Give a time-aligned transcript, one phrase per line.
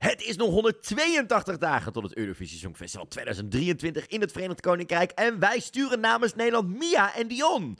[0.00, 5.10] Het is nog 182 dagen tot het Eurovisie Songfestival 2023 in het Verenigd Koninkrijk.
[5.10, 7.78] En wij sturen namens Nederland Mia en Dion.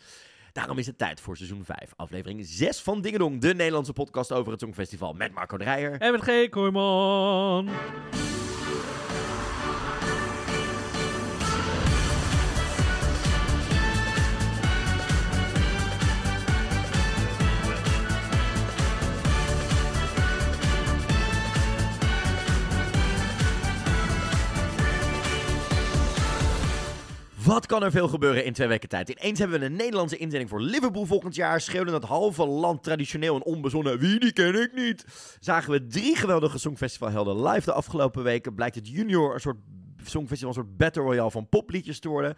[0.52, 4.52] Daarom is het tijd voor seizoen 5, aflevering 6 van Dingedong, de Nederlandse podcast over
[4.52, 6.00] het Songfestival met Marco Dreyer.
[6.00, 6.48] En met G.
[6.48, 7.68] Kooijman.
[27.50, 29.08] Wat kan er veel gebeuren in twee weken tijd?
[29.08, 31.60] Ineens hebben we een Nederlandse inzending voor Liverpool volgend jaar.
[31.60, 33.98] Schreeuwde het halve land traditioneel en onbezonnen.
[33.98, 35.04] Wie, die ken ik niet.
[35.40, 38.54] Zagen we drie geweldige songfestivalhelden live de afgelopen weken.
[38.54, 39.58] Blijkt het junior een soort
[40.04, 42.36] songfestival, een soort battle royale van popliedjes te worden.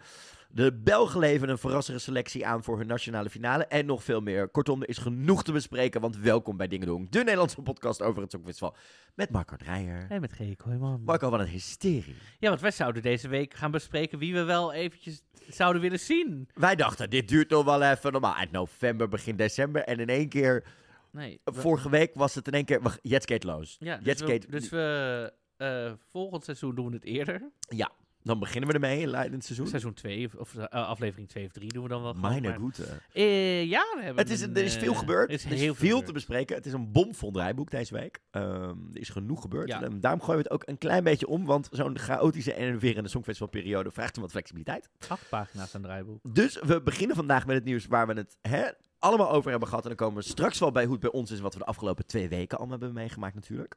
[0.55, 3.65] De Belgen leveren een verrassende selectie aan voor hun nationale finale.
[3.65, 4.47] En nog veel meer.
[4.47, 6.01] Kortom, er is genoeg te bespreken.
[6.01, 8.75] Want welkom bij Dingedong, de Nederlandse podcast over het Songfestival.
[9.15, 10.05] Met Marco Dreyer.
[10.09, 10.55] En met G.
[10.55, 11.01] Kooijman.
[11.05, 12.15] Marco, wat een hysterie.
[12.39, 16.49] Ja, want wij zouden deze week gaan bespreken wie we wel eventjes zouden willen zien.
[16.53, 18.11] Wij dachten, dit duurt nog wel even.
[18.11, 19.83] Normaal eind november, begin december.
[19.83, 20.63] En in één keer,
[21.11, 21.39] Nee.
[21.43, 22.99] we- vorige week was het in één keer...
[23.01, 23.75] Jetskate Loos.
[23.79, 27.51] ja, dus Jetskate, we, dus we eh, volgend seizoen doen we het eerder.
[27.59, 27.91] Ja,
[28.23, 29.67] dan beginnen we ermee in leidend seizoen.
[29.67, 32.13] Seizoen 2 of, eh, aflevering 2 of 3 doen we dan wel.
[32.13, 32.85] Mijn boete.
[33.13, 35.29] Eh, ja, we hebben Het is, een, er is veel eh, gebeurd.
[35.29, 36.55] Er is Er is heel veel te bespreken.
[36.55, 38.19] Het is een bomvol draaiboek deze week.
[38.31, 39.67] Ehm, er is genoeg gebeurd.
[39.67, 39.81] Ja.
[39.83, 41.45] En daarom gooien we het ook een klein beetje om.
[41.45, 44.89] Want zo'n chaotische en enerverende songfestivalperiode vraagt om wat flexibiliteit.
[45.07, 46.35] Acht pagina's aan draaiboek.
[46.35, 49.83] Dus we beginnen vandaag met het nieuws waar we het hè, allemaal over hebben gehad.
[49.83, 51.39] En dan komen we straks wel bij hoe het bij ons is.
[51.39, 53.75] Wat we de afgelopen twee weken allemaal hebben meegemaakt natuurlijk.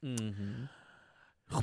[0.00, 0.20] Mhm.
[0.20, 0.77] Goed,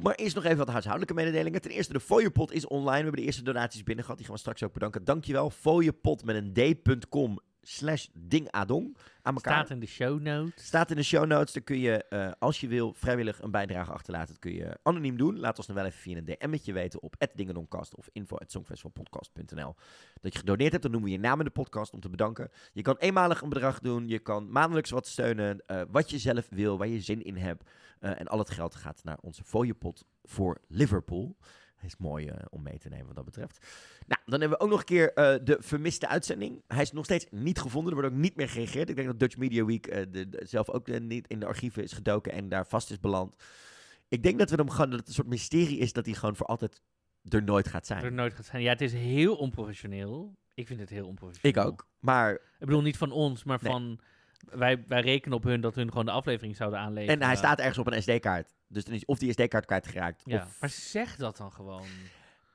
[0.03, 1.61] maar eerst nog even wat huishoudelijke mededelingen.
[1.61, 2.91] Ten eerste, de Fooiepot is online.
[2.97, 4.17] We hebben de eerste donaties binnen gehad.
[4.17, 5.03] Die gaan we straks ook bedanken.
[5.03, 5.49] Dankjewel.
[5.49, 9.53] Fooiepot met een d.com slash dingadong aan elkaar.
[9.53, 10.65] Staat in de show notes.
[10.65, 11.53] Staat in de show notes.
[11.53, 14.27] Daar kun je, eh, als je wil, vrijwillig een bijdrage achterlaten.
[14.27, 15.39] Dat kun je anoniem doen.
[15.39, 19.75] Laat ons dan wel even via een DM'tje weten op @dingadongcast of info@songfestivalpodcast.nl.
[20.21, 22.49] Dat je gedoneerd hebt, dan noemen we je naam in de podcast om te bedanken.
[22.73, 24.07] Je kan eenmalig een bedrag doen.
[24.07, 25.63] Je kan maandelijks wat steunen.
[25.65, 27.63] eh, wat je zelf wil, waar je zin in hebt.
[27.99, 31.37] Eh, en al het geld gaat naar onze fooiepot voor Liverpool.
[31.81, 33.65] Is mooi eh, om mee te nemen wat dat betreft.
[34.07, 36.63] Nou, dan hebben we ook nog een keer eh, de vermiste uitzending.
[36.67, 37.93] Hij is nog steeds niet gevonden.
[37.93, 38.89] Er wordt ook niet meer gereageerd.
[38.89, 39.83] Ik denk dat Dutch Media Week
[40.13, 43.43] de, de- zelf ook niet in de archieven is gedoken en daar vast is beland.
[44.07, 46.35] Ik denk dat we hem gewoon, dat het een soort mysterie is dat hij gewoon
[46.35, 46.81] voor altijd
[47.29, 48.15] er nooit gaat Er zijn.
[48.15, 48.61] nooit gaat zijn.
[48.61, 50.35] Ja, het is heel onprofessioneel.
[50.53, 51.63] Ik vind het heel Ik onprofessioneel.
[51.65, 51.87] ook.
[51.99, 53.71] Maar, Ik bedoel niet van ons, maar Nee.
[53.71, 53.99] van...
[54.37, 57.19] Wij, wij rekenen op hun dat hun gewoon de aflevering zouden aanleveren.
[57.21, 58.53] en hij staat ergens op een SD-kaart.
[58.67, 60.21] Dus dan is of die SD-kaart kwijtgeraakt.
[60.25, 61.85] Ja, Of, maar zeg dat dan gewoon.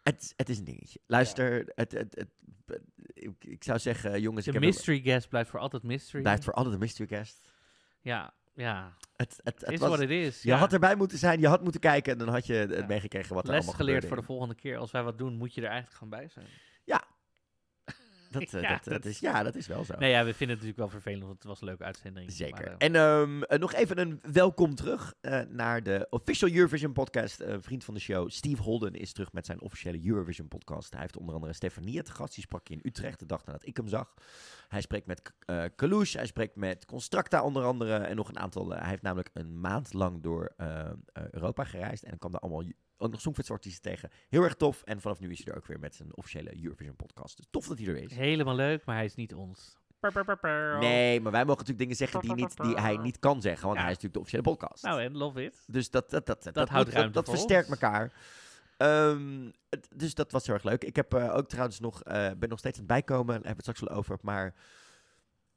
[0.02, 1.00] het, het is een dingetje.
[1.06, 2.28] Luister, het, het, het,
[3.14, 6.22] ik, ik zou zeggen, jongens, De mystery guest blijft voor altijd mystery.
[6.22, 7.52] blijft voor altijd een mystery guest.
[8.00, 8.96] Ja, ja.
[9.16, 10.42] Het, het, het is wat het is.
[10.42, 10.56] je ja.
[10.56, 12.86] had erbij moeten zijn, je had moeten kijken en dan had je het Ja.
[12.86, 14.06] meegekregen wat er Les allemaal geleerd gebeurde.
[14.06, 14.76] voor de volgende keer.
[14.76, 16.46] Als wij wat doen, moet je er eigenlijk gewoon bij zijn.
[18.40, 19.94] Dat, eh, Ja, dat, dat dat- is, ja, dat is wel zo.
[19.98, 22.32] Nee, ja, we vinden het natuurlijk wel vervelend, want het was een leuke uitzending.
[22.32, 22.64] Zeker.
[22.64, 26.92] Maar, eh, En ehm, eh, nog even een welkom terug eh, naar de official Eurovision
[26.92, 27.40] podcast.
[27.40, 30.90] Eh, vriend van de show, Steve Holden, is terug met zijn officiële Eurovision podcast.
[30.92, 32.34] Hij heeft onder andere Stefanie te gast.
[32.34, 34.14] Die sprak in Utrecht de dag nadat ik hem zag.
[34.68, 37.96] Hij spreekt met eh Kalouche, hij spreekt met Constructa onder andere.
[37.96, 38.72] En nog een aantal.
[38.74, 40.90] eh, hij heeft namelijk een maand lang door eh, eh,
[41.30, 42.02] Europa gereisd.
[42.02, 42.64] En kwam daar allemaal
[43.00, 44.10] ook nog songfestivalartiesten tegen.
[44.28, 44.82] Heel erg tof.
[44.84, 47.36] En vanaf nu is hij er ook weer met zijn officiële Eurovision podcast.
[47.36, 48.14] Dus tof dat hij er is.
[48.14, 49.78] helemaal leuk, maar hij is niet ons.
[50.80, 53.64] Nee, maar wij mogen natuurlijk dingen zeggen die, niet, die hij niet kan zeggen.
[53.66, 53.82] Want Ja.
[53.84, 54.82] hij is natuurlijk de officiële podcast.
[54.82, 55.64] Nou, en love it.
[55.66, 57.80] Dus dat, dat, dat, dat, houdt moet- ruimte dat, versterkt ons.
[57.80, 58.12] elkaar.
[58.76, 60.84] Ehm, het- dus dat was heel erg leuk.
[60.84, 63.26] Ik heb eh, ook trouwens nog, eh, ben nog steeds aan het bijkomen.
[63.26, 64.18] Daar hebben we het straks wel over.
[64.22, 64.54] Maar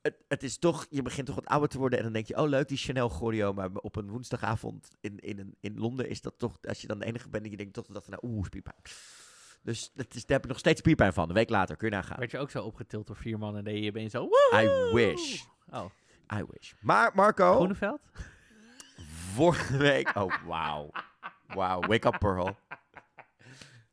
[0.03, 1.97] het, het is toch, je begint toch wat ouder te worden.
[1.97, 3.53] En dan denk je, oh leuk, die Chanel choreo.
[3.53, 6.99] Maar op een woensdagavond in, in, een- in Londen is dat toch, als je dan
[6.99, 8.75] de enige bent, en je denkt toch dat, nou, oeh, spierpijn.
[9.61, 11.27] Dus dat is, daar heb ik nog steeds spierpijn van.
[11.29, 12.19] Een week later, kun je nagaan.
[12.19, 14.29] Werd je ook zo opgetild door vier man en deed je opeens zo...
[14.51, 14.89] woehoe!
[14.91, 15.43] I wish.
[15.71, 15.85] Oh,
[16.33, 16.73] I wish.
[16.81, 18.01] Maar Marco, Groeneveld?
[19.33, 20.89] vorige week, oh wauw.
[21.47, 22.55] Wauw, wake up Pearl.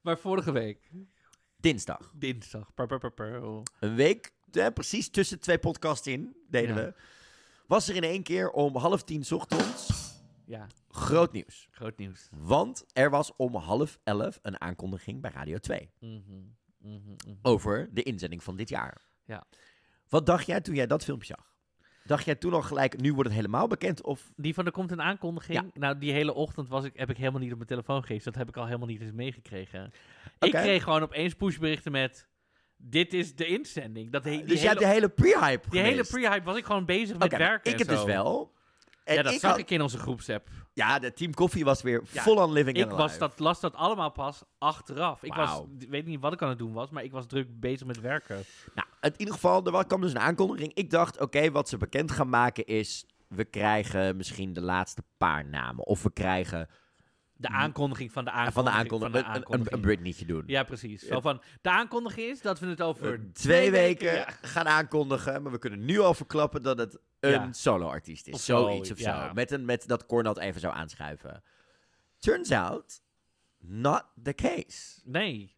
[0.00, 0.90] Maar vorige week,
[1.56, 2.12] Dinsdag.
[2.14, 2.74] dinsdag.
[2.74, 3.42] Per, per, per, per.
[3.80, 4.32] Een week,
[4.74, 6.82] precies tussen twee podcasts in, deden Ja.
[6.84, 6.94] we.
[7.66, 9.88] Was er in één keer om half tien ochtends
[10.46, 11.68] Ja, groot nieuws.
[11.70, 12.28] groot nieuws.
[12.36, 16.20] Want er was om half elf een aankondiging bij Radio 2 Mhm,
[16.78, 17.34] mhm, mhm.
[17.42, 19.02] over de inzending van dit jaar.
[19.24, 19.44] Ja.
[20.08, 21.48] Wat dacht jij toen jij dat filmpje zag?
[22.04, 24.02] Dacht jij toen al gelijk, nu wordt het helemaal bekend?
[24.02, 25.70] Of Die van er komt een aankondiging.
[25.74, 28.24] Nou, die hele ochtend was ik, heb ik helemaal niet op mijn telefoon gegeven.
[28.24, 29.92] Dat heb ik al helemaal niet eens meegekregen.
[30.38, 32.28] Ik kreeg gewoon opeens pushberichten met...
[32.82, 34.12] Dit is de inzending.
[34.12, 36.84] Dat he- die dus hele, hebt de hele pre-hype die hele pre-hype was ik gewoon
[36.84, 38.52] bezig met werken ik heb dus wel.
[39.04, 40.48] En ja, dat ik zag had- ik in onze groepsapp.
[40.72, 43.74] Ja, de Team Koffie was weer Ja, full on living Ik was dat, las dat
[43.74, 45.22] allemaal pas achteraf.
[45.22, 47.86] Ik was, weet niet wat ik aan het doen was, maar ik was druk bezig
[47.86, 48.44] met werken.
[48.74, 50.74] Nou, in ieder geval, er wa- kwam dus een aankondiging.
[50.74, 53.04] Ik dacht, oké, wat ze bekend gaan maken is...
[53.28, 55.86] We krijgen misschien de laatste paar namen.
[55.86, 56.68] Of we krijgen
[57.40, 59.24] De aankondiging van de van de aankondiging.
[59.24, 59.80] van een, de een, een.
[59.80, 60.42] Britneytje doen.
[60.46, 61.02] Ja, precies.
[61.02, 64.26] Zo van, de aankondiging is dat we het over Eh, twee weken ja.
[64.42, 65.42] gaan aankondigen.
[65.42, 67.52] Maar we kunnen nu al verklappen dat het een Ja.
[67.52, 68.34] solo-artiest is.
[68.34, 69.30] Of zo, Zoiets of zo.
[69.34, 71.42] Met, een, met dat Cornel het even zou aanschuiven.
[72.18, 73.00] Turns out,
[73.58, 75.00] not the case.
[75.04, 75.56] Nee,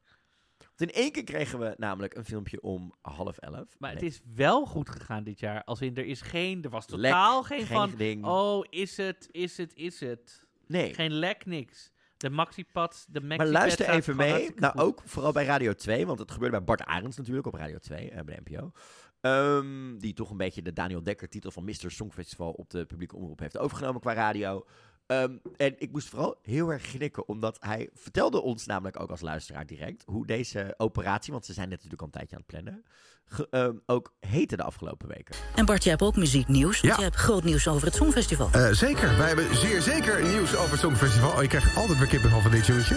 [0.77, 3.67] Want in één keer kregen we namelijk een filmpje om half elf.
[3.79, 5.65] maar het is wel goed gegaan dit jaar.
[5.65, 8.25] Als in, er is geen, er was lek, totaal geen, geen van, ding.
[8.25, 10.51] oh, is het, is het, is het.
[10.73, 10.95] Nee.
[10.95, 11.93] Geen lek, niks.
[12.17, 14.51] De maxipad, de maxipad Maar luister even mee.
[14.57, 14.83] Nou, goed.
[14.83, 16.07] ook vooral bij Radio 2.
[16.07, 18.11] Want het gebeurde bij Bart Arends natuurlijk op Radio 2.
[18.11, 18.73] eh, bij de NPO.
[19.21, 21.91] Ehm, die toch een beetje de Daniel Dekker titel van Mr.
[21.91, 24.67] Songfestival op de publieke omroep heeft overgenomen qua radio.
[25.07, 29.21] Ehm, en ik moest vooral heel erg gnikken, omdat hij vertelde ons namelijk ook als
[29.21, 32.51] luisteraar direct hoe deze operatie, want ze zijn net natuurlijk al een tijdje aan het
[32.51, 32.85] plannen,
[33.27, 35.35] ge- ehm, ook heette de afgelopen weken.
[35.55, 36.81] En Bart, je hebt ook muzieknieuws.
[36.81, 36.99] Want Ja.
[36.99, 38.49] je hebt groot nieuws over het Songfestival.
[38.53, 41.31] Eh, zeker, wij hebben zeer zeker nieuws over het Songfestival.
[41.33, 42.95] Oh, je krijgt altijd weer kippenvel van dit jongetje.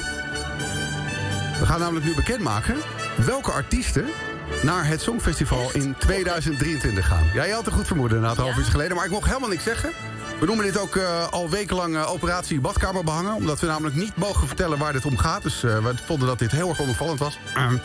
[1.59, 2.75] We gaan namelijk nu bekendmaken
[3.25, 4.05] welke artiesten
[4.63, 7.23] naar het Songfestival in 2023 gaan.
[7.33, 9.49] Ja, je had een goed vermoeden na het half uur geleden, maar ik mocht helemaal
[9.49, 9.91] niks zeggen.
[10.39, 13.35] We noemen dit ook eh, al wekenlang eh, operatie badkamer behangen.
[13.35, 15.43] Omdat we namelijk niet mogen vertellen waar dit om gaat.
[15.43, 17.37] Dus eh, we vonden dat dit heel erg onopvallend was.
[17.53, 17.77] Ehm,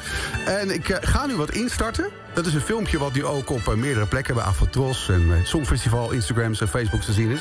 [0.47, 2.09] en ik ga nu wat instarten.
[2.35, 4.35] Dat is een filmpje wat nu ook op meerdere plekken...
[4.35, 7.41] bij Afrotros en Songfestival, Instagrams en Facebooks te zien is.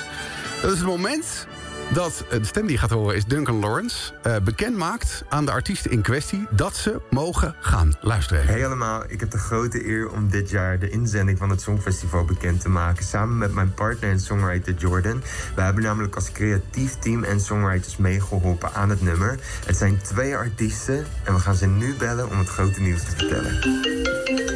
[0.62, 1.48] Dat is het moment
[1.94, 4.14] dat eh, de stem die je gaat horen is Duncan Lawrence...
[4.24, 8.46] eh, bekend maakt aan de artiesten in kwestie dat ze mogen gaan luisteren.
[8.46, 12.26] Hey allemaal, ik heb de grote eer om dit jaar de inzending van het Songfestival
[12.26, 13.06] bekend te maken.
[13.06, 15.22] Samen met mijn partner en songwriter Jordan.
[15.56, 19.40] We hebben namelijk als creatief team en songwriters meegeholpen aan het nummer.
[19.66, 23.12] Het zijn twee artiesten en we gaan ze nu bellen om het grote nieuws te
[23.16, 23.58] vertellen.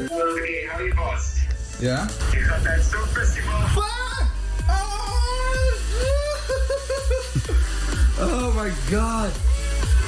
[0.09, 1.37] Oké, hou je vast.
[1.79, 2.07] Ja?
[2.31, 3.59] Je gaat naar het Songfestival.
[4.67, 5.22] Oh
[8.63, 9.31] my god.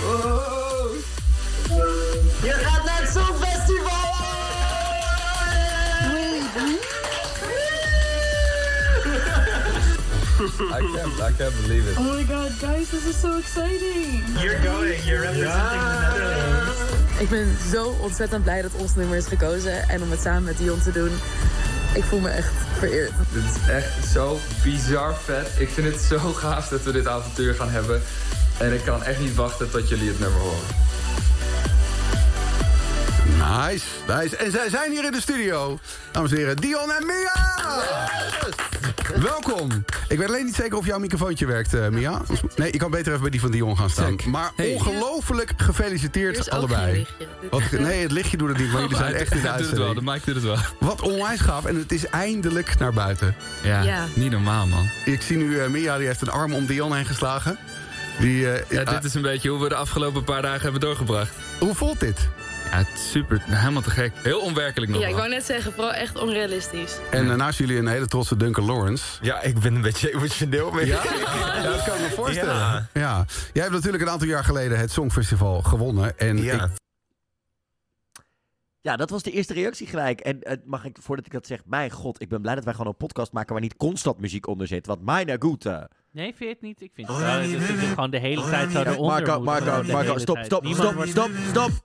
[0.04, 0.92] Oh.
[2.42, 4.14] Je gaat naar het Songfestival!
[10.40, 11.98] I can't, I can't believe it.
[11.98, 14.24] Oh my god, guys, this is so exciting!
[14.42, 17.20] You're going, you're representing the Netherlands.
[17.20, 20.58] Ik ben zo ontzettend blij dat ons nummer is gekozen en om het samen met
[20.58, 21.12] Dion te doen.
[21.94, 23.12] Ik voel me echt vereerd.
[23.34, 25.48] Dit is echt zo bizar vet.
[25.58, 28.02] Ik vind het zo gaaf dat we dit avontuur gaan hebben.
[28.58, 30.84] En ik kan echt niet wachten tot jullie het nummer horen.
[33.68, 34.36] Nice, nice.
[34.38, 35.80] En zij zijn hier in de studio.
[36.12, 37.34] Dames en heren, Dion en Mia!
[39.22, 39.86] Welkom.
[40.08, 42.22] Ik weet alleen niet zeker of jouw microfoontje werkt, eh, Mia.
[42.56, 44.06] Nee, je kan beter even bij die van Dion gaan staan.
[44.20, 44.26] Check.
[44.26, 44.74] Maar Hey.
[44.74, 47.06] ongelooflijk gefeliciteerd allebei.
[47.50, 49.70] Wat, nee, het lichtje doet het niet, maar jullie zijn echt in de Hij doet
[49.70, 50.26] het wel, de uitzending.
[50.26, 50.44] mic doet het
[50.80, 50.90] wel.
[50.90, 53.36] Wat onwijs gaaf en het is eindelijk naar buiten.
[53.64, 54.06] Ja, Ja.
[54.14, 54.90] niet normaal, man.
[55.06, 57.58] Ik zie nu eh, Mia, die heeft een arm om Dion heen geslagen.
[58.20, 60.82] Die, eh, Ja, ah, dit is een beetje hoe we de afgelopen paar dagen hebben
[60.82, 61.36] doorgebracht.
[61.60, 62.30] Hoe voelt dit?
[62.72, 63.42] Ja, het is super.
[63.46, 64.12] Helemaal te gek.
[64.16, 66.98] Heel onwerkelijk nog Ja, ik wou net zeggen, vooral echt onrealistisch.
[67.12, 69.06] En eh, naast jullie een hele trotse Duncan Lawrence.
[69.22, 70.86] Ja, ik ben een beetje emotioneel mee.
[70.86, 72.56] Ja, ja dat kan ik me voorstellen.
[72.56, 72.90] Ja.
[72.94, 73.26] Ja.
[73.54, 76.18] Jij hebt natuurlijk een aantal jaar geleden het Songfestival gewonnen.
[76.18, 76.64] En Ja.
[76.64, 76.70] ik,
[78.82, 80.20] Ja, dat was de eerste reactie gelijk.
[80.20, 82.74] En eh, mag ik, voordat ik dat zeg, mijn god, ik ben blij dat wij
[82.74, 84.86] gewoon een podcast maken waar niet constant muziek onder zit.
[84.86, 85.90] Want mijn goede.
[86.16, 86.82] Nee, vind je het niet?
[86.82, 87.28] Ik vind het wel.
[87.28, 91.32] Het gewoon de hele tijd zo eronder Marco, Marco, Marco, stop, stop, Niemand stop, stop,
[91.48, 91.72] stop.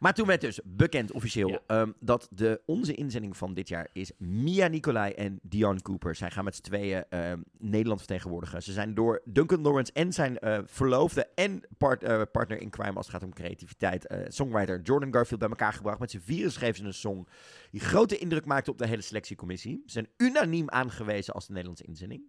[0.00, 1.60] Maar toen werd dus bekend officieel Ja.
[1.66, 6.14] ehm, dat de, onze inzending van dit jaar is Mia Nicolai en Dion Cooper.
[6.14, 8.62] Zij gaan met z'n tweeën ehm, Nederland vertegenwoordigen.
[8.62, 12.96] Ze zijn door Duncan Lawrence en zijn eh, verloofde en part- eh, partner in crime
[12.96, 15.98] als het gaat om creativiteit, eh, songwriter Jordan Garfield bij elkaar gebracht.
[15.98, 17.28] Met z'n vieren schreven ze een song
[17.70, 19.82] die grote indruk maakte op de hele selectiecommissie.
[19.86, 22.22] Ze zijn unaniem aangewezen als de Nederlandse inzending.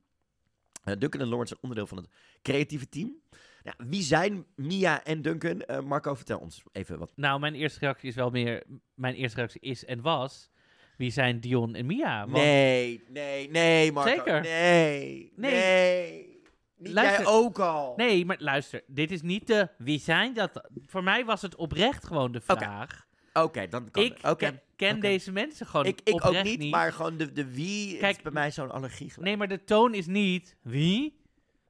[0.83, 2.07] Eh, Duncan en Lawrence zijn onderdeel van het
[2.41, 3.21] creatieve team.
[3.63, 5.61] Nou, wie zijn Mia en Duncan?
[5.61, 7.11] Eh, Marco, vertel ons even wat.
[7.15, 8.63] Nou, mijn eerste reactie is wel meer...
[8.93, 10.49] Mijn eerste reactie is en was...
[10.97, 12.19] Wie zijn Dion en Mia?
[12.19, 14.09] Want Nee, nee, nee, Marco.
[14.09, 14.41] Zeker.
[14.41, 15.51] Nee, nee.
[15.51, 16.41] Nee.
[16.77, 17.23] Niet Luister.
[17.23, 17.93] jij ook al.
[17.97, 18.83] Nee, maar luister.
[18.87, 19.69] Dit is niet de...
[19.77, 20.69] Wie zijn dat?
[20.85, 23.07] Voor mij was het oprecht gewoon de Oké, vraag.
[23.33, 24.17] Oké, dan kan Ik.
[24.21, 24.61] Oké.
[24.87, 28.23] Ken deze mensen gewoon Ik, ik ook niet, maar gewoon de, de wie is Kijk,
[28.23, 29.27] bij mij zo'n allergie gelijk.
[29.27, 30.55] Nee, maar de toon is niet...
[30.61, 31.19] Wie?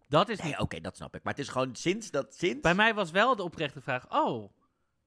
[0.08, 1.24] Dat is Nee, oké, dat snap ik.
[1.24, 2.36] Maar het is gewoon sinds dat...
[2.36, 2.62] Sinds...
[2.62, 4.12] Bij mij was wel de oprechte vraag...
[4.12, 4.52] Oh,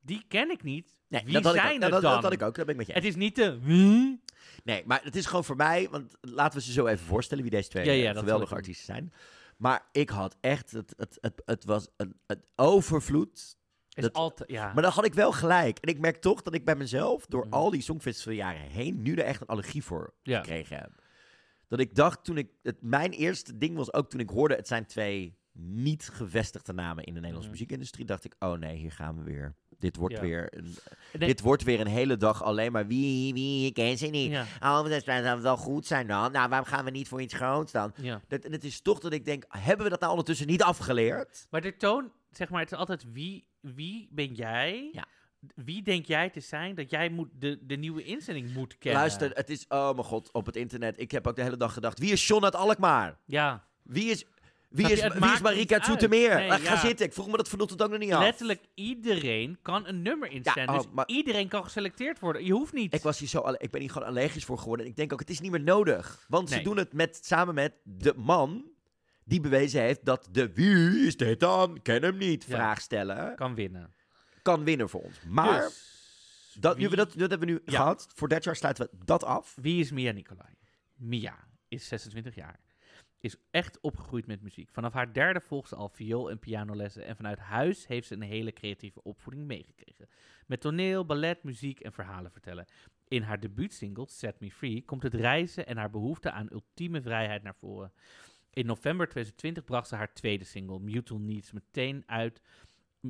[0.01, 0.99] die ken ik niet.
[1.09, 2.13] Nee, Wie dat zijn het dat, dan?
[2.13, 3.59] Dat had ik ook, dat ben ik met je Het is niet de...
[3.61, 4.23] wie?
[4.65, 7.53] Nee, maar het is gewoon voor mij, want laten we ze zo even voorstellen wie
[7.53, 9.13] deze twee Ja, ja, eh, geweldige artiesten zijn.
[9.57, 13.57] Maar ik had echt, het, het, het, het was een, een overvloed.
[13.95, 14.51] Is Dat- altijd...
[14.51, 14.73] Ja.
[14.73, 15.79] Maar dan had ik wel gelijk.
[15.79, 17.55] En ik merk toch dat ik bij mezelf, door Mhm.
[17.55, 20.39] al die songfestivaljaren heen, nu er echt een allergie voor Ja.
[20.39, 20.91] gekregen heb.
[21.69, 24.69] Dat ik dacht toen ik, het, mijn eerste ding was ook toen ik hoorde, het
[24.69, 27.59] zijn twee niet gevestigde namen in de Nederlandse Mhm.
[27.59, 29.55] muziekindustrie, dacht ik, oh nee, hier gaan we weer.
[29.79, 30.21] Dit wordt, Ja.
[30.21, 30.75] weer, een,
[31.19, 34.31] dit wordt weer een hele dag alleen maar wie, wie, ik ken ze niet.
[34.31, 34.45] Ja.
[34.61, 36.33] Oh, dat zou wel goed zijn dan.
[36.33, 37.93] Nou, waarom gaan we niet voor iets groots dan?
[37.97, 38.21] ja.
[38.29, 41.47] Dat, en het is toch dat ik denk, hebben we dat nou ondertussen niet afgeleerd?
[41.51, 44.89] Maar de toon, zeg maar, het is altijd wie, wie ben jij?
[44.93, 45.07] Ja.
[45.55, 49.01] Wie denk jij te zijn dat jij moet de, de nieuwe inzending moet kennen?
[49.01, 51.01] Luister, het is, oh mijn god, op het internet.
[51.01, 53.19] Ik heb ook de hele dag gedacht, wie is John uit Alkmaar?
[53.25, 54.25] Ja, Wie is,
[54.69, 55.85] wie is, wie is Marika uit.
[55.85, 56.35] Zoetermeer?
[56.37, 56.81] Nee, Ga ja.
[56.81, 58.23] zitten, ik vroeg me dat vanochtend ook nog niet af.
[58.23, 60.69] letterlijk iedereen kan een nummer instellen.
[60.69, 62.45] oh, dus maar- iedereen kan geselecteerd worden.
[62.45, 62.95] Je hoeft niet.
[62.95, 64.85] Ik, was hier zo, ik ben hier gewoon allergisch voor geworden.
[64.87, 66.25] En ik denk ook, het is niet meer nodig.
[66.29, 68.65] Want ze doen het met, samen met de man
[69.25, 71.83] die bewezen heeft dat de wie is dit dan?
[71.83, 72.45] Ken hem niet.
[72.45, 72.55] Ja.
[72.55, 73.35] Vraag stellen.
[73.37, 73.95] kan winnen.
[74.43, 75.21] Kan winnen voor ons.
[75.29, 77.77] Maar Dus, dat, nu wie, we dat, dat hebben we nu Ja.
[77.79, 78.07] gehad.
[78.15, 79.57] Voor dit jaar sluiten we dat af.
[79.61, 80.55] wie is Mia Nicolai?
[80.95, 81.37] Mia
[81.69, 82.61] is 26 jaar.
[83.21, 84.69] Is echt opgegroeid met muziek.
[84.73, 87.05] Vanaf haar derde volgt ze al viool- en pianolessen.
[87.07, 90.09] En vanuit huis heeft ze een hele creatieve opvoeding meegekregen.
[90.47, 92.67] Met toneel, ballet, muziek en verhalen vertellen.
[93.09, 97.43] In haar debuutsingle Set Me Free komt het reizen en haar behoefte aan ultieme vrijheid
[97.43, 97.93] naar voren.
[98.55, 102.41] In november 2020 bracht ze haar tweede single, Mutual Needs, meteen uit.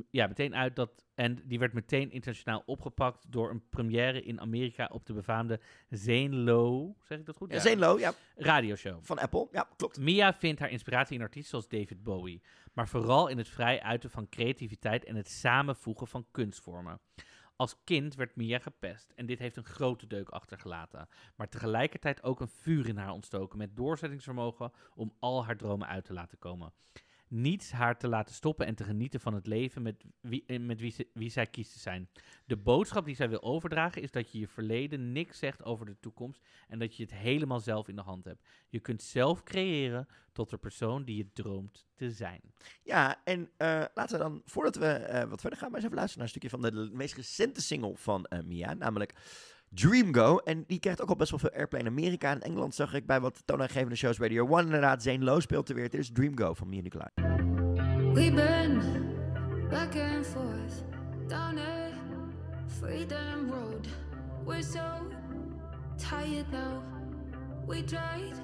[0.09, 1.05] Ja, meteen uit dat.
[1.15, 5.59] En die werd meteen internationaal opgepakt door een première in Amerika op de befaamde
[5.89, 6.93] Zane Lowe.
[7.03, 7.51] Zeg ik dat goed?
[7.51, 7.59] Ja.
[7.59, 8.99] Zeenlo, ja, Radioshow.
[9.01, 9.47] van Apple.
[9.51, 9.99] Ja, klopt.
[9.99, 12.41] Mia vindt haar inspiratie in artiesten zoals David Bowie,
[12.73, 16.99] maar vooral in het vrij uiten van creativiteit en het samenvoegen van kunstvormen.
[17.55, 22.39] Als kind werd Mia gepest en dit heeft een grote deuk achtergelaten, maar tegelijkertijd ook
[22.39, 26.73] een vuur in haar ontstoken met doorzettingsvermogen om al haar dromen uit te laten komen.
[27.27, 30.79] Niets haar te laten stoppen en te genieten van het leven met wie, eh, met
[31.13, 32.09] wie, zij kiest te zijn.
[32.45, 35.99] De boodschap die zij wil overdragen is dat je je verleden niks zegt over de
[35.99, 38.47] toekomst en dat je het helemaal zelf in de hand hebt.
[38.69, 42.41] Je kunt zelf creëren tot de persoon die je droomt te zijn.
[42.83, 45.97] Ja, en eh, laten we dan, voordat we eh, wat verder gaan, maar eens even
[45.97, 49.13] luisteren naar een stukje van de meest recente single van Mia, namelijk
[49.69, 50.37] Dream Go.
[50.37, 52.31] En die krijgt ook al best wel veel airplay in Amerika.
[52.31, 55.03] In Engeland zag ik bij wat toonaangevende shows Radio 1 inderdaad.
[55.03, 55.89] Zane Lowe speelt er weer.
[55.89, 57.09] Dit is Dream Go van Mia Nicolai.
[58.13, 58.81] We've been
[59.69, 60.83] back and forth
[61.27, 61.91] down a
[62.79, 63.87] freedom road.
[64.45, 64.83] We're so
[65.97, 66.81] tired now.
[67.67, 68.35] We tried,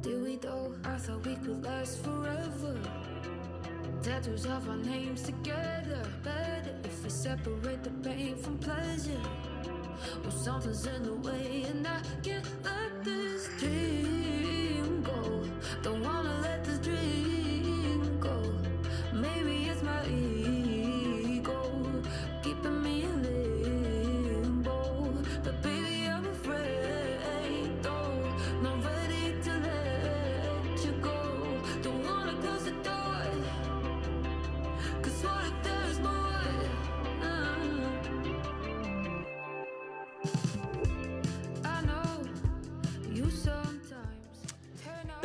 [0.00, 0.74] did we though?
[0.84, 2.78] I thought we could last forever.
[4.00, 6.06] Tattoos of our names together.
[6.22, 9.20] Better if we separate the pain from pleasure.
[10.22, 15.42] Well, something's in the way, and I can't let this dream go.
[15.82, 16.27] Don't wanna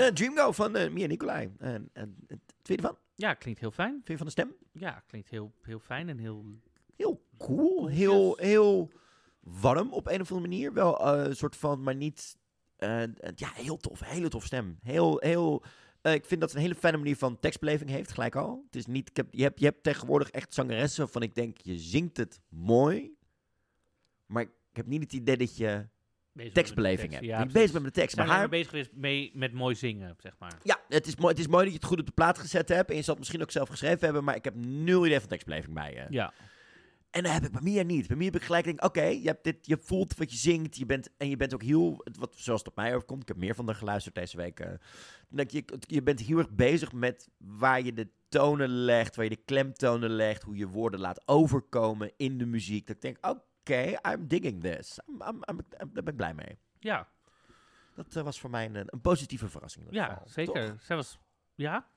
[0.03, 0.10] out.
[0.10, 1.51] Eh, Dream Go van eh, Mia Nicolai.
[1.57, 2.15] En en,
[2.62, 2.98] je ervan?
[3.15, 3.91] Ja, klinkt heel fijn.
[3.91, 4.55] Vind je van de stem?
[4.72, 6.45] Ja, klinkt heel, heel fijn en heel...
[6.95, 7.88] Heel cool.
[7.88, 8.91] Heel, heel
[9.39, 10.74] warm op een of andere manier.
[10.74, 12.38] Wel eh, een soort van, maar niet...
[13.36, 14.00] ja, heel tof.
[14.00, 14.77] Hele tof stem.
[14.81, 15.63] Heel, heel...
[16.01, 18.63] ik vind dat ze een hele fijne manier van tekstbeleving heeft, gelijk al.
[18.65, 21.57] Het is niet, ik heb, je, hebt, je hebt tegenwoordig echt zangeressen waarvan ik denk,
[21.57, 23.15] je zingt het mooi.
[24.25, 25.88] Maar ik heb niet het idee dat je
[26.33, 27.29] bezig tekstbeleving tekst.
[27.29, 27.51] hebt.
[27.51, 28.15] Ja, bezig met de tekst.
[28.15, 30.59] Zijn Maar we haar, bezig geweest mee, met mooi zingen, zeg maar.
[30.63, 32.69] ja, het is, mooi, het is mooi dat je het goed op de plaat gezet
[32.69, 32.89] hebt.
[32.89, 34.23] En je zal het misschien ook zelf geschreven hebben.
[34.23, 36.05] Maar ik heb nul idee van tekstbeleving bij je.
[36.09, 36.33] Ja.
[37.11, 38.07] En dat heb ik bij Mia niet.
[38.07, 40.77] Bij Mia heb ik gelijk denk, oké, je hebt dit, je voelt wat je zingt,
[40.77, 43.21] je bent en je bent ook heel, wat, zoals het op mij overkomt.
[43.21, 44.59] Ik heb meer van haar geluisterd deze week.
[44.59, 44.71] eh,
[45.29, 49.31] dat je, je bent heel erg bezig met waar je de tonen legt, waar je
[49.31, 52.87] de klemtonen legt, hoe je woorden laat overkomen in de muziek.
[52.87, 55.00] Dat ik denk, oké, I'm digging this.
[55.08, 56.58] I'm, I'm, I'm- I'm- daar ben ik blij mee.
[56.79, 57.08] Ja,
[57.96, 59.88] Dat eh, was voor mij een, een positieve verrassing.
[59.89, 60.27] ja geval.
[60.27, 60.70] zeker.
[60.70, 60.82] Toch?
[60.82, 61.20] Zij was...
[61.55, 61.88] Ja?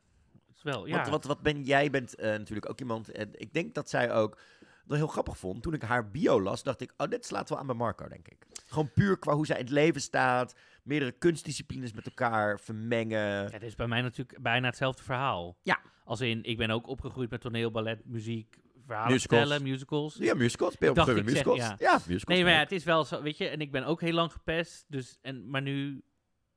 [0.54, 0.96] Is wel, ja.
[0.96, 3.11] Want wat, wat ben jij bent eh, natuurlijk ook iemand.
[3.11, 4.38] En ik denk dat zij ook
[4.85, 5.62] dat heel grappig vond.
[5.62, 8.28] Toen ik haar bio las, dacht ik, oh, dit slaat wel aan bij Marco, denk
[8.28, 8.46] ik.
[8.66, 10.54] Gewoon puur qua hoe zij in het leven staat.
[10.82, 13.42] Meerdere kunstdisciplines met elkaar vermengen.
[13.42, 15.56] Ja, dit is bij mij natuurlijk bijna hetzelfde verhaal.
[15.62, 15.80] Ja.
[16.04, 19.40] Als in, ik ben ook opgegroeid met toneel, ballet, muziek, verhalen Musicals.
[19.40, 20.16] vertellen, musicals.
[20.18, 20.72] Ja, musicals.
[20.72, 21.58] Speel op zeg, musicals.
[21.58, 22.24] Ja, musicals.
[22.24, 24.32] Nee, maar ja, het is wel zo, weet je, en ik ben ook heel lang
[24.32, 26.04] gepest, dus, en, maar nu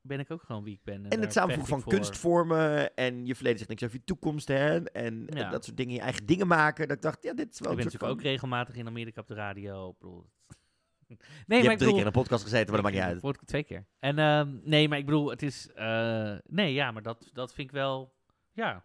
[0.02, 0.94] ben ik ook gewoon wie ik ben.
[0.94, 1.92] En daar het samenvoegen van voor.
[1.92, 4.84] kunstvormen en je verleden zegt niks over je toekomst, hè.
[4.84, 5.50] En eh, Ja.
[5.50, 6.88] dat soort dingen, je eigen dingen maken.
[6.88, 8.22] Dat ik dacht, ja, dit is wel Ik ben natuurlijk van...
[8.22, 9.96] ook regelmatig in Amerika op de radio.
[11.10, 13.22] Nee, je maar hebt ik drie bedoel, keer in een podcast gezeten, maar dat maakt
[13.22, 13.46] niet uit.
[13.46, 13.86] Twee keer.
[13.98, 15.68] En ehm, nee, maar ik bedoel, het is.
[15.74, 18.14] eh, nee, ja, maar dat, dat vind ik wel.
[18.52, 18.84] Ja.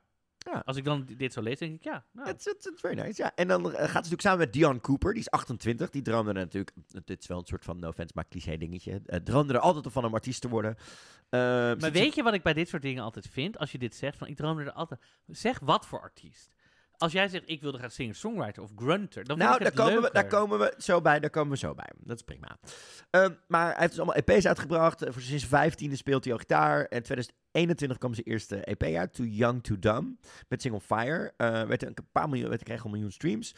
[0.53, 0.61] Ja.
[0.65, 2.05] Als ik dan dit zo lees, denk ik ja.
[2.11, 3.31] Nou, Het is very nice, ja.
[3.35, 5.89] En dan eh, gaat ze natuurlijk samen met Dion Cooper, die is 28.
[5.89, 6.71] Die droomde er natuurlijk,
[7.05, 9.01] dit is wel een soort van, no offense, maar cliché dingetje.
[9.05, 10.75] eh, droomde er altijd van om artiest te worden.
[11.29, 13.57] Eh, maar weet je wat ik bij dit soort dingen altijd vind?
[13.57, 14.99] Als je dit zegt, van ik droomde er altijd.
[15.27, 16.54] Zeg wat voor artiest.
[16.97, 20.01] Als jij zegt, ik wilde gaan singer-songwriter of grunter, dan Nou, daar het komen, we,
[20.01, 20.13] leuker.
[20.13, 21.89] daar komen we zo bij, daar komen we zo bij.
[21.97, 22.57] Dat is prima.
[23.09, 25.01] Ehm, maar hij heeft dus allemaal EP's uitgebracht.
[25.01, 26.85] Eh, Voor sinds 15 speelt hij al gitaar.
[26.85, 30.25] En 2021 kwam zijn eerste EP uit, Too Young, Too Dumb.
[30.47, 31.33] Met single Fire.
[31.37, 33.55] Eh werd een paar miljoen, werd, kreeg al miljoen streams.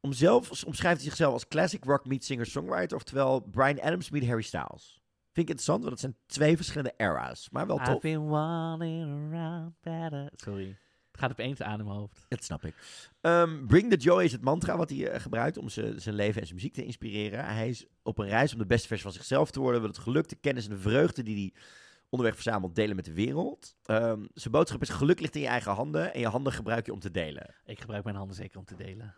[0.00, 2.96] Om zelf, omschrijft hij zichzelf als classic rock meet singer-songwriter.
[2.96, 5.02] Oftewel Brian Adams meet Harry Styles.
[5.32, 7.50] Vind ik interessant, want het zijn twee verschillende era's.
[7.50, 8.00] Maar wel I've tof.
[8.00, 10.30] been around better.
[10.34, 10.76] Sorry.
[11.20, 12.26] Gaat opeens aan in mijn hoofd.
[12.28, 12.74] Dat snap ik.
[13.20, 16.40] Ehm, Bring the Joy is het mantra wat hij eh, gebruikt om zijn zijn leven
[16.40, 17.44] en zijn muziek te inspireren.
[17.44, 19.80] Hij is op een reis om de beste versie van zichzelf te worden.
[19.80, 21.62] Wil het geluk, de kennis en de vreugde die hij
[22.08, 23.74] onderweg verzamelt delen met de wereld.
[23.84, 26.92] Ehm, zijn boodschap is geluk ligt in je eigen handen en je handen gebruik je
[26.92, 27.54] om te delen.
[27.64, 29.14] Ik gebruik mijn handen zeker om te delen.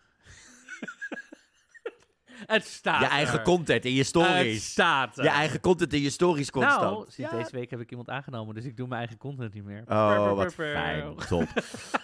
[2.47, 3.45] het staat je eigen er.
[3.45, 4.71] content in je Het stories.
[4.71, 5.25] staat er.
[5.25, 6.81] je eigen content in je stories constant.
[6.81, 7.39] Nou, sinds Ja.
[7.39, 9.83] deze week heb ik iemand aangenomen, dus ik doe mijn eigen content niet meer.
[9.89, 11.17] Oh, wat fijn.
[11.29, 11.49] Top.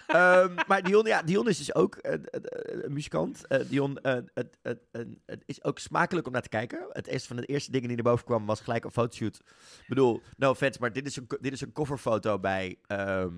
[0.06, 3.46] Ehm, maar Dion, ja, Dion is dus ook eh, eh, eh, een muzikant.
[3.46, 6.86] Eh, Dion eh, het, het, het, het is ook smakelijk om naar te kijken.
[6.92, 9.36] Het eerste van de eerste dingen die naar boven kwam was gelijk een fotoshoot.
[9.80, 12.76] Ik bedoel, no offense, maar dit is een, dit is een coverfoto bij...
[12.86, 13.34] ehm,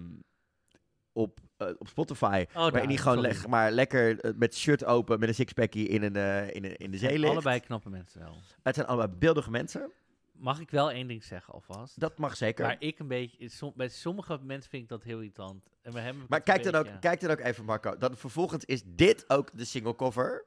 [1.12, 2.44] op, eh, op Spotify.
[2.52, 6.02] waarin nou, hij gewoon leg, maar lekker eh, met shirt open, met een sixpackie in,
[6.02, 7.32] een, eh, in, een, in de zee ligt.
[7.32, 8.36] Allebei knappe mensen wel.
[8.62, 9.92] Het zijn allemaal beeldige mensen.
[10.32, 12.00] Mag ik wel één ding zeggen alvast?
[12.00, 12.64] Dat mag zeker.
[12.64, 13.48] Waar ik een beetje...
[13.48, 15.68] som- bij sommige mensen vind ik dat heel irritant.
[15.82, 17.96] En bij hem Maar kijk dan, ook, kijk dan ook even, Marco.
[17.96, 20.44] Dan vervolgens is dit ook de single cover.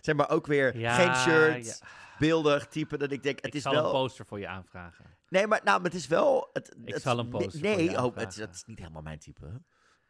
[0.00, 1.86] Zeg maar ook weer Ja, geen shirt, ja.
[2.18, 2.96] beeldig type.
[2.98, 3.84] Dat ik denk, het Ik is zal wel...
[3.84, 5.04] een poster voor je aanvragen.
[5.28, 6.50] Nee, maar, nou, maar het is wel...
[6.52, 9.18] Het, Ik het zal een poster Nee, nee oh, het, het is niet helemaal mijn
[9.18, 9.60] type.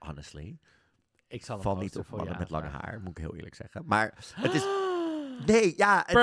[0.07, 0.59] Honestly.
[1.29, 3.83] Ik zal Val niet op mannen met lange haar, moet ik heel eerlijk zeggen.
[3.87, 4.65] Maar het is...
[5.47, 6.17] Nee, ja, het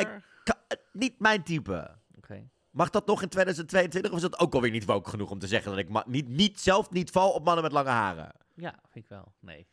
[0.00, 0.22] ik-
[0.68, 1.98] ik niet mijn type.
[2.70, 5.46] Mag dat nog in 2022 of is dat ook alweer niet woke genoeg om te
[5.46, 8.32] zeggen dat ik niet, niet, zelf niet val op mannen met lange haren?
[8.54, 9.32] Ja, vind ik wel.
[9.40, 9.66] Nee.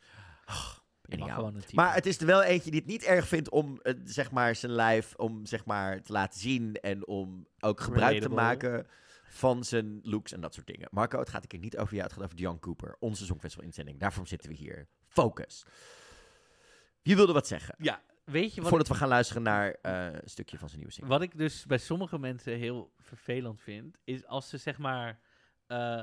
[1.61, 1.75] Type.
[1.75, 4.55] Maar het is er wel eentje die het niet erg vindt om eh, zeg maar
[4.55, 8.87] zijn lijf om zeg maar te laten zien en om ook gebruik te maken
[9.33, 10.87] van zijn looks en dat soort dingen.
[10.91, 13.65] Marco, het gaat een keer niet over jou, het gaat over Dion Cooper, onze Songfestival
[13.65, 13.99] inzending.
[13.99, 14.87] Daarvoor zitten we hier.
[15.07, 15.65] Focus.
[17.01, 17.75] Je wilde wat zeggen.
[17.77, 20.93] Ja, weet je wat Voordat we gaan luisteren naar eh, een stukje van zijn nieuwe
[20.93, 21.13] single.
[21.13, 25.19] Wat ik dus bij sommige mensen heel vervelend vind, is als ze zeg maar
[25.67, 26.01] eh,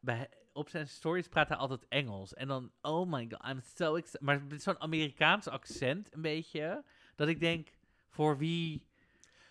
[0.00, 2.34] bij, op zijn stories praat hij altijd Engels.
[2.34, 4.20] En dan, oh my god, I'm so excited.
[4.20, 6.84] Maar met zo'n Amerikaans accent een beetje,
[7.14, 7.68] dat ik denk,
[8.08, 8.86] voor wie...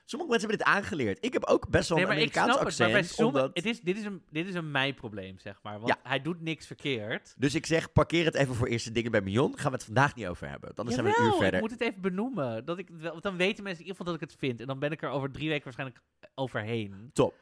[0.05, 1.25] Sommige mensen hebben dit aangeleerd.
[1.25, 3.15] Ik heb ook best wel Nee, een maar ik Amerikaans snap het, maar bij accent.
[3.15, 3.57] sommige, omdat...
[3.57, 5.79] het is, dit, is een, dit is een mij-probleem, zeg maar.
[5.79, 7.35] Want hij doet niks verkeerd.
[7.37, 9.57] Dus ik zeg, parkeer het even voor eerste dingen bij Mion.
[9.59, 10.75] Gaan we het vandaag niet over hebben.
[10.75, 11.53] Dan zijn we een uur verder.
[11.53, 12.65] ik moet het even benoemen.
[12.65, 14.59] Dat ik, want dan weten mensen in ieder geval dat ik het vind.
[14.59, 16.01] En dan ben ik er over drie weken waarschijnlijk
[16.35, 17.09] overheen.
[17.13, 17.35] Top.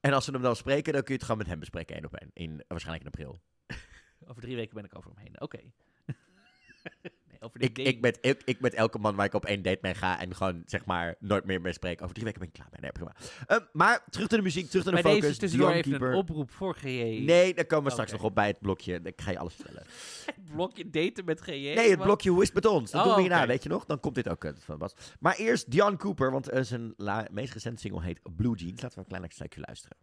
[0.00, 2.04] En als we hem dan spreken, dan kun je het gewoon met hem bespreken, één
[2.04, 2.30] op één.
[2.32, 3.40] In, waarschijnlijk in april.
[4.26, 5.40] Over drie weken ben ik over hem heen.
[5.40, 5.60] Oké.
[7.44, 7.88] over dit Ik, ding.
[7.88, 10.34] ik, met, ik, ik met elke man waar ik op één date mee ga en
[10.34, 12.02] gewoon, zeg maar, nooit meer mee spreek.
[12.02, 12.80] Over drie weken ben ik klaar mee.
[12.80, 13.14] Nee, prima.
[13.46, 15.26] Ehm, maar terug naar de muziek, terug naar de Bij focus.
[15.28, 16.08] deze tussendoor even Keeper.
[16.10, 17.22] een oproep voor GJ.
[17.24, 19.00] Nee, daar komen we straks nog op bij het blokje.
[19.04, 19.82] Ik ga je alles vertellen.
[20.54, 21.50] Blokje daten met GJ.
[21.74, 22.90] Nee, het blokje Hoe is het met ons?
[22.90, 23.46] Dat Oh, doen we hierna, oké.
[23.46, 23.84] weet je nog?
[23.84, 24.94] Dan komt dit ook eh, van Bas.
[25.20, 26.94] Maar eerst Dion Cooper, want eh, zijn
[27.30, 28.82] meest recente single heet Blue Jeans.
[28.82, 29.96] Laten we een klein stukje luisteren.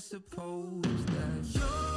[0.00, 1.90] suppose that you're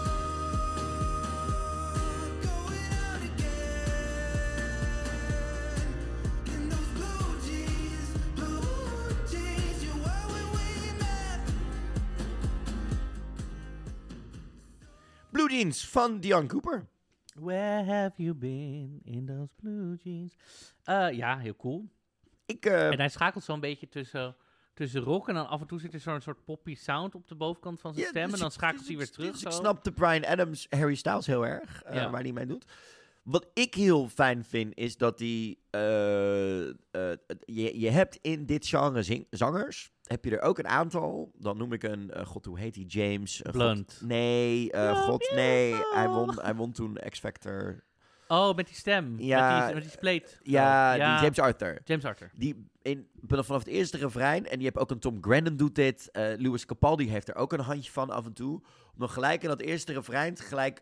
[15.31, 16.87] Blue Jeans van Dion Cooper.
[17.35, 20.35] Where have you been in those blue jeans?
[20.85, 21.89] Uh, ja, heel cool.
[22.45, 24.35] Ik, uh, en hij schakelt zo'n beetje tussen
[24.73, 27.35] tussen rock en dan af en toe zit er zo'n soort poppy sound op de
[27.35, 28.23] bovenkant van zijn Ja, stem.
[28.25, 29.31] dus En dan schakelt hij weer terug.
[29.31, 29.47] Dus zo.
[29.47, 32.09] ik snap de Brian Adams, Harry Styles heel erg, eh, Ja.
[32.09, 32.65] waar hij mee doet.
[33.23, 35.59] Wat ik heel fijn vind, is dat die...
[35.69, 36.73] eh, eh,
[37.45, 41.31] je, je hebt in dit genre zing- zangers, heb je er ook een aantal.
[41.37, 42.85] Dan noem ik een, eh, god, hoe heet die?
[42.85, 43.37] James?
[43.41, 44.01] eh, god- Blunt.
[44.05, 45.73] nee, eh, god, nee.
[45.93, 47.83] Hij won, hij won toen X-Factor.
[48.33, 49.15] Oh, met die stem.
[49.19, 50.39] Ja, met die, met die spleet.
[50.43, 51.81] Ja, Oh, die James Arthur.
[51.83, 52.31] James Arthur.
[52.35, 56.11] Die in, vanaf het eerste refrein, en die heb ook een Tom Grennan doet dit.
[56.11, 58.53] eh Louis Capaldi heeft er ook een handje van af en toe.
[58.93, 60.81] Om dan gelijk in dat eerste refrein gelijk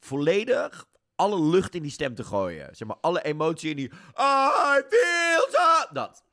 [0.00, 0.84] volledig
[1.16, 2.76] alle lucht in die stem te gooien.
[2.76, 3.90] Zeg maar, alle emotie in die...
[4.18, 5.92] I feel so...
[5.92, 6.24] Dat.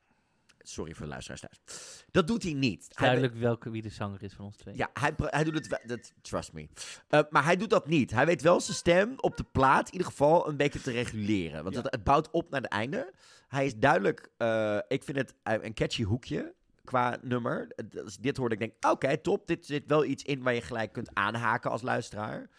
[0.70, 2.04] Sorry voor de luisteraars thuis.
[2.10, 2.86] Dat doet hij niet.
[2.88, 4.76] Hij- Duidelijk welke, wie de zanger is van ons twee.
[4.76, 5.78] ja, hij, hij doet het wel.
[5.86, 6.68] Dat, trust me.
[7.08, 8.10] Eh, maar hij doet dat niet.
[8.10, 11.62] Hij weet wel zijn stem op de plaat in ieder geval een beetje te reguleren.
[11.62, 13.12] Want het, het bouwt op naar het einde.
[13.48, 16.54] Hij is duidelijk, eh, ik vind het een catchy hoekje
[16.84, 17.72] qua nummer.
[18.04, 19.46] Als dit hoorde, ik denk, oké, top.
[19.46, 22.50] Dit zit wel iets in waar je gelijk kunt aanhaken als luisteraar.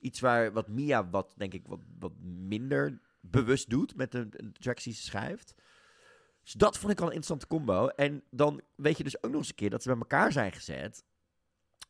[0.00, 4.52] Iets waar wat Mia wat, denk ik, wat, wat minder bewust doet met de, de
[4.52, 5.54] tracks die ze schrijft.
[6.46, 7.86] Dus dat vond ik al een interessante combo.
[7.86, 10.52] En dan weet je dus ook nog eens een keer dat ze bij elkaar zijn
[10.52, 11.04] gezet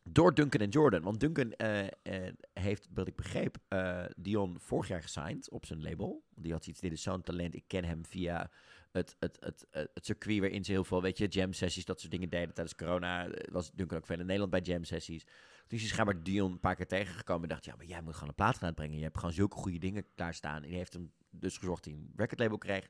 [0.02, 1.02] door Duncan en Jordan.
[1.02, 5.82] Want Duncan eh, eh, heeft, wat ik begreep, eh, Dion vorig jaar gesigned op zijn
[5.82, 6.24] label.
[6.34, 7.54] Die had iets, dit is zo'n talent.
[7.54, 8.50] Ik ken hem via
[8.92, 12.00] het, het, het, het, het circuit waarin ze heel veel, weet je, jam sessies, dat
[12.00, 12.54] soort dingen deden.
[12.54, 15.26] Tijdens corona was Duncan ook veel in Nederland bij jam sessies.
[15.66, 18.28] Dus is schijnbaar Dion een paar keer tegengekomen en dacht, ja, maar jij moet gewoon
[18.28, 18.96] een plaat gaan uitbrengen.
[18.96, 20.62] Je hebt gewoon zulke goede dingen klaarstaan.
[20.62, 22.88] En die heeft hem dus gezorgd dat hij een recordlabel kreeg.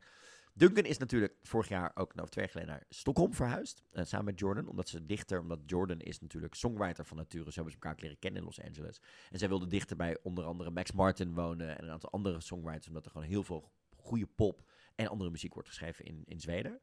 [0.59, 3.85] Duncan is natuurlijk vorig jaar ook, nou, twee jaar geleden, naar Stockholm verhuisd.
[3.93, 4.69] eh, samen met Jordan.
[4.69, 7.45] Omdat ze dichter, omdat Jordan is natuurlijk songwriter van nature.
[7.45, 9.01] Zo hebben ze elkaar leren kennen in Los Angeles.
[9.31, 11.79] En zij wilde dichter bij onder andere Max Martin wonen.
[11.79, 12.89] En een aantal andere songwriters.
[12.89, 16.81] Omdat er gewoon heel veel goede pop en andere muziek wordt geschreven in, in Zweden.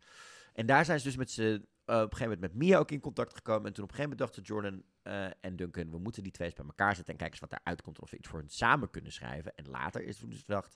[0.53, 2.91] En daar zijn ze dus met ze eh, op een gegeven moment met Mia ook
[2.91, 3.65] in contact gekomen.
[3.65, 6.47] En toen op een gegeven moment dachten Jordan eh, en Duncan, we moeten die twee
[6.47, 7.99] eens bij elkaar zetten en kijken eens wat daaruit komt.
[7.99, 9.55] Of we iets voor hen samen kunnen schrijven.
[9.55, 10.75] En later is toen dus gedacht,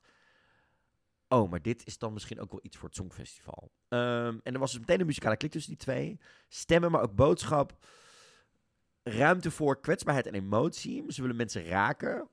[1.28, 3.72] oh, maar dit is dan misschien ook wel iets voor het Songfestival.
[3.88, 6.20] Ehm, en er was dus meteen een muzikale klik tussen die twee.
[6.48, 7.86] Stemmen, maar ook boodschap.
[9.04, 11.04] Ruimte voor kwetsbaarheid en emotie.
[11.08, 12.28] Ze willen mensen raken.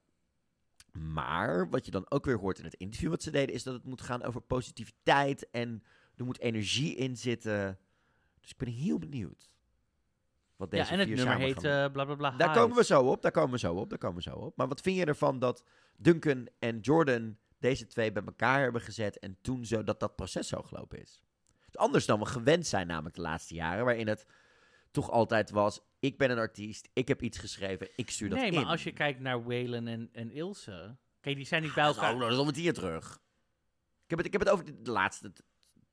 [0.93, 3.75] Maar wat je dan ook weer hoort in het interview wat ze deden, is dat
[3.75, 5.83] het moet gaan over positiviteit en
[6.17, 7.79] er moet energie in zitten.
[8.41, 9.51] Dus ik ben heel benieuwd.
[10.57, 11.71] Wat deze Ja, en het vier nummer heet doen.
[11.71, 12.31] eh, bla bla bla.
[12.31, 14.57] Daar komen we zo op, daar komen we zo op, daar komen we zo op.
[14.57, 15.65] Maar wat vind je ervan dat
[15.97, 20.49] Duncan en Jordan deze twee bij elkaar hebben gezet en toen zo dat dat proces
[20.49, 21.23] zo gelopen is?
[21.65, 24.27] Het is anders dan we gewend zijn namelijk de laatste jaren, waarin het
[24.91, 28.49] toch altijd was, ik ben een artiest, ik heb iets geschreven, ik stuur dat Nee,
[28.51, 28.55] in.
[28.55, 30.97] maar als je kijkt naar Waylon en, en Ilse...
[31.21, 32.23] Kijk, die zijn niet bij Dat is elkaar...
[32.23, 33.15] al- dat is tien jaar terug.
[34.05, 35.33] Ik heb het, ik heb het over de laatste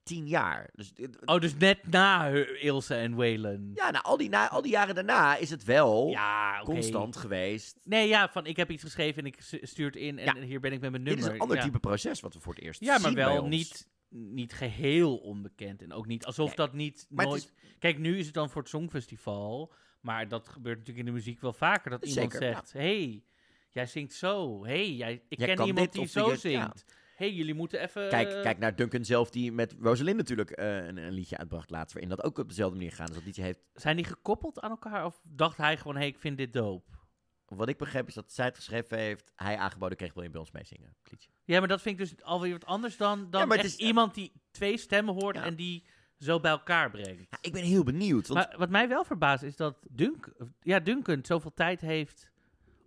[0.04, 0.70] tien jaar.
[0.74, 2.28] Dus, dit- Oh, dus net na
[2.60, 3.72] Ilse en Waylon.
[3.74, 7.80] ja, nou, al die, na, al die jaren daarna is het wel Ja, constant geweest.
[7.84, 10.46] Nee, ja, van ik heb iets geschreven en ik stuur het in en Ja.
[10.46, 11.30] hier ben ik met mijn Dit nummer.
[11.32, 11.64] is een ander ja.
[11.64, 15.82] type proces wat we voor het eerst Ja, maar zien wel niet, niet geheel onbekend.
[15.82, 16.56] En ook niet alsof Nee.
[16.56, 17.54] dat niet Maar nooit...
[17.80, 19.74] Kijk, nu is het dan voor het Songfestival.
[20.02, 21.92] Maar dat gebeurt natuurlijk in de muziek wel vaker.
[21.92, 23.24] Dat iemand Zeker, zegt, hey,
[23.70, 24.66] jij zingt zo.
[24.66, 26.86] hey, jij, ik Jij ken iemand dit die zo zingt.
[27.22, 28.10] Hey, jullie moeten even...
[28.10, 31.94] Kijk, kijk naar Duncan zelf, die met Rosalind natuurlijk eh, een, een liedje uitbracht laatst,
[31.94, 33.08] waarin dat ook op dezelfde manier gaat.
[33.08, 35.06] Dus dat liedje heeft, Zijn die gekoppeld aan elkaar?
[35.06, 37.00] Of dacht hij gewoon, hey, ik vind dit dope?
[37.56, 40.40] wat ik begreep is dat zij het geschreven heeft, hij aangeboden kreeg, wil je bij
[40.40, 40.96] ons meezingen?
[41.04, 41.30] Het liedje.
[41.44, 43.80] Ja, maar dat vind ik dus alweer wat anders dan, dan Ja, maar echt het
[43.80, 45.44] is- iemand die twee stemmen hoort Ja.
[45.44, 45.86] en die
[46.18, 47.28] zo bij elkaar brengt.
[47.30, 50.80] Ja, ik ben heel benieuwd, want Maar wat mij wel verbaast is dat Dunk, ja,
[50.80, 52.32] Duncan zoveel tijd heeft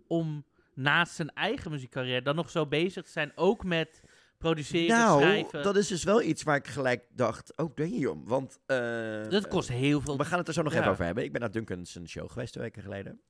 [0.07, 4.03] om naast zijn eigen muziekcarrière dan nog zo bezig te zijn, ook met
[4.49, 5.63] produceren, nou, schrijven.
[5.63, 8.59] dat is dus wel iets waar ik gelijk dacht, oh, damn, want...
[8.65, 10.17] eh, Dat kost heel veel.
[10.17, 10.79] We gaan het er zo nog Ja.
[10.79, 11.23] even over hebben.
[11.23, 13.21] Ik ben naar Duncan's show geweest twee weken geleden.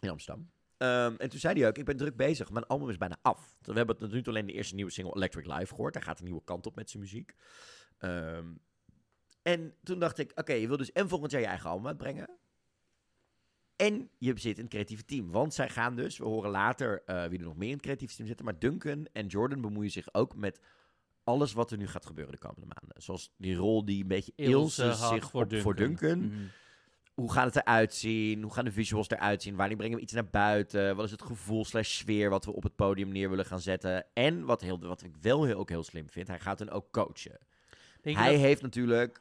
[0.00, 0.50] In Amsterdam.
[0.76, 2.50] Ehm, en toen zei hij ook, ik ben druk bezig.
[2.50, 3.56] Mijn album is bijna af.
[3.60, 5.94] We hebben het nu alleen de eerste nieuwe single Electric Live gehoord.
[5.94, 7.34] Hij gaat een nieuwe kant op met zijn muziek.
[7.98, 8.46] Ehm,
[9.42, 12.30] en toen dacht ik, oké, je wil dus en volgend jaar je eigen album uitbrengen.
[13.76, 15.30] En je zit in het creatieve team.
[15.30, 18.14] Want zij gaan dus, we horen later eh, wie er nog meer in het creatieve
[18.14, 18.44] team zitten.
[18.44, 20.60] Maar Duncan en Jordan bemoeien zich ook met
[21.24, 23.02] alles wat er nu gaat gebeuren de komende maanden.
[23.02, 26.18] Zoals die rol die een beetje Ilse, had zich op voor Duncan.
[26.18, 26.38] Mhm.
[27.14, 28.42] Hoe gaat het eruit zien?
[28.42, 29.56] Hoe gaan de visuals eruit zien?
[29.56, 30.96] Wanneer brengen we iets naar buiten?
[30.96, 34.06] Wat is het gevoel slash sfeer wat we op het podium neer willen gaan zetten?
[34.14, 36.90] En wat, heel, wat ik wel heel, ook heel slim vind, hij gaat hen ook
[36.90, 37.38] coachen.
[38.02, 39.20] Denk Hij dat- heeft natuurlijk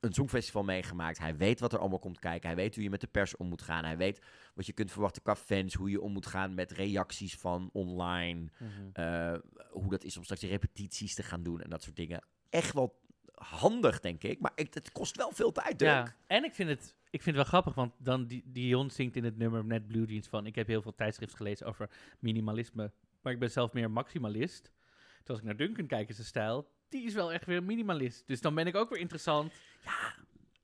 [0.00, 1.18] een songfestival meegemaakt.
[1.18, 2.48] Hij weet wat er allemaal komt kijken.
[2.48, 3.84] Hij weet hoe je met de pers om moet gaan.
[3.84, 4.20] Hij weet
[4.54, 5.74] wat je kunt verwachten qua fans.
[5.74, 8.48] Hoe je om moet gaan met reacties van online.
[8.58, 8.70] Mhm.
[8.92, 9.34] eh,
[9.70, 12.24] hoe dat is om straks de repetities te gaan doen en dat soort dingen.
[12.50, 12.98] Echt wel
[13.34, 14.40] handig, denk ik.
[14.40, 15.80] Maar ik, het kost wel veel tijd.
[15.80, 19.16] Ja, en ik vind het, ik vind het wel grappig, want dan die, Dion zingt
[19.16, 20.46] in het nummer net Blue Jeans van...
[20.46, 24.70] Ik heb heel veel tijdschriften gelezen over minimalisme, maar ik ben zelf meer maximalist.
[25.18, 28.26] Dus als ik naar Duncan kijk in zijn stijl, die is wel echt weer minimalist.
[28.26, 29.52] Dus dan ben ik ook weer interessant.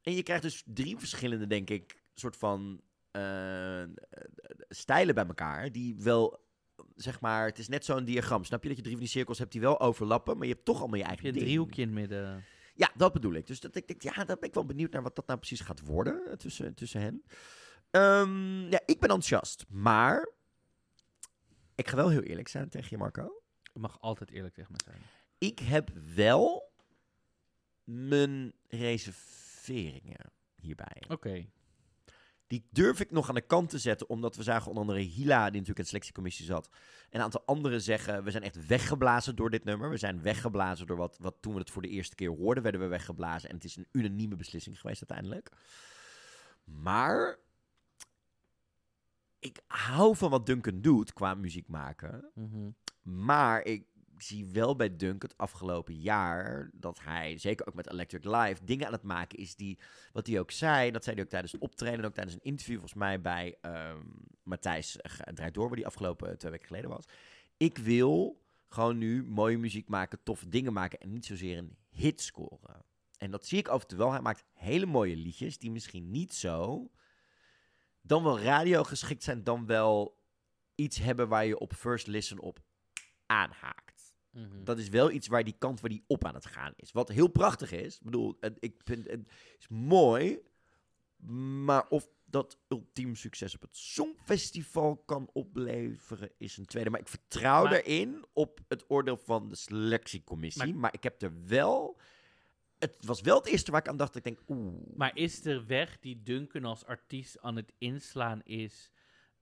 [0.03, 3.83] En je krijgt dus drie verschillende, denk ik, soort van eh,
[4.69, 5.73] stijlen bij elkaar.
[5.73, 6.45] Die wel,
[6.97, 8.45] zeg maar, het is net zo'n diagram.
[8.45, 10.65] Snap je dat je drie van die cirkels hebt die wel overlappen, maar je hebt
[10.65, 11.45] toch allemaal je eigen Een ding.
[11.45, 12.45] driehoekje in het midden.
[12.75, 13.47] Ja, dat bedoel ik.
[13.47, 15.61] Dus dat, ik denk, ja, daar ben ik wel benieuwd naar wat dat nou precies
[15.61, 17.23] gaat worden eh, tussen, tussen hen.
[17.91, 20.33] Ehm, ja, ik ben enthousiast, maar
[21.75, 23.43] ik ga wel heel eerlijk zijn tegen je, Marco.
[23.73, 25.01] Je mag altijd eerlijk tegen me zijn.
[25.39, 26.73] Ik heb wel
[27.85, 31.03] mijn reserveringen hierbij.
[31.09, 31.47] Oké.
[32.47, 35.43] Die durf ik nog aan de kant te zetten, omdat we zagen onder andere Hila,
[35.43, 36.69] die natuurlijk in de selectiecommissie zat.
[37.11, 39.91] En een aantal anderen zeggen, we zijn echt weggeblazen door dit nummer.
[39.91, 42.81] We zijn weggeblazen door wat, wat toen we het voor de eerste keer hoorden, werden
[42.81, 43.49] we weggeblazen.
[43.49, 45.51] En het is een unanieme beslissing geweest uiteindelijk.
[46.65, 47.39] Maar
[49.39, 52.31] ik hou van wat Duncan doet qua muziek maken.
[52.35, 52.71] Mhm.
[53.03, 53.85] Maar ik
[54.23, 58.87] zie wel bij Dunk het afgelopen jaar dat hij, zeker ook met Electric Live, dingen
[58.87, 59.79] aan het maken is die,
[60.13, 62.43] wat hij ook zei, dat zei hij ook tijdens het optreden en ook tijdens een
[62.43, 64.01] interview volgens mij bij ehm,
[64.43, 67.05] Matthijs eh, Draait Door, die afgelopen eh, twee weken geleden was.
[67.57, 72.21] Ik wil gewoon nu mooie muziek maken, toffe dingen maken en niet zozeer een hit
[72.21, 72.85] scoren.
[73.19, 74.13] En dat zie ik af wel.
[74.13, 76.91] Hij maakt hele mooie liedjes die misschien niet zo
[78.07, 80.19] dan wel radio geschikt zijn, dan wel
[80.75, 82.59] iets hebben waar je op first listen op
[83.27, 83.86] aanhaakt.
[84.37, 84.65] Mhm.
[84.65, 86.93] Dat is wel iets waar die kant waar die op aan het gaan is.
[86.93, 87.95] Wat heel prachtig is.
[87.97, 89.21] Ik bedoel, ik vind het
[89.59, 90.39] is mooi.
[91.65, 96.91] Maar of dat ultiem succes op het Songfestival kan opleveren, is een tweede.
[96.91, 100.67] Maar ik vertrouw Maar- erin op het oordeel van de selectiecommissie.
[100.67, 101.99] Maar, Maar- ik heb er wel.
[102.79, 104.17] Het was wel het eerste waar ik aan dacht.
[104.17, 104.97] Ik denk, oeh.
[104.97, 108.91] Maar is de weg die Duncan als artiest aan het inslaan is,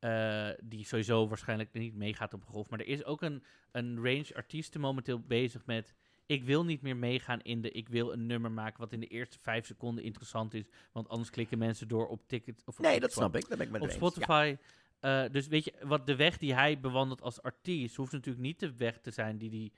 [0.05, 4.35] eh, die sowieso waarschijnlijk niet meegaat op golf, maar er is ook een, een range
[4.35, 5.95] artiesten momenteel bezig met,
[6.27, 9.07] ik wil niet meer meegaan in de, ik wil een nummer maken wat in de
[9.07, 12.63] eerste vijf seconden interessant is, want anders klikken mensen door op ticket.
[12.65, 13.49] Of op Nee, dat snap ik.
[13.49, 13.95] Dat ben ik met Op ja.
[13.95, 14.57] Spotify.
[15.01, 18.61] eh, dus weet je, wat de weg die hij bewandelt als artiest, hoeft natuurlijk niet
[18.61, 19.73] de weg te zijn die die.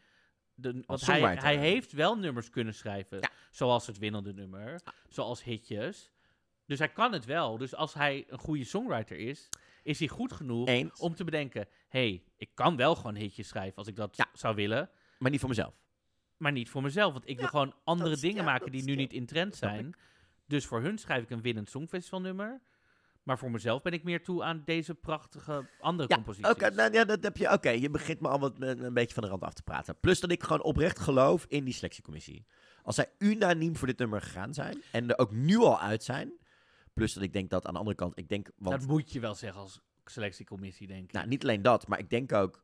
[0.54, 3.30] De, want hij, hij heeft wel nummers kunnen schrijven.
[3.50, 4.80] Zoals het winnende nummer.
[5.08, 6.10] Zoals hitjes.
[6.66, 7.58] Dus hij kan het wel.
[7.58, 9.48] Dus als hij een goede songwriter is,
[9.86, 11.00] is hij goed genoeg Eens.
[11.00, 14.90] om te bedenken: hey, ik kan wel gewoon hitjes schrijven als ik dat zou willen.
[15.18, 15.74] Maar niet voor mezelf.
[16.36, 17.12] Maar niet voor mezelf.
[17.12, 19.56] Want ik wil gewoon andere is- dingen ja, maken die is nu niet in trend
[19.56, 19.94] zijn.
[20.46, 22.60] Dus voor hun schrijf ik een winnend songfestivalnummer.
[23.22, 26.50] Maar voor mezelf ben ik meer toe aan deze prachtige andere Ja, composities.
[26.50, 27.52] Oké, nou, ja, dat heb je.
[27.52, 29.96] Oké, je begint me al wat eh, een beetje van de rand af te praten.
[30.00, 32.46] Plus dat ik gewoon oprecht geloof in die selectiecommissie.
[32.82, 36.32] Als zij unaniem voor dit nummer gegaan zijn en er ook nu al uit zijn.
[36.96, 39.20] Plus dat ik denk dat aan de andere kant, ik denk, want Dat moet je
[39.20, 41.12] wel zeggen als selectiecommissie, denk ik.
[41.12, 42.60] nou, niet alleen dat, maar ik denk ook,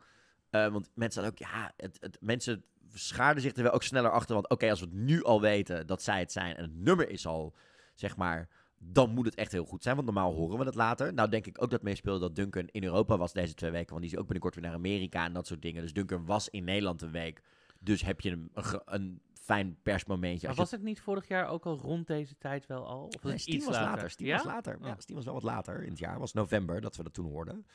[0.51, 2.65] eh, want mensen ook, ja, het, het, mensen
[2.95, 4.35] schaarden zich er wel ook sneller achter.
[4.35, 7.09] Want oké, als we het nu al weten dat zij het zijn en het nummer
[7.09, 7.55] is al,
[7.95, 9.95] zeg maar, dan moet het echt heel goed zijn.
[9.95, 11.15] Want normaal horen we het later.
[11.15, 13.91] Nou denk ik ook dat meespeelde dat Duncan in Europa was deze twee weken.
[13.91, 15.83] Want die is ook binnenkort weer naar Amerika en dat soort dingen.
[15.83, 17.43] Dus Duncan was in Nederland een week.
[17.79, 20.47] Dus heb je een, een, een fijn persmomentje.
[20.47, 23.05] Maar was je- het niet vorig jaar ook al rond deze tijd wel al?
[23.07, 24.11] Of was Nee, het Steam iets was later.
[24.11, 24.37] Steam ja?
[24.37, 24.79] was later.
[24.83, 26.19] Ja, Steam was wel wat later in het jaar.
[26.19, 27.67] was november dat we dat toen hoorden.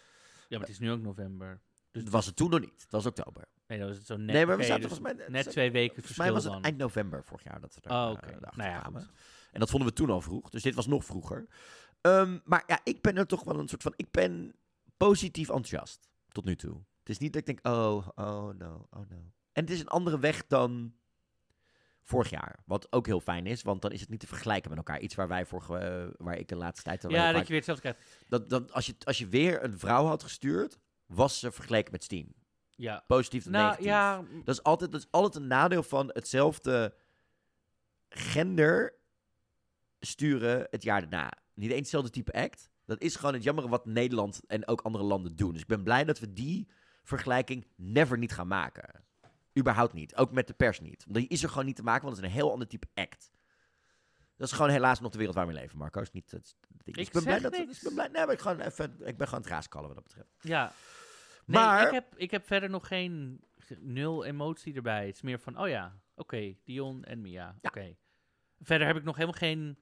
[0.47, 1.61] Ja, maar het is nu ook november.
[1.91, 2.79] Dus Dat was het toen nog niet.
[2.79, 3.45] Dat was oktober.
[3.67, 4.25] Nee, dat was het zo net.
[4.25, 5.27] Nee, maar we oké, zaten dus volgens mij...
[5.29, 6.63] net twee weken Volgens mij verschil was het dan.
[6.63, 9.09] eind november vorig jaar dat we er Oh, eh, erachter Nou ja, kwamen.
[9.51, 10.49] En dat vonden we toen al vroeg.
[10.49, 11.47] Dus dit was nog vroeger.
[12.01, 13.93] Ehm, maar ja, ik ben er toch wel een soort van...
[13.95, 14.55] Ik ben
[14.97, 16.83] positief enthousiast tot nu toe.
[16.99, 19.31] Het is niet dat ik denk, oh, oh no, oh no.
[19.51, 20.93] En het is een andere weg dan
[22.07, 22.59] vorig jaar.
[22.65, 24.99] Wat ook heel fijn is, want dan is het niet te vergelijken met elkaar.
[24.99, 27.05] Iets waar wij vorige, eh, waar ik de laatste tijd...
[27.05, 28.25] al Ja, dat vaak- je weer hetzelfde krijgt.
[28.27, 32.03] Dat, dat als, je, als je weer een vrouw had gestuurd, was ze vergeleken met
[32.03, 32.33] Steam.
[32.75, 33.03] Ja.
[33.07, 33.85] Positief of Nou, negatief.
[33.85, 34.23] ja.
[34.43, 36.93] Dat, is altijd, dat is altijd een nadeel van hetzelfde
[38.09, 38.93] gender
[39.99, 41.31] sturen het jaar daarna.
[41.53, 42.69] Niet eens hetzelfde type act.
[42.85, 45.51] Dat is gewoon het jammer wat Nederland en ook andere landen doen.
[45.51, 46.67] Dus ik ben blij dat we die
[47.03, 49.05] vergelijking never niet gaan maken.
[49.57, 50.15] Überhaupt niet.
[50.15, 51.03] Ook met de pers niet.
[51.03, 52.87] Want die is er gewoon niet te maken, want het is een heel ander type
[52.93, 53.31] act.
[54.37, 56.01] Dat is gewoon helaas nog de wereld waar we in leven, Marco.
[56.01, 56.55] Is niet het.
[56.83, 57.53] Dus Ik ben blij dat.
[57.53, 58.07] Ik ben blij.
[58.07, 60.29] Nee, maar ik, gewoon even, ik ben gewoon het raaskallen wat dat betreft.
[60.41, 60.73] Ja.
[61.45, 65.05] Nee, Maar- ik, heb, ik heb verder nog geen ge- nul emotie erbij.
[65.05, 67.95] Het is meer van, oh ja, oké, Dion en Mia, oké.
[68.61, 69.77] Verder heb ik nog helemaal geen...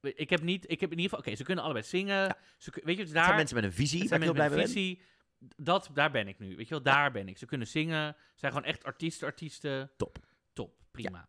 [0.00, 0.70] Ik heb niet...
[0.70, 1.18] Ik heb in ieder geval...
[1.18, 2.36] Oké, ze kunnen allebei zingen.
[2.58, 3.14] Ze, kun- weet je, daar...
[3.14, 4.96] Het zijn mensen met een visie, waar zijn ik heel mensen blij met mee een
[4.96, 5.14] visie.
[5.56, 6.56] Dat, daar ben ik nu.
[6.56, 7.38] Weet je wel, daar ben ik.
[7.38, 8.12] Ze kunnen zingen.
[8.18, 9.90] Ze zijn gewoon echt artiesten, artiesten.
[9.96, 10.18] Top.
[10.52, 11.24] Top, prima.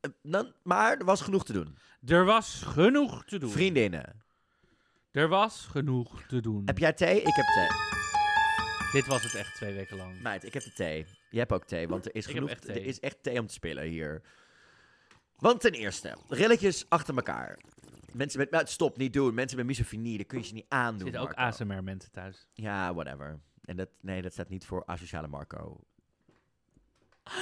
[0.00, 1.78] Eh, Dan, maar er was genoeg te doen.
[2.06, 3.50] Er was genoeg te doen.
[3.50, 4.22] Vriendinnen,
[5.10, 6.62] Er was genoeg te doen.
[6.64, 7.20] heb jij thee?
[7.20, 7.68] Ik heb thee.
[8.92, 10.20] Dit was het echt twee weken lang.
[10.22, 11.06] Meid, ik heb de thee.
[11.30, 12.50] Je hebt ook thee, want er is genoeg.
[12.50, 14.22] Er is echt thee om te spillen hier.
[15.36, 17.58] Want ten eerste, rilletjes achter elkaar.
[18.16, 19.34] Mensen met, nou, stop, niet doen.
[19.34, 21.00] Mensen met misofinie, dat kun je ze niet Er aandoen.
[21.00, 21.42] zitten ook Marco.
[21.42, 22.46] ASMR-mensen thuis.
[22.52, 23.40] Ja, whatever.
[23.64, 25.80] En dat, nee, dat staat niet voor asociale Marco.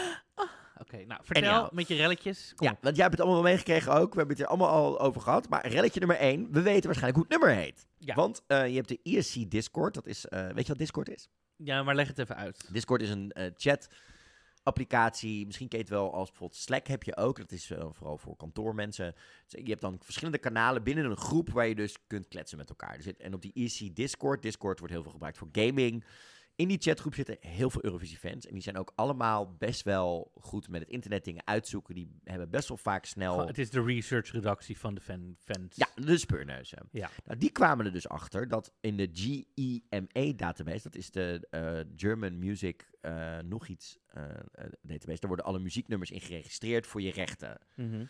[0.80, 1.72] Oké, nou, vertel Anyhow.
[1.72, 2.52] met je relletjes.
[2.56, 2.78] Kom Ja, op.
[2.82, 4.12] want jij hebt het allemaal wel meegekregen ook.
[4.12, 5.48] We hebben het er allemaal al over gehad.
[5.48, 7.86] Maar relletje nummer 1, we weten waarschijnlijk hoe het nummer heet.
[7.98, 8.14] Ja.
[8.14, 9.94] Want eh, je hebt de ESC Discord.
[9.94, 11.28] Dat is, eh, weet je wat Discord is?
[11.56, 12.68] Ja, maar leg het even uit.
[12.72, 13.88] Discord is een eh, chat
[14.64, 15.46] applicatie.
[15.46, 17.36] Misschien ken je het wel als bijvoorbeeld Slack heb je ook.
[17.36, 19.14] Dat is eh, vooral voor kantoormensen.
[19.46, 22.68] Dus je hebt dan verschillende kanalen binnen een groep waar je dus kunt kletsen met
[22.68, 23.00] elkaar.
[23.18, 26.04] En op die ESC Discord, Discord wordt heel veel gebruikt voor gaming.
[26.56, 28.46] In die chatgroep zitten heel veel Eurovisie-fans.
[28.46, 31.94] En die zijn ook allemaal best wel goed met het internet dingen uitzoeken.
[31.94, 33.46] Die hebben best wel vaak snel...
[33.46, 35.76] Het is de research-redactie van de fan, fans.
[35.76, 36.88] Ja, de speurneuzen.
[36.90, 37.10] Ja.
[37.24, 42.38] Nou, die kwamen er dus achter dat in de GEMA-database, dat is de eh, German
[42.38, 44.22] Music eh, nog iets eh,
[44.82, 47.58] database, daar worden alle muzieknummers in geregistreerd voor je rechten.
[47.76, 48.04] Mhm.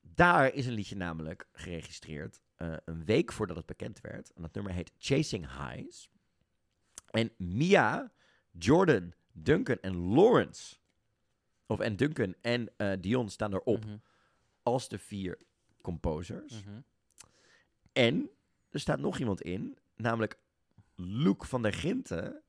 [0.00, 2.40] Daar is een liedje namelijk geregistreerd
[2.84, 4.32] een week voordat het bekend werd.
[4.32, 6.10] En dat nummer heet Chasing Highs.
[7.10, 8.12] En Mia,
[8.58, 10.76] Jordan, Duncan en Lawrence,
[11.66, 13.96] of en Duncan en eh, Dion staan erop Mhm.
[14.62, 15.38] als de vier
[15.82, 16.64] composers.
[16.64, 16.80] Mhm.
[17.92, 18.30] En
[18.70, 20.38] er staat nog iemand in, namelijk
[20.94, 22.42] Luc van der Ginten.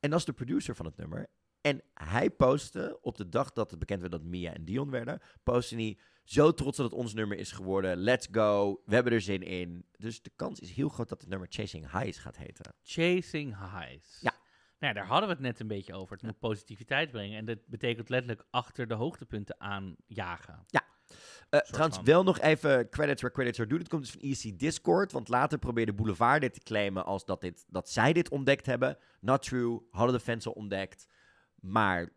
[0.00, 1.28] En dat is de producer van het nummer.
[1.68, 5.20] En hij postte op de dag dat het bekend werd dat Mia en Dion werden,
[5.42, 7.96] postte hij zo trots dat het ons nummer is geworden.
[7.96, 8.82] Let's go.
[8.84, 9.84] We hebben er zin in.
[9.96, 12.74] Dus de kans is heel groot dat het nummer Chasing Highs gaat heten.
[12.82, 14.18] Chasing Highs.
[14.20, 14.32] Ja.
[14.78, 16.12] Nou ja, daar hadden we het net een beetje over.
[16.12, 17.38] Het moet positiviteit brengen.
[17.38, 20.64] En dat betekent letterlijk achter de hoogtepunten aanjagen.
[20.66, 20.84] Ja.
[21.50, 22.04] Soort trouwens, van.
[22.04, 23.78] wel nog even credits where credits are due.
[23.78, 25.12] Dit komt dus van EC Discord.
[25.12, 28.98] Want later probeerde Boulevard dit te claimen als dat, dit, dat zij dit ontdekt hebben.
[29.20, 29.80] Not true.
[29.90, 31.06] Hadden de fans al ontdekt.
[31.60, 32.08] Maar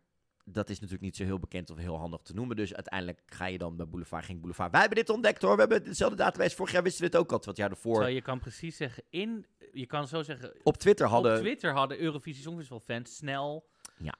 [0.44, 2.56] dat is natuurlijk niet zo heel bekend of heel handig te noemen.
[2.56, 4.24] Dus uiteindelijk ga je dan bij Boulevard.
[4.24, 4.70] Ging Boulevard.
[4.70, 5.54] Wij hebben dit ontdekt hoor.
[5.54, 6.56] We hebben dezelfde database.
[6.56, 7.40] Vorig jaar wisten we het ook al.
[7.44, 7.94] Wat jaar ervoor.
[7.94, 11.32] Terwijl je kan precies zeggen, in, je kan zo zeggen, Op Twitter hadden.
[11.34, 13.68] op Twitter hadden Eurovisie Songfestival fans snel...
[13.98, 14.14] Ja.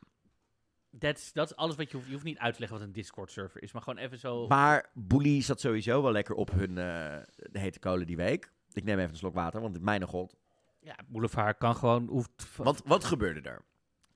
[0.98, 2.06] That's, dat is alles wat je hoeft.
[2.06, 4.46] Je hoeft niet uit te leggen wat een Discord-server is, maar gewoon even zo...
[4.46, 8.52] Maar Boelie zat sowieso wel lekker op hun de hete kolen die week.
[8.72, 10.36] Ik neem even een slok water, want mijn god.
[10.80, 12.08] Ja, Boulevard kan gewoon...
[12.08, 13.62] Hoeft, Want wat gebeurde er?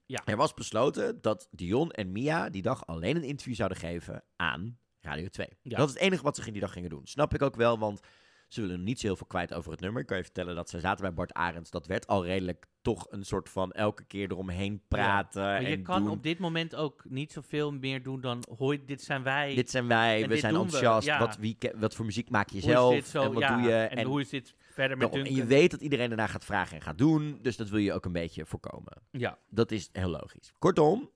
[0.06, 0.22] Ja.
[0.24, 4.78] Er was besloten dat Dion en Mia die dag alleen een interview zouden geven aan
[5.00, 5.46] Radio 2.
[5.62, 5.76] Ja.
[5.76, 7.06] Dat is het enige wat ze die dag gingen doen.
[7.06, 8.00] Snap ik ook wel, want
[8.48, 10.00] ze willen niet zo heel veel kwijt over het nummer.
[10.00, 11.70] Ik kan je vertellen dat ze zaten bij Bart Arends.
[11.70, 15.42] Dat werd al redelijk toch een soort van elke keer eromheen praten.
[15.42, 16.10] Maar je en kan doen.
[16.10, 18.44] op dit moment ook niet zoveel meer doen dan...
[18.58, 19.54] Hoi, dit zijn wij.
[19.54, 21.06] Dit zijn wij, en we zijn enthousiast.
[21.06, 21.18] ja.
[21.18, 23.06] Wat, wie, wat voor muziek maak je Hoe zelf?
[23.06, 23.22] zo?
[23.22, 23.74] en wat Ja, doe je?
[23.74, 25.28] En, hoe is dit verder met Daarom.
[25.28, 27.38] En je weet dat iedereen daarna gaat vragen en gaat doen.
[27.42, 28.92] Dus dat wil je ook een beetje voorkomen.
[29.10, 29.38] Ja.
[29.48, 30.52] Dat is heel logisch.
[30.58, 31.10] Kortom,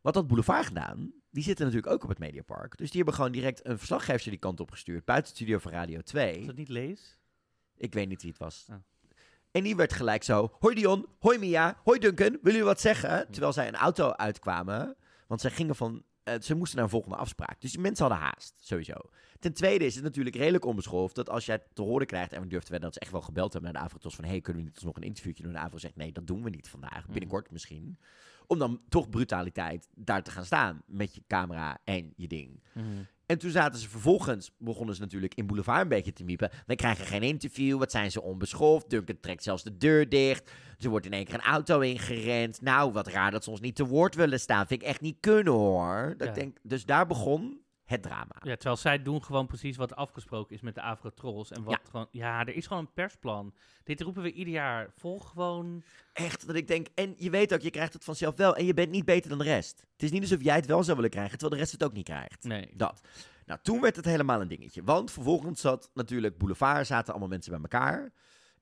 [0.00, 1.12] wat had Boulevard gedaan?
[1.30, 2.76] Die zitten natuurlijk ook op het Mediapark.
[2.76, 5.04] Dus die hebben gewoon direct een verslaggever die kant op gestuurd.
[5.04, 6.38] Buiten het studio van Radio 2.
[6.38, 7.18] Is dat niet lees?
[7.76, 8.66] Ik weet niet wie het was.
[8.70, 8.76] Oh.
[9.50, 10.56] En die werd gelijk zo...
[10.58, 13.26] Hoi Dion, hoi Mia, hoi Duncan, willen jullie wat zeggen?
[13.30, 14.96] Terwijl zij een auto uitkwamen.
[15.26, 16.04] Want zij gingen van...
[16.26, 17.60] eh, ze moesten naar een volgende afspraak.
[17.60, 18.94] Dus die mensen hadden haast, sowieso.
[19.38, 21.14] Ten tweede is het natuurlijk redelijk onbeschoft...
[21.14, 22.32] dat als jij te horen krijgt...
[22.32, 24.14] en we durfden wedden dat ze echt wel gebeld hebben naar de Avrotos...
[24.14, 24.24] van...
[24.24, 25.52] hey, kunnen we niet nog een interviewtje doen?
[25.52, 25.96] En de Avro zegt...
[25.96, 27.06] nee, dat doen we niet vandaag.
[27.06, 27.98] Binnenkort misschien.
[28.46, 30.82] Om dan toch brutaliteit daar te gaan staan...
[30.86, 32.62] met je camera en je ding.
[33.26, 36.50] En toen zaten ze vervolgens, begonnen ze natuurlijk in Boulevard een beetje te miepen.
[36.66, 38.90] Wij krijgen geen interview, wat zijn ze onbeschoft.
[38.90, 40.50] Duncan trekt zelfs de deur dicht.
[40.78, 42.60] Ze wordt in één keer een auto ingerend.
[42.60, 44.66] Nou, wat raar dat ze ons niet te woord willen staan.
[44.66, 46.14] Vind ik echt niet kunnen hoor.
[46.16, 46.32] Dat Ja.
[46.34, 48.34] ik denk, dus daar begon het drama.
[48.42, 51.50] Ja, terwijl zij doen gewoon precies wat afgesproken is met de Afro-trolls.
[51.50, 51.90] En wat Ja.
[51.90, 52.08] gewoon...
[52.10, 53.54] Ja, er is gewoon een persplan.
[53.84, 54.90] Dit roepen we ieder jaar.
[54.96, 55.82] Volg gewoon...
[56.12, 58.56] Echt, dat ik denk, en je weet ook, je krijgt het vanzelf wel.
[58.56, 59.84] En je bent niet beter dan de rest.
[59.92, 61.92] Het is niet alsof jij het wel zou willen krijgen, terwijl de rest het ook
[61.92, 62.44] niet krijgt.
[62.44, 62.70] Nee.
[62.74, 63.00] Dat.
[63.46, 64.82] Nou, toen werd het helemaal een dingetje.
[64.82, 68.12] Want vervolgens zat natuurlijk Boulevard, zaten allemaal mensen bij elkaar.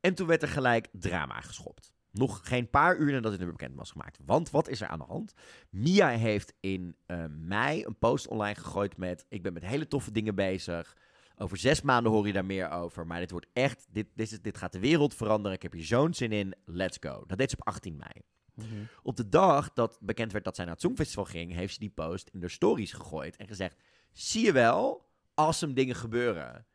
[0.00, 1.93] En toen werd er gelijk drama geschopt.
[2.14, 4.18] Nog geen paar uur nadat het nummer bekend was gemaakt.
[4.24, 5.34] Want wat is er aan de hand?
[5.70, 9.26] Mia heeft in eh, mei een post online gegooid met...
[9.28, 10.96] Ik ben met hele toffe dingen bezig.
[11.36, 13.06] Over zes maanden hoor je daar meer over.
[13.06, 13.86] Maar dit wordt echt...
[13.90, 15.56] Dit, dit, is, dit gaat de wereld veranderen.
[15.56, 16.54] Ik heb hier zo'n zin in.
[16.64, 17.24] Let's go.
[17.26, 18.22] Dat deed ze op 18 mei.
[19.02, 21.52] Op de dag dat bekend werd dat zij naar het Songfestival ging...
[21.52, 23.76] heeft ze die post in de stories gegooid en gezegd...
[24.12, 26.66] zie je wel, awesome dingen gebeuren.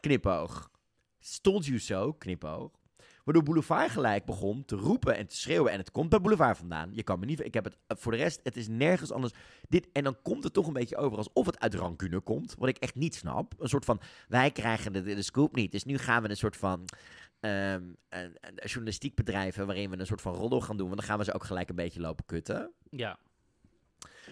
[0.00, 0.70] Knipoog.
[1.18, 2.81] Stond you so, knipoog.
[3.24, 5.72] Waardoor Boulevard gelijk begon te roepen en te schreeuwen.
[5.72, 6.90] En het komt bij Boulevard vandaan.
[6.92, 7.40] Je kan me niet...
[7.44, 7.76] Ik heb het...
[7.86, 9.32] eh, Voor de rest, het is nergens anders.
[9.68, 12.54] Dit, en dan komt het toch een beetje over alsof het uit rancune komt.
[12.58, 13.54] Wat ik echt niet snap.
[13.58, 15.72] Een soort van, wij krijgen de, de scoop niet.
[15.72, 16.84] Dus nu gaan we een soort van...
[17.40, 20.86] ehm, een, een journalistiek bedrijven waarin we een soort van roddel gaan doen.
[20.88, 22.70] Want dan gaan we ze ook gelijk een beetje lopen kutten.
[22.90, 23.18] Ja.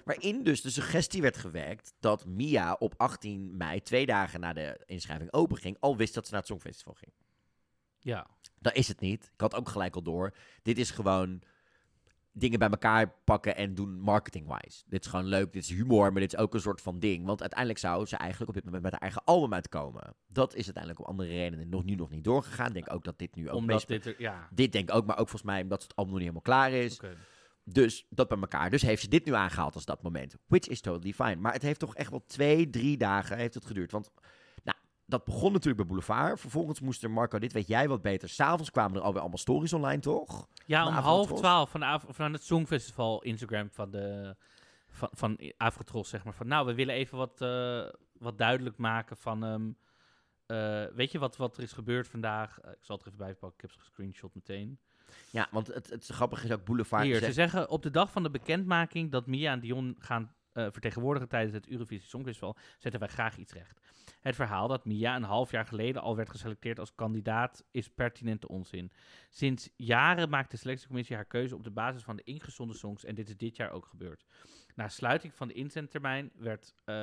[0.04, 4.80] Waarin dus de suggestie werd gewekt dat Mia op 18 mei, twee dagen na de
[4.86, 7.12] inschrijving open ging, al wist dat ze naar het Songfestival ging.
[8.00, 8.26] Ja.
[8.58, 9.24] Dat is het niet.
[9.34, 10.34] Ik had ook gelijk al door.
[10.62, 11.42] Dit is gewoon
[12.32, 14.82] dingen bij elkaar pakken en doen marketing-wise.
[14.86, 17.26] Dit is gewoon leuk, dit is humor, maar dit is ook een soort van ding.
[17.26, 20.14] Want uiteindelijk zou ze eigenlijk op dit moment met haar eigen album uitkomen.
[20.28, 22.66] Dat is uiteindelijk om andere redenen nog, nu nog niet doorgegaan.
[22.66, 23.56] Ik denk ook dat dit nu ook...
[23.56, 24.48] Omdat meest- dit er- ja.
[24.52, 26.72] Dit denk ik ook, maar ook volgens mij omdat het album nog niet helemaal klaar
[26.72, 27.00] is.
[27.64, 28.70] Dus dat bij elkaar.
[28.70, 30.36] Dus heeft ze dit nu aangehaald als dat moment.
[30.46, 31.36] Which is totally fine.
[31.36, 33.92] Maar het heeft toch echt wel twee, drie dagen heeft het geduurd.
[33.92, 34.10] Want
[35.10, 36.40] dat begon natuurlijk bij Boulevard.
[36.40, 38.28] Vervolgens moest er, Marco, dit weet jij wat beter.
[38.28, 40.48] S'avonds kwamen er alweer allemaal stories online, toch?
[40.66, 44.36] Ja, om half twaalf van, van het Songfestival Instagram van, de,
[44.88, 46.34] van, van Afrotros, zeg maar.
[46.34, 49.44] Van, nou, we willen even wat, eh, wat duidelijk maken van...
[50.46, 52.60] eh, weet je wat, wat er is gebeurd vandaag?
[52.60, 54.78] Eh, ik zal het er even bij pakken, ik heb ze gescreenshot meteen.
[55.30, 57.04] Ja, want het, het grappige is ook Boulevard.
[57.04, 61.28] Hier, ze zeggen op de dag van de bekendmaking dat Mia en Dion gaan vertegenwoordigen
[61.28, 63.79] tijdens het Eurovisie Songfestival, zetten wij graag iets recht.
[64.20, 68.48] Het verhaal dat Mia een half jaar geleden al werd geselecteerd als kandidaat is pertinente
[68.48, 68.92] onzin.
[69.28, 73.14] Sinds jaren maakt de selectiecommissie haar keuze op de basis van de ingezonden songs en
[73.14, 74.24] dit is dit jaar ook gebeurd.
[74.74, 76.94] Na sluiting van de inzendtermijn werd, eh,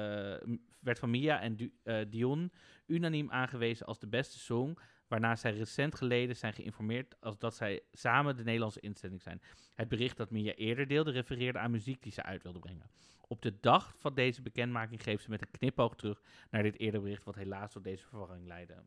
[0.82, 2.52] werd van Mia en eh, Dion
[2.86, 4.78] unaniem aangewezen als de beste song,
[5.08, 9.42] waarna zij recent geleden zijn geïnformeerd als dat zij samen de Nederlandse inzending zijn.
[9.76, 12.90] Het bericht dat Mia eerder deelde refereerde aan muziek die ze uit wilde brengen.
[13.28, 17.02] Op de dag van deze bekendmaking geeft ze met een knipoog terug naar dit eerder
[17.02, 18.84] bericht, wat helaas tot deze verwarring leidde.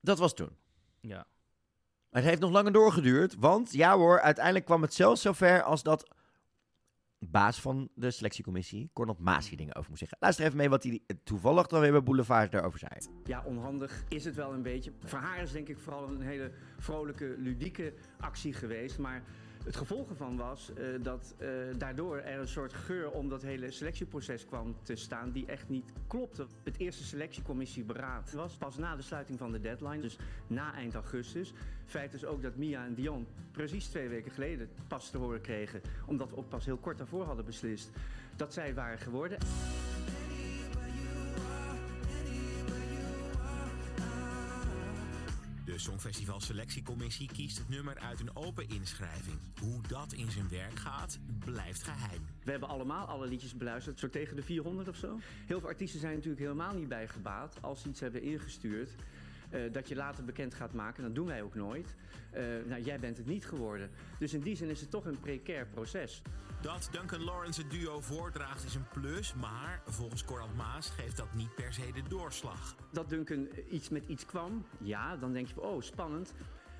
[0.00, 0.56] Dat was toen.
[1.00, 1.26] Ja.
[2.10, 6.14] Het heeft nog langer doorgeduurd, want ja hoor, uiteindelijk kwam het zelfs zover als dat
[7.30, 10.18] baas van de selectiecommissie, Cornel Maas, hier dingen over moest zeggen.
[10.20, 12.92] Luister even mee wat hij toevallig dan weer bij Boulevard daarover zei.
[13.24, 14.92] Ja, onhandig is het wel een beetje.
[15.04, 18.98] Voor haar is denk ik vooral een hele vrolijke, ludieke actie geweest.
[18.98, 19.22] Maar
[19.64, 23.70] het gevolg ervan was eh, dat eh, daardoor er een soort geur om dat hele
[23.70, 26.46] selectieproces kwam te staan die echt niet klopte.
[26.62, 31.52] Het eerste selectiecommissieberaad was pas na de sluiting van de deadline, dus na eind augustus.
[31.86, 35.80] Feit is ook dat Mia en Dion precies twee weken geleden pas te horen kregen,
[36.06, 37.90] omdat we ook pas heel kort daarvoor hadden beslist
[38.36, 39.38] dat zij waren geworden.
[45.74, 49.38] De Songfestival Selectiecommissie kiest het nummer uit een open inschrijving.
[49.60, 52.20] Hoe dat in zijn werk gaat, blijft geheim.
[52.44, 55.18] We hebben allemaal alle liedjes beluisterd, zo tegen de 400 of zo.
[55.46, 58.90] Heel veel artiesten zijn natuurlijk helemaal niet bij gebaat als ze iets hebben ingestuurd.
[59.50, 61.94] eh, dat je later bekend gaat maken, dat doen wij ook nooit.
[62.30, 63.90] Eh, nou, jij bent het niet geworden.
[64.18, 66.22] Dus in die zin is het toch een precair proces.
[66.64, 71.34] Dat Duncan Lawrence het duo voordraagt is een plus, maar volgens Corant Maas geeft dat
[71.34, 72.74] niet per se de doorslag.
[72.90, 76.34] Dat Duncan iets met iets kwam, ja, dan denk je, oh, spannend.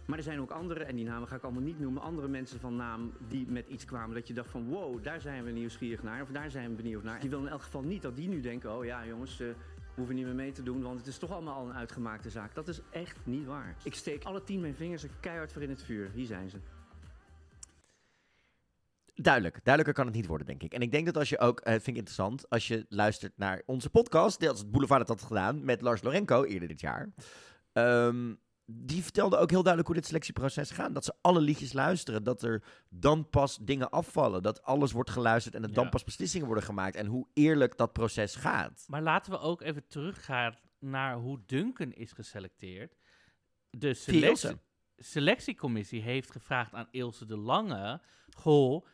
[0.07, 2.61] Maar er zijn ook andere, en die namen ga ik allemaal niet noemen, andere mensen
[2.61, 4.15] van naam die met iets kwamen.
[4.15, 7.03] Dat je dacht van, wow, daar zijn we nieuwsgierig naar, of daar zijn we benieuwd
[7.03, 7.21] naar.
[7.21, 9.55] Die wil in elk geval niet dat die nu denken, oh ja jongens, eh, we
[9.95, 12.55] hoeven niet meer mee te doen, want het is toch allemaal al een uitgemaakte zaak.
[12.55, 13.77] Dat is echt niet waar.
[13.83, 16.11] Ik steek alle tien mijn vingers er keihard voor in het vuur.
[16.15, 16.59] Hier zijn ze.
[19.15, 19.55] Duidelijk.
[19.55, 20.75] Duidelijker kan het niet worden, denk ik.
[20.75, 23.63] En ik denk dat als je ook, eh, vind ik interessant, als je luistert naar
[23.67, 27.13] onze podcast, deels het Boulevard dat had gedaan met Lars Lorenko eerder dit jaar.
[27.73, 28.35] Ehm,
[28.67, 30.95] die vertelde ook heel duidelijk hoe dit selectieproces gaat.
[30.95, 32.25] Dat ze alle liedjes luisteren.
[32.25, 34.43] Dat er dan pas dingen afvallen.
[34.43, 36.97] Dat alles wordt geluisterd en er dan pas beslissingen worden gemaakt.
[36.97, 38.85] En hoe eerlijk dat proces gaat.
[38.89, 42.97] Maar laten we ook even teruggaan naar hoe Duncan is geselecteerd.
[43.71, 44.61] De selectie,
[44.97, 48.01] selectiecommissie heeft gevraagd aan Ilse de Lange...
[48.37, 48.87] Goh,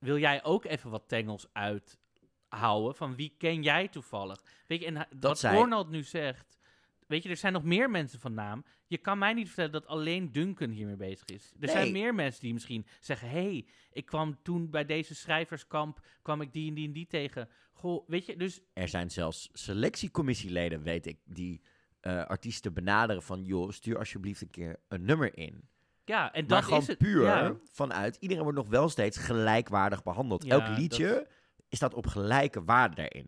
[0.00, 2.94] wil jij ook even wat tengels uithouden?
[2.94, 4.42] Van wie ken jij toevallig?
[4.66, 6.58] Weet je, en hij- wat Ronald nu zegt...
[7.06, 8.64] Weet je, er zijn nog meer mensen van naam.
[8.86, 11.52] Je kan mij niet vertellen dat alleen Duncan hiermee bezig is.
[11.60, 13.28] Er zijn meer mensen die misschien zeggen...
[13.28, 16.06] hey, ik kwam toen bij deze schrijverskamp...
[16.22, 17.48] kwam ik die en die en die tegen.
[17.72, 21.60] Goh, weet je, dus Er zijn zelfs selectiecommissieleden, weet ik, die
[22.00, 23.44] eh, artiesten benaderen van...
[23.44, 25.68] joh, stuur alsjeblieft een keer een nummer in.
[26.10, 26.98] Ja, en maar dat gewoon is het.
[26.98, 27.54] puur Ja.
[27.72, 28.16] vanuit...
[28.20, 30.44] iedereen wordt nog wel steeds gelijkwaardig behandeld.
[30.44, 31.26] Ja, Elk liedje dat-
[31.70, 33.26] staat op gelijke waarde daarin.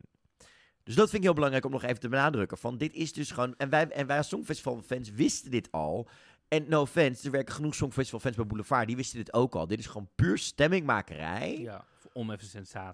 [0.84, 2.58] Dus dat vind ik heel belangrijk om nog even te benadrukken.
[2.58, 3.54] Van dit is dus gewoon...
[3.56, 6.08] En wij, en wij als Songfestival-fans wisten dit al.
[6.48, 8.86] En no offense, er werken genoeg Songfestival-fans bij Boulevard.
[8.86, 9.66] Die wisten dit ook al.
[9.66, 11.58] Dit is gewoon puur stemmingmakerij.
[11.58, 11.84] Ja.
[12.12, 12.46] Om even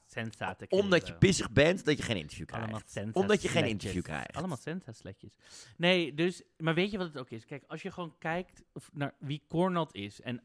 [0.06, 2.90] sensa te Omdat je pissig bent dat je geen interview Allemaal krijgt.
[2.90, 3.72] sensa Omdat je geen sletjes.
[3.72, 4.36] interview krijgt.
[4.36, 5.36] Allemaal sensa-sletjes.
[5.76, 6.42] Nee, dus...
[6.56, 7.44] Maar weet je wat het ook is?
[7.44, 8.62] Kijk, als je gewoon kijkt
[8.92, 10.20] naar wie Cornald is...
[10.20, 10.42] en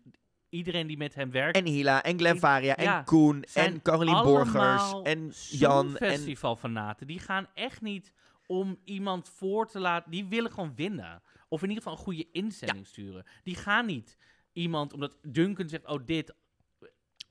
[0.49, 1.57] iedereen die met hem werkt...
[1.57, 5.97] En Hila, en Glenn Faria, en Ja, Koen, en Carolien Borgers, allemaal en Jan.
[5.97, 7.07] En, festivalfanaten.
[7.07, 8.13] Die gaan echt niet
[8.45, 10.11] om iemand voor te laten...
[10.11, 11.21] Die willen gewoon winnen.
[11.47, 13.25] Of in ieder geval een goede inzending sturen.
[13.43, 14.17] Die gaan niet
[14.53, 14.93] iemand...
[14.93, 16.33] Omdat Duncan zegt, oh dit...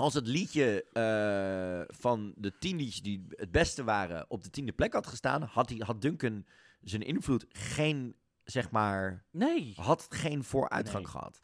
[0.03, 4.73] als het liedje eh, van de tien liedjes die het beste waren op de tiende
[4.73, 6.47] plek had gestaan, had, hij, had Duncan
[6.81, 9.73] zijn invloed geen, zeg maar, Nee.
[9.77, 11.13] had geen vooruitgang Nee.
[11.13, 11.41] gehad.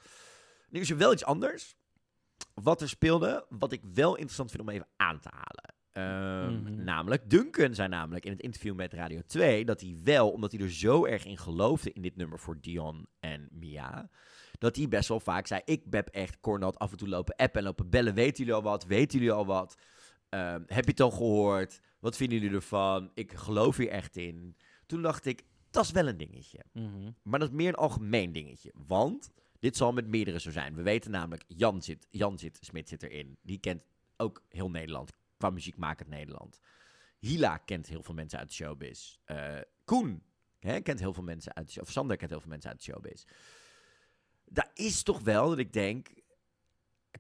[0.71, 1.77] Nu is er wel iets anders.
[2.55, 5.75] Wat er speelde, wat ik wel interessant vind om even aan te halen.
[5.93, 6.85] Ehm, Mhm.
[6.85, 10.61] Namelijk, Duncan zei namelijk in het interview met Radio 2 dat hij wel, omdat hij
[10.61, 14.11] er zo erg in geloofde in dit nummer voor Dion en Mia,
[14.59, 17.61] dat hij best wel vaak zei: Ik heb echt Cornald af en toe lopen appen
[17.61, 18.15] en lopen bellen.
[18.15, 18.85] Weten jullie al wat?
[18.85, 19.77] Weten jullie al wat?
[20.29, 21.81] Ehm, heb je het al gehoord?
[22.01, 23.11] Wat vinden jullie ervan?
[23.15, 24.57] Ik geloof hier echt in.
[24.87, 26.65] Toen dacht ik: Dat is wel een dingetje.
[26.73, 27.11] Mhm.
[27.23, 28.73] Maar dat is meer een algemeen dingetje.
[28.87, 30.75] Want dit zal met meerdere zo zijn.
[30.75, 33.39] We weten namelijk, Jan, zit, Jan zit, Smit zit erin.
[33.43, 33.83] Die kent
[34.17, 35.13] ook heel Nederland.
[35.37, 36.61] Qua muziekmakend Nederland.
[37.19, 39.17] Hila kent heel veel mensen uit de showbiz.
[39.25, 40.23] Eh, Koen
[40.59, 42.93] hè, kent heel veel mensen uit de Of Sander kent heel veel mensen uit de
[42.93, 43.25] showbiz.
[44.51, 46.09] Daar is toch wel dat ik denk...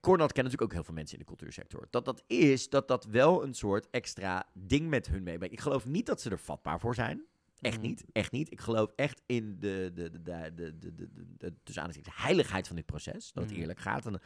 [0.00, 1.86] Cornald kent natuurlijk ook heel veel mensen in de cultuursector.
[1.90, 5.54] Dat dat is dat dat wel een soort extra ding met hun meebrengt.
[5.54, 7.24] Ik geloof niet dat ze er vatbaar voor zijn.
[7.60, 7.86] Echt Mhm.
[7.86, 8.50] niet, echt niet.
[8.52, 11.08] Ik geloof echt in de, de, de, de, de, de, de,
[11.38, 13.32] de, de- heiligheid van dit proces.
[13.32, 13.60] Dat het Mhm.
[13.60, 14.06] eerlijk gaat.
[14.06, 14.20] En, maar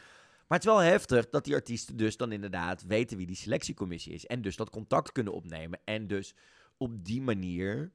[0.58, 4.26] het is wel heftig dat die artiesten dus dan inderdaad weten wie die selectiecommissie is.
[4.26, 5.80] En dus dat contact kunnen opnemen.
[5.84, 6.34] En dus
[6.76, 7.92] op die manier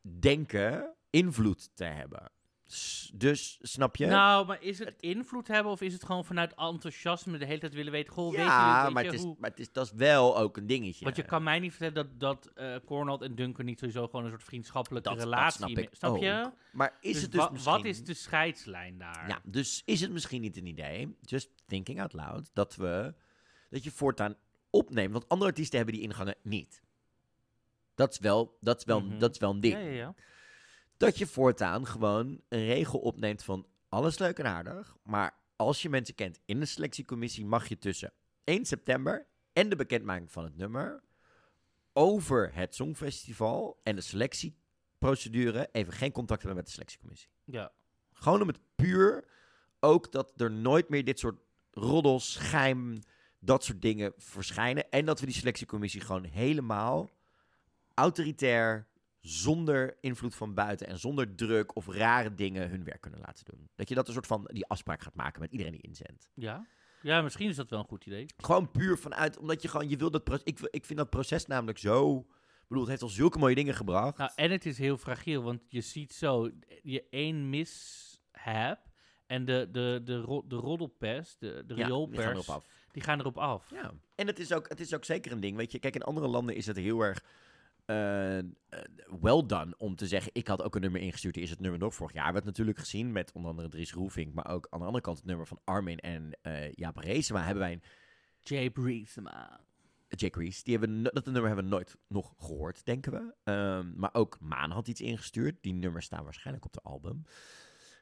[0.00, 2.30] denken invloed te hebben.
[3.14, 4.06] Dus, snap je?
[4.06, 7.74] Nou, maar is het invloed hebben of is het gewoon vanuit enthousiasme de hele tijd
[7.74, 8.12] willen weten?
[8.12, 9.36] Goh, weet je, ja, weet maar, je het is, hoe...
[9.38, 11.04] maar het is, dat is wel ook een dingetje.
[11.04, 14.24] Want je kan mij niet vertellen dat, dat eh Cornald en Duncan niet sowieso gewoon
[14.24, 15.56] een soort vriendschappelijke Dat- relatie...
[15.66, 16.42] snap ik snap je?
[16.46, 16.52] ook.
[16.72, 19.28] Maar is het dus wa- misschien- Wat is de scheidslijn daar?
[19.28, 23.14] Ja, dus is het misschien niet een idee, just thinking out loud, dat we,
[23.70, 24.34] dat je voortaan
[24.70, 26.80] opneemt, want andere artiesten hebben die ingangen niet.
[27.94, 29.18] Dat is wel, dat is wel, Mhm.
[29.18, 29.74] dat is wel een ding.
[29.74, 30.14] Ja, ja, ja.
[30.98, 35.88] Dat je voortaan gewoon een regel opneemt van alles leuk en aardig, maar als je
[35.88, 38.12] mensen kent in de selectiecommissie, mag je tussen
[38.44, 41.02] 1 september en de bekendmaking van het nummer
[41.92, 47.28] over het Songfestival en de selectieprocedure even geen contact hebben met de selectiecommissie.
[47.44, 47.72] Ja.
[48.12, 49.24] Gewoon om het puur
[49.80, 51.40] ook dat er nooit meer dit soort
[51.70, 52.98] roddels, geheim,
[53.38, 54.90] dat soort dingen verschijnen.
[54.90, 57.10] En dat we die selectiecommissie gewoon helemaal
[57.94, 58.86] autoritair,
[59.20, 63.68] zonder invloed van buiten en zonder druk of rare dingen hun werk kunnen laten doen.
[63.74, 66.30] Dat je dat een soort van die afspraak gaat maken met iedereen die inzendt.
[66.34, 66.66] Ja.
[67.02, 68.26] ja, misschien is dat wel een goed idee.
[68.36, 71.46] Gewoon puur vanuit, omdat je gewoon, je wil dat proces, ik, ik vind dat proces
[71.46, 74.18] namelijk zo, ik bedoel, het heeft al zulke mooie dingen gebracht.
[74.18, 76.50] Nou, en het is heel fragiel, want je ziet zo,
[76.82, 78.78] je één mishap
[79.26, 82.66] en de, de, de, ro- de roddelpers, de, de Ja, rioolpers, die gaan erop af.
[82.92, 83.70] die gaan erop af.
[83.70, 85.56] Ja, en het is, ook, het is ook zeker een ding.
[85.56, 87.24] Weet je, kijk, in andere landen is het heel erg
[87.88, 88.44] eh, eh,
[89.20, 91.34] well done om te zeggen: Ik had ook een nummer ingestuurd.
[91.34, 91.94] Hier is het nummer nog.
[91.94, 94.34] Vorig jaar werd natuurlijk gezien met onder andere Dries Roelvink.
[94.34, 97.42] Maar ook aan de andere kant het nummer van Armin en eh Jaap Reesema.
[97.42, 97.82] Hebben wij een.
[98.40, 99.60] Jay Reesema.
[100.08, 100.64] Reese.
[100.64, 103.34] Die hebben, dat nummer hebben we nooit nog gehoord, denken we.
[103.44, 105.62] Ehm, maar ook Maan had iets ingestuurd.
[105.62, 107.24] Die nummers staan waarschijnlijk op de album.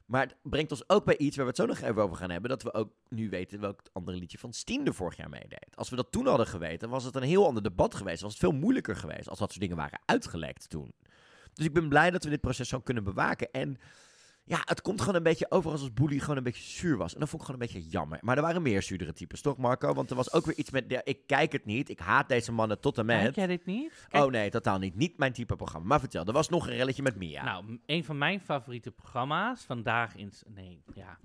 [0.06, 2.30] Maar het brengt ons ook bij iets waar we het zo nog even over gaan
[2.30, 2.50] hebben.
[2.50, 5.68] Dat we ook nu weten welk andere liedje van Steen er vorig jaar meedeed.
[5.74, 8.22] Als we dat toen hadden geweten, was het een heel ander debat geweest.
[8.22, 10.92] Was het veel moeilijker geweest als dat soort dingen waren uitgelekt toen.
[11.52, 13.50] Dus ik ben blij dat we dit proces zo kunnen bewaken.
[13.50, 13.78] En
[14.48, 17.14] ja, het komt gewoon een beetje over alsof Boelie gewoon een beetje zuur was.
[17.14, 18.18] En dat vond ik gewoon een beetje jammer.
[18.22, 19.92] Maar er waren meer zuurdere types, toch Marco?
[19.94, 21.88] Want er was ook weer iets met, ja, ik kijk het niet.
[21.88, 23.20] Ik haat deze mannen tot en met.
[23.20, 24.06] Kijk jij dit niet?
[24.08, 24.94] Kijk- Oh nee, totaal niet.
[24.96, 25.86] Niet mijn type programma.
[25.86, 27.44] Maar vertel, er was nog een relletje met Mia.
[27.44, 30.32] Nou, een van mijn favoriete programma's, Vandaag in...
[30.54, 31.18] Nee, ja.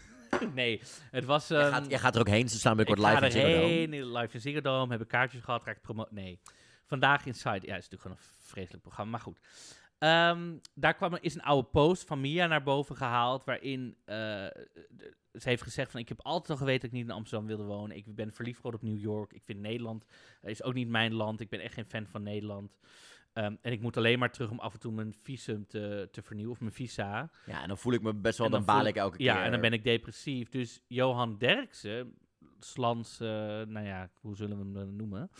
[0.54, 1.48] nee, het was...
[1.48, 3.62] Jij ehm, gaat- jij gaat er ook heen, ze staan binnenkort live in Ziggo Dome.
[3.62, 6.06] erheen, live in Ziggo Dome, hebben kaartjes gehad, ik promo...
[6.10, 6.38] Nee,
[6.84, 9.38] Vandaag Inside, ja, is natuurlijk gewoon een vreselijk programma, maar goed.
[9.98, 14.14] Ehm, daar kwam, er- is een oude post van Mia naar boven gehaald, waarin eh,
[15.32, 17.62] ze heeft gezegd van, ik heb altijd al geweten dat ik niet in Amsterdam wilde
[17.64, 17.96] wonen.
[17.96, 19.32] Ik ben verliefd geworden op New York.
[19.32, 20.04] Ik vind Nederland,
[20.40, 21.40] eh, is ook niet mijn land.
[21.40, 22.78] Ik ben echt geen fan van Nederland.
[23.32, 26.22] Ehm, en ik moet alleen maar terug om af en toe mijn visum te, te
[26.22, 27.30] vernieuwen, of mijn visa.
[27.46, 29.26] Ja, en dan voel ik me best wel, En dan, baal ik elke keer.
[29.26, 30.48] Ja, en dan ben ik depressief.
[30.48, 32.14] Dus Johan Derksen,
[32.60, 33.28] Slans, eh,
[33.62, 35.30] nou ja, hoe zullen we hem dan noemen?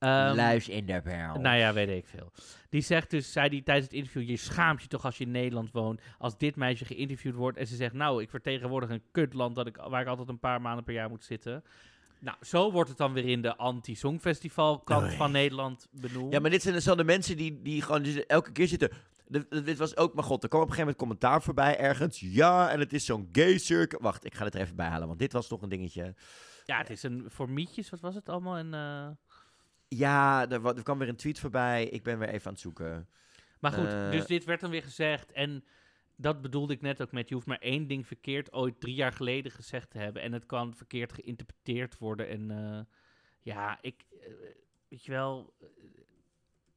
[0.00, 1.00] Ehm, Luis in de.
[1.40, 2.32] Nou ja, weet ik veel.
[2.68, 5.30] Die zegt dus, zei die tijdens het interview, je schaamt je toch als je in
[5.30, 9.54] Nederland woont, als dit meisje geïnterviewd wordt en ze zegt, nou, ik vertegenwoordig een kutland
[9.56, 11.64] dat ik, waar ik altijd een paar maanden per jaar moet zitten.
[12.18, 15.16] Nou, zo wordt het dan weer in de anti-songfestival kant Oei.
[15.16, 16.32] van Nederland benoemd.
[16.32, 18.90] Ja, maar dit zijn dus dan de mensen die, die gewoon dus elke keer zitten.
[19.26, 22.20] De- Dit was ook, maar god, er kwam op een gegeven moment commentaar voorbij ergens.
[22.20, 24.02] Ja, en het is zo'n gay circuit.
[24.02, 26.14] Wacht, ik ga het er even bij halen, want dit was toch een dingetje.
[26.64, 28.56] Ja, het is een voor mietjes, wat was het allemaal?
[28.56, 29.08] En, eh,
[29.98, 31.84] Ja, er, wa- er kwam weer een tweet voorbij.
[31.86, 33.08] Ik ben weer even aan het zoeken.
[33.60, 35.32] Maar goed, Eh, dus dit werd dan weer gezegd.
[35.32, 35.64] En
[36.16, 39.12] dat bedoelde ik net ook met, je hoeft maar één ding verkeerd ooit drie jaar
[39.12, 40.22] geleden gezegd te hebben.
[40.22, 42.28] En het kan verkeerd geïnterpreteerd worden.
[42.28, 42.80] En eh,
[43.40, 44.32] ja, ik, eh,
[44.88, 45.54] weet je wel,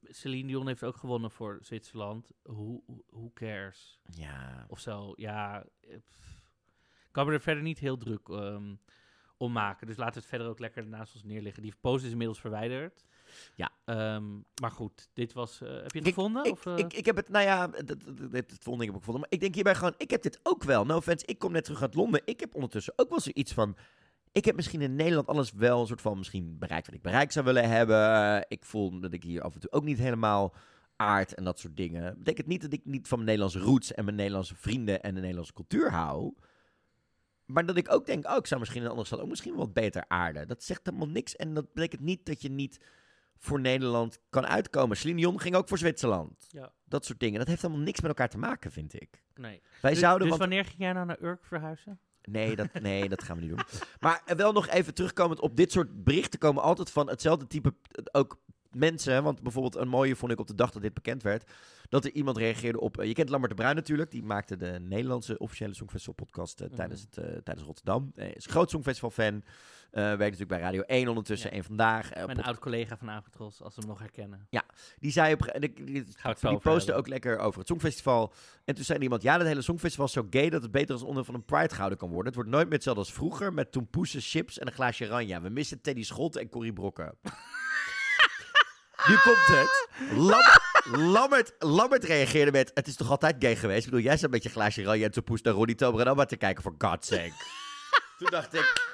[0.03, 2.31] Celine Dion heeft ook gewonnen voor Zwitserland.
[2.43, 3.99] Who, who cares?
[4.09, 4.65] Ja.
[4.67, 5.65] Of zo, ja.
[5.81, 6.41] pff.
[7.05, 8.75] Ik kan me er verder niet heel druk ehm,
[9.43, 9.87] om maken.
[9.87, 11.63] Dus laten we het verder ook lekker naast ons neerliggen.
[11.63, 13.05] Die post is inmiddels verwijderd.
[13.55, 13.71] Ja.
[13.85, 14.23] Ehm,
[14.61, 15.61] maar goed, dit was...
[15.61, 16.45] eh, heb je het Ik- gevonden?
[16.45, 16.77] Ik, of, eh?
[16.77, 19.19] ik, ik heb het, nou ja, het, het, het, volgende heb ik gevonden.
[19.19, 20.85] Maar ik denk hierbij gewoon, ik heb dit ook wel.
[20.85, 22.21] No offense, ik kom net terug uit Londen.
[22.25, 23.77] Ik heb ondertussen ook wel zoiets van...
[24.31, 27.33] Ik heb misschien in Nederland alles wel een soort van misschien bereikt wat ik bereikt
[27.33, 28.45] zou willen hebben.
[28.47, 30.53] Ik voel dat ik hier af en toe ook niet helemaal
[30.95, 32.03] aard en dat soort dingen.
[32.03, 35.13] Dat betekent niet dat ik niet van mijn Nederlandse roots en mijn Nederlandse vrienden en
[35.13, 36.33] de Nederlandse cultuur hou.
[37.53, 39.55] Maar dat ik ook denk, oh, ik zou misschien in een andere stad ook misschien
[39.55, 40.47] wat beter aarden.
[40.47, 41.35] Dat zegt helemaal niks.
[41.35, 42.79] En dat betekent niet dat je niet
[43.37, 44.97] voor Nederland kan uitkomen.
[44.97, 46.47] Celine Dion ging ook voor Zwitserland.
[46.49, 46.71] Ja.
[46.85, 47.39] Dat soort dingen.
[47.39, 49.23] Dat heeft helemaal niks met elkaar te maken, vind ik.
[49.35, 49.61] Nee.
[49.81, 50.27] Wij dus, zouden...
[50.27, 51.99] dus want- wanneer ging jij nou naar Urk verhuizen?
[52.23, 53.65] Nee dat, nee, dat gaan we niet doen.
[53.99, 57.73] Maar eh, wel nog even terugkomend op dit soort berichten komen altijd van hetzelfde type
[57.91, 58.41] eh, ook
[58.75, 59.23] mensen.
[59.23, 61.51] Want bijvoorbeeld een mooie vond ik op de dag dat dit bekend werd.
[61.89, 62.97] Dat er iemand reageerde op...
[62.99, 64.11] eh, je kent Lambert de Bruin natuurlijk.
[64.11, 66.75] Die maakte de Nederlandse officiële Songfestival podcast eh, Mhm.
[66.75, 68.11] tijdens, het, eh, tijdens Rotterdam.
[68.15, 69.43] Hij is groot Songfestival fan.
[69.91, 71.47] Werkt natuurlijk bij Radio 1 ondertussen.
[71.49, 71.55] Ja.
[71.55, 72.13] één vandaag.
[72.13, 73.09] Mijn pod- oud-collega van
[73.39, 74.47] als we hem nog herkennen.
[74.49, 74.63] ja,
[74.99, 76.03] die zei op die, die,
[76.41, 78.33] die postte ook lekker over het Songfestival.
[78.65, 81.01] En toen zei iemand, ja, dat hele Songfestival is zo gay dat het beter als
[81.01, 82.25] onderdeel van een Pride gehouden kan worden.
[82.25, 85.41] Het wordt nooit meer hetzelfde als vroeger, met tompoesen, chips en een glaasje ranja.
[85.41, 87.15] We missen Teddy Scholte en Corrie Brokken.
[89.07, 89.87] Nu komt het.
[90.17, 93.85] Lam- Lammert, Lammert reageerde met, het is toch altijd gay geweest?
[93.85, 96.25] Ik bedoel, jij zat met je glaasje ranja en tompoes naar Ronnie Tober en Abba
[96.25, 97.33] te kijken, voor God's sake.
[98.17, 98.91] toen dacht ik...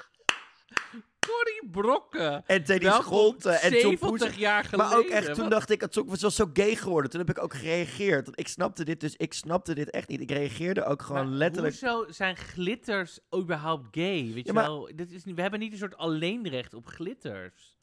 [1.26, 2.46] Corrie Brokken.
[2.46, 4.36] En Teddy Welkom, Scholte en Tom 70 Poes.
[4.36, 5.12] jaar Maar ook geleden.
[5.16, 5.50] echt, toen Wat?
[5.50, 7.10] dacht ik, het was wel zo gay geworden.
[7.10, 8.24] Toen heb ik ook gereageerd.
[8.24, 10.20] Want ik snapte dit dus, ik snapte dit echt niet.
[10.20, 11.80] Ik reageerde ook gewoon Maar letterlijk...
[11.80, 14.22] Hoezo zijn glitters überhaupt gay?
[14.24, 17.78] Weet Ja, je maar- wel, dit is we hebben niet een soort alleenrecht op glitters.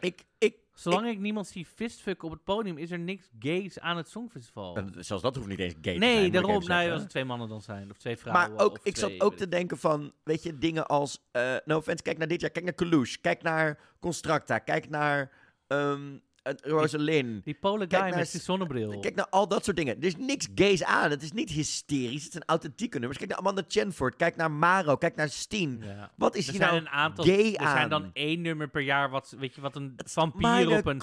[0.00, 3.96] Ik, ik, Zolang ik, niemand zie fistfucken op het podium, is er niks gays aan
[3.96, 4.76] het Songfestival.
[4.76, 6.00] En zelfs dat hoeft niet eens gay te zijn.
[6.00, 6.52] nee, moet ik daarom.
[6.52, 6.92] Nou, zeggen.
[6.92, 8.50] als het twee mannen dan zijn, of twee vrouwen.
[8.50, 11.26] Maar ook, of ik zat ook weet te denken van, weet je, dingen als...
[11.30, 15.32] eh no offense, kijk naar dit jaar, kijk naar Kalouche, kijk naar Constructa, kijk naar
[15.66, 16.16] ehm
[16.62, 17.44] Rosalind.
[17.44, 19.00] Die Polen guy met die s- zonnebril.
[19.00, 19.96] Kijk naar al dat soort dingen.
[19.96, 21.10] Er is niks gays aan.
[21.10, 22.22] Het is niet hysterisch.
[22.22, 23.18] Het zijn authentieke nummers.
[23.18, 24.16] Kijk naar Amanda Chenford.
[24.16, 24.96] Kijk naar Maro.
[24.96, 25.82] Kijk naar Steen.
[25.84, 26.10] Ja.
[26.16, 27.76] Wat is er hier zijn nou een aantal, gay Er aan?
[27.76, 31.02] zijn dan één nummer per jaar wat, weet je, wat een vampier op een,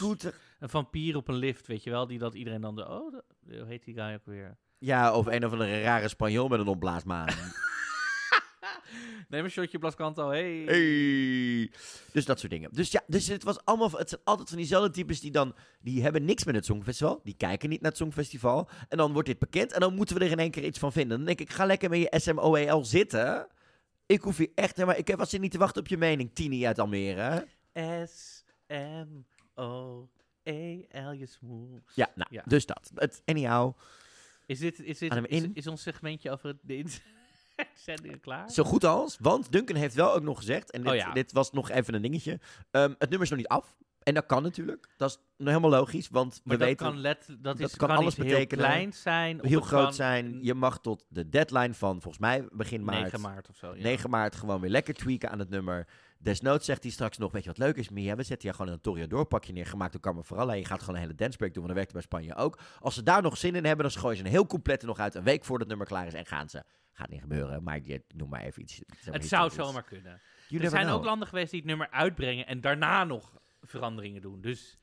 [0.60, 3.14] een vampier op een lift, weet je wel, die dat iedereen dan de, oh,
[3.50, 4.58] hoe heet die guy ook weer?
[4.80, 7.28] Ja, of een of andere rare Spanjool met een opblaasmaan.
[9.30, 10.64] Neem een shotje Blascanto, hey.
[10.66, 11.72] hey.
[12.12, 12.70] Dus dat soort dingen.
[12.74, 16.02] Dus ja, dus het was allemaal, het zijn altijd van diezelfde types die dan, die
[16.02, 17.20] hebben niks met het Songfestival.
[17.24, 18.70] Die kijken niet naar het Songfestival.
[18.90, 20.92] En dan wordt dit bekend en dan moeten we er in één keer iets van
[20.92, 21.18] vinden.
[21.18, 23.48] Dan denk ik, ga lekker met je SMOEL zitten.
[24.06, 26.66] Ik hoef hier echt, maar ik heb was niet te wachten op je mening, Tini
[26.66, 27.48] uit Almere.
[29.54, 31.96] S-M-O-E-L, je smoes.
[31.96, 32.44] Ja, nou, Ja.
[32.46, 32.92] dus dat.
[32.96, 33.78] Het, anyhow,
[34.46, 36.60] Is, dit, is, dit, is, is ons segmentje over het
[37.76, 38.52] inzending klaar?
[38.52, 41.12] Zo goed als, want Duncan heeft wel ook nog gezegd, en dit, Oh ja.
[41.12, 42.40] dit was nog even een dingetje,
[42.72, 43.76] ehm, het nummer is nog niet af.
[44.04, 44.90] En dat kan natuurlijk.
[44.98, 46.86] Dat is helemaal logisch, want Maar we dat weten...
[46.86, 49.42] kan, let, dat is, kan, alles heel klein zijn.
[49.42, 50.40] of Heel groot kan zijn.
[50.42, 53.02] Je mag tot de deadline van, volgens mij, begin maart.
[53.02, 53.76] 9 maart of zo.
[53.76, 53.84] Ja.
[53.84, 55.88] 9 maart gewoon weer lekker tweaken aan het nummer.
[56.24, 58.16] Desnoods zegt hij straks nog, weet je wat leuk is, Mia?
[58.16, 60.54] We zetten je gewoon een Toreador pakje neer, gemaakt door Carmen Faralla.
[60.54, 62.60] Je gaat gewoon een hele dancebreak doen, want dat werkte bij Spanje ook.
[62.80, 65.16] Als ze daar nog zin in hebben, dan gooien ze een heel complete nog uit.
[65.16, 66.64] Een week voordat het nummer klaar is en gaan ze.
[66.92, 68.82] Gaat niet gebeuren, maar je, noem maar even iets.
[69.02, 70.22] zeg Het zou zomaar kunnen.
[70.48, 70.98] You er zijn know.
[70.98, 74.42] ook landen geweest die het nummer uitbrengen en daarna nog veranderingen doen.
[74.42, 74.78] Dus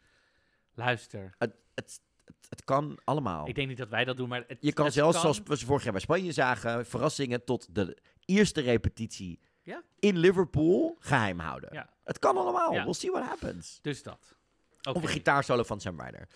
[0.74, 1.34] luister.
[1.38, 3.48] Het, het, het, het kan allemaal.
[3.48, 5.20] Ik denk niet dat wij dat doen, maar het, Je kan zelfs, kan.
[5.20, 9.82] zoals we ze vorig jaar bij Spanje zagen, verrassingen tot de eerste repetitie Ja.
[9.98, 11.72] in Liverpool geheim houden.
[11.72, 11.90] Ja.
[12.04, 12.72] Het kan allemaal.
[12.72, 12.82] Ja.
[12.84, 13.78] We'll see what happens.
[13.82, 14.36] Dus dat.
[14.82, 16.28] Of een gitaarsolo van Sam Ryder.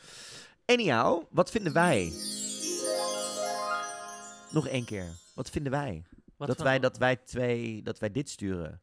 [0.64, 2.12] Anyhow, wat vinden wij?
[4.51, 5.07] Nog één keer.
[5.35, 6.05] Wat vinden wij?
[6.37, 8.83] Wat dat, van- wij dat wij twee, dat wij dit sturen.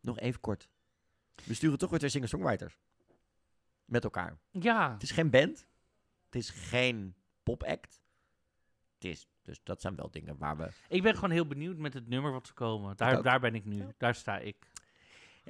[0.00, 0.68] Nog even kort.
[1.44, 2.78] We sturen toch weer twee singer-songwriters.
[3.84, 4.38] Met elkaar.
[4.50, 4.92] Ja.
[4.92, 5.66] Het is geen band.
[6.24, 8.00] Het is geen popact.
[8.94, 10.68] Het is, dus dat zijn wel dingen waar we...
[10.88, 12.96] Ik ben gewoon heel benieuwd met het nummer wat ze komen.
[12.96, 13.86] Daar, daar ben ik nu.
[13.98, 14.56] Daar sta ik.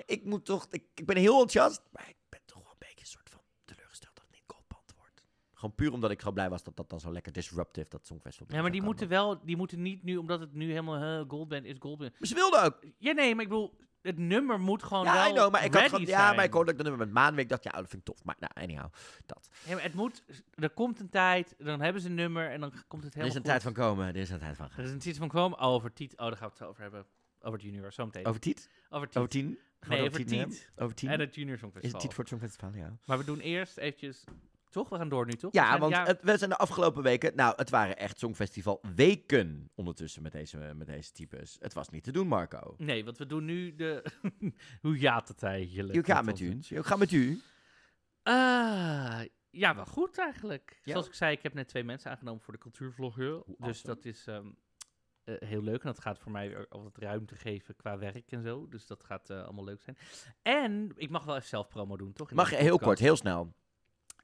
[0.06, 0.66] Ik moet toch...
[0.70, 3.40] Ik, ik ben heel enthousiast, maar ik ben toch wel een beetje een soort van
[3.64, 5.26] teleurgesteld dat het niet Goldband wordt.
[5.52, 8.56] Gewoon puur omdat ik gewoon blij was dat dat dan zo lekker disruptive, dat Songfestival.
[8.56, 11.64] Ja, maar die moeten wel, die moeten niet nu, omdat het nu helemaal uh, Goldband
[11.64, 12.18] is Goldband.
[12.18, 12.84] Maar ze wilden ook.
[12.98, 13.74] Ja, nee, maar ik bedoel,
[14.04, 16.74] het nummer moet gewoon Ja, wel know, maar ik had gewoon, ja, maar ik hoorde
[16.74, 18.24] dat nummer met Maanweek dacht, ja, dat vind ik tof.
[18.24, 18.92] Maar nou, anyhow,
[19.26, 19.48] dat.
[19.66, 20.22] Ja, het moet,
[20.54, 23.26] er komt een tijd, dan hebben ze een nummer en dan komt het Er helemaal
[23.26, 23.50] is een goed.
[23.50, 24.78] tijd van komen, er is een tijd van gaan.
[24.78, 25.58] Er is een tijd van komen.
[25.58, 26.12] Oh, over Tiet.
[26.12, 27.06] Oh, daar gaan we het over hebben.
[27.40, 28.26] Over het junior, zo meteen.
[28.26, 28.68] Over Tiet?
[28.90, 29.16] Over Tiet.
[29.16, 29.58] Over tien?
[29.88, 30.70] Nee, over Tiet.
[30.76, 31.08] Over tien?
[31.08, 32.00] En het junior Is songfestival.
[32.00, 32.96] het Tiet voor het Songfestival, ja.
[33.06, 34.24] Maar we doen eerst eventjes...
[34.74, 34.88] Toch?
[34.88, 35.52] We gaan door nu, toch?
[35.52, 37.36] Ja, zijn- want Het, we zijn de afgelopen weken...
[37.36, 41.56] Nou, het waren echt Songfestival weken ondertussen met deze, met deze types.
[41.60, 42.74] Het was niet te doen, Marco.
[42.78, 44.04] Nee, want we doen nu de...
[44.82, 45.94] Hoe gaat het eigenlijk?
[45.94, 46.58] Hoe gaat met u?
[46.68, 47.40] Hoe gaat met u?
[48.22, 49.20] Ah,
[49.50, 50.80] ja, wel goed eigenlijk.
[50.82, 50.92] Ja?
[50.92, 53.42] Zoals ik zei, ik heb net twee mensen aangenomen voor de cultuurvlogger.
[53.58, 54.46] Dus dat is ehm,
[55.24, 55.80] eh, heel leuk.
[55.82, 58.68] En dat gaat voor mij weer wat ruimte geven qua werk en zo.
[58.68, 59.96] Dus dat gaat eh, allemaal leuk zijn.
[60.42, 62.30] En ik mag wel even zelf promo doen, toch?
[62.30, 63.54] In Mag je heel kort, heel snel.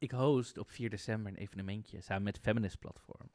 [0.01, 3.30] Ik host op 4 december een evenementje samen met Feminist Platform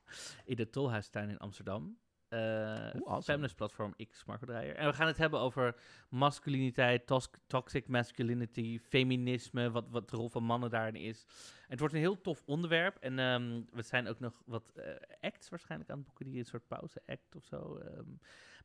[0.45, 1.97] in de Tolhuistuin in Amsterdam.
[2.29, 3.21] Awesome.
[3.21, 4.75] Feminist Platform X Marco Dreyer.
[4.75, 5.75] En we gaan het hebben over
[6.09, 11.25] masculiniteit, tos- toxic masculinity, feminisme, wat, wat de rol van mannen daarin is.
[11.63, 12.97] En het wordt een heel tof onderwerp.
[12.97, 16.45] En ehm, we zijn ook nog wat eh, acts waarschijnlijk aan het boeken, die een
[16.45, 17.77] soort pauze-act of zo.
[17.77, 18.09] ehm.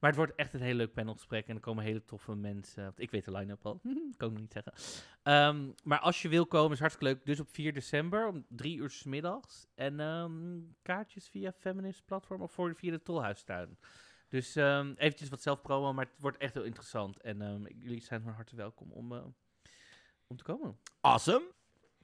[0.00, 2.84] Maar het wordt echt een heel leuk panelgesprek en er komen hele toffe mensen.
[2.84, 3.80] Want Ik weet de line-up al,
[4.16, 4.72] kan ik nog niet zeggen.
[5.22, 7.26] Ehm, maar als je wil komen, is hartstikke leuk.
[7.26, 9.66] Dus op 4 december om drie uur 's middags.
[9.74, 13.78] En ehm, kaartjes via Feminist Platform of voor, via de Tolhuistuin.
[14.28, 17.20] Dus ehm eventjes wat zelfpromo, maar het wordt echt heel interessant.
[17.20, 19.24] En jullie zijn van harte welkom om, eh,
[20.26, 20.78] om te komen.
[21.00, 21.58] Awesome.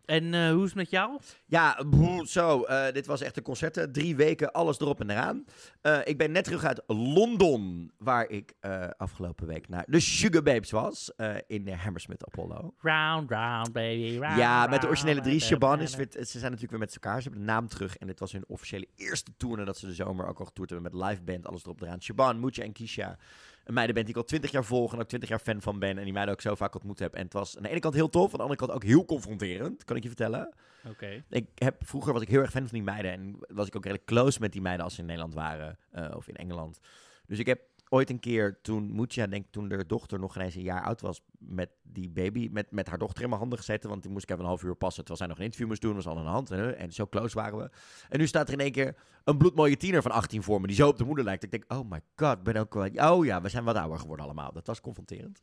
[0.06, 1.18] En eh, hoe is het met jou?
[1.46, 1.84] Ja,
[2.24, 2.62] zo.
[2.62, 3.94] eh, dit was echt een concert.
[3.94, 5.44] Drie weken, alles erop en eraan.
[5.80, 8.54] Eh, ik ben net terug uit Londen, waar ik
[8.96, 11.12] afgelopen week naar de Sugar Babes was.
[11.46, 12.74] in de Hammersmith Apollo.
[12.78, 15.40] Round, round, baby, round, ja, met de originele drie.
[15.40, 17.22] Shaban is weer, ze zijn natuurlijk weer met elkaar.
[17.22, 17.96] Ze hebben de naam terug.
[17.96, 19.56] En dit was hun officiële eerste tour.
[19.56, 21.46] Nadat ze de zomer ook al getoerd hebben met live band.
[21.46, 22.02] Alles erop en eraan.
[22.02, 23.18] Shaban, Moetje en Kisha.
[23.66, 24.92] Een meidenband die ik al twintig jaar volg.
[24.92, 25.98] En ook twintig jaar fan van ben.
[25.98, 27.14] En die meiden ook zo vaak ontmoet heb.
[27.14, 28.24] En het was aan de ene kant heel tof.
[28.30, 29.84] Aan de andere kant ook heel confronterend.
[29.84, 30.54] Kan ik je vertellen.
[30.88, 31.24] Oké.
[31.30, 33.10] Ik heb, vroeger was ik heel erg fan van die meiden.
[33.12, 35.78] En was ik ook redelijk close met die meiden als ze in Nederland waren.
[35.90, 36.80] eh, of in Engeland.
[37.26, 40.54] Dus ik heb ooit een keer toen Moetja, denk ik, toen haar dochter nog ineens
[40.54, 41.20] een jaar oud was.
[41.38, 43.88] Met die baby, met, met haar dochter in mijn handen gezeten.
[43.90, 45.04] Want die moest ik even een half uur passen.
[45.04, 45.94] Terwijl zij nog een interview moest doen.
[45.94, 46.48] was al aan de hand.
[46.48, 47.70] hè, En zo close waren we.
[48.08, 50.66] En nu staat er in één keer een bloedmooie tiener van 18 voor me.
[50.66, 51.42] Die zo op de moeder lijkt.
[51.42, 53.12] Ik denk, oh my god, ben ook wel...
[53.12, 54.52] Oh ja, we zijn wat ouder geworden allemaal.
[54.52, 55.40] Dat was confronterend.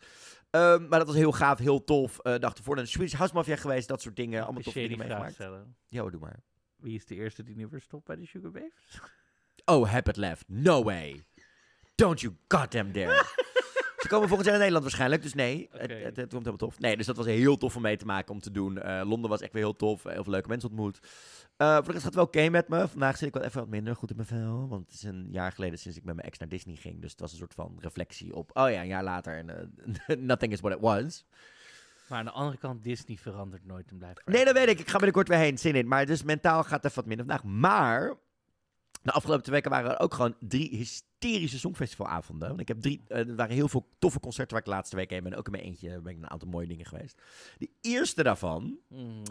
[0.50, 2.20] Ehm, maar dat was heel gaaf, heel tof.
[2.20, 3.88] Eh dag ervoor naar de Swedish House Mafia geweest.
[3.88, 4.44] Dat soort dingen.
[4.44, 5.34] Allemaal toffe dingen meegemaakt.
[5.34, 5.76] stellen.
[5.88, 6.40] Ja, doe maar.
[6.76, 9.00] Wie is de eerste die nu weer stopt bij de Sugar Babes?
[9.66, 10.44] Oh, heb het left.
[10.48, 11.24] No way.
[11.96, 13.26] Don't you goddamn dare.
[14.04, 16.80] Ze komen volgend jaar naar Nederland waarschijnlijk, dus nee, het, het, het komt helemaal tof.
[16.80, 18.78] Nee, dus dat was heel tof om mee te maken, om te doen.
[18.78, 21.00] Eh, Londen was echt weer heel tof, heel veel leuke mensen ontmoet.
[21.58, 22.88] Eh, voor de rest gaat het wel oké met me.
[22.88, 25.28] Vandaag zit ik wel even wat minder goed in mijn vel, want het is een
[25.32, 27.02] jaar geleden sinds ik met mijn ex naar Disney ging.
[27.02, 29.50] Dus het was een soort van reflectie op, oh ja, een jaar later en
[30.08, 31.26] eh, nothing is what it was.
[32.08, 34.80] Maar aan de andere kant, Disney verandert nooit en blijft Nee, dat weet ik.
[34.80, 35.58] Ik ga binnenkort weer heen.
[35.58, 35.88] Zin in.
[35.88, 37.44] Maar dus mentaal gaat het even wat minder vandaag.
[37.44, 38.18] Maar
[39.04, 42.48] de afgelopen twee weken waren er ook gewoon drie hysterische songfestivalavonden.
[42.48, 44.96] Want ik heb drie, eh, er waren heel veel toffe concerten waar ik de laatste
[44.96, 45.34] week heen ben.
[45.36, 47.22] Ook in mijn eentje ben ik een aantal mooie dingen geweest.
[47.58, 49.24] De eerste daarvan, Mm.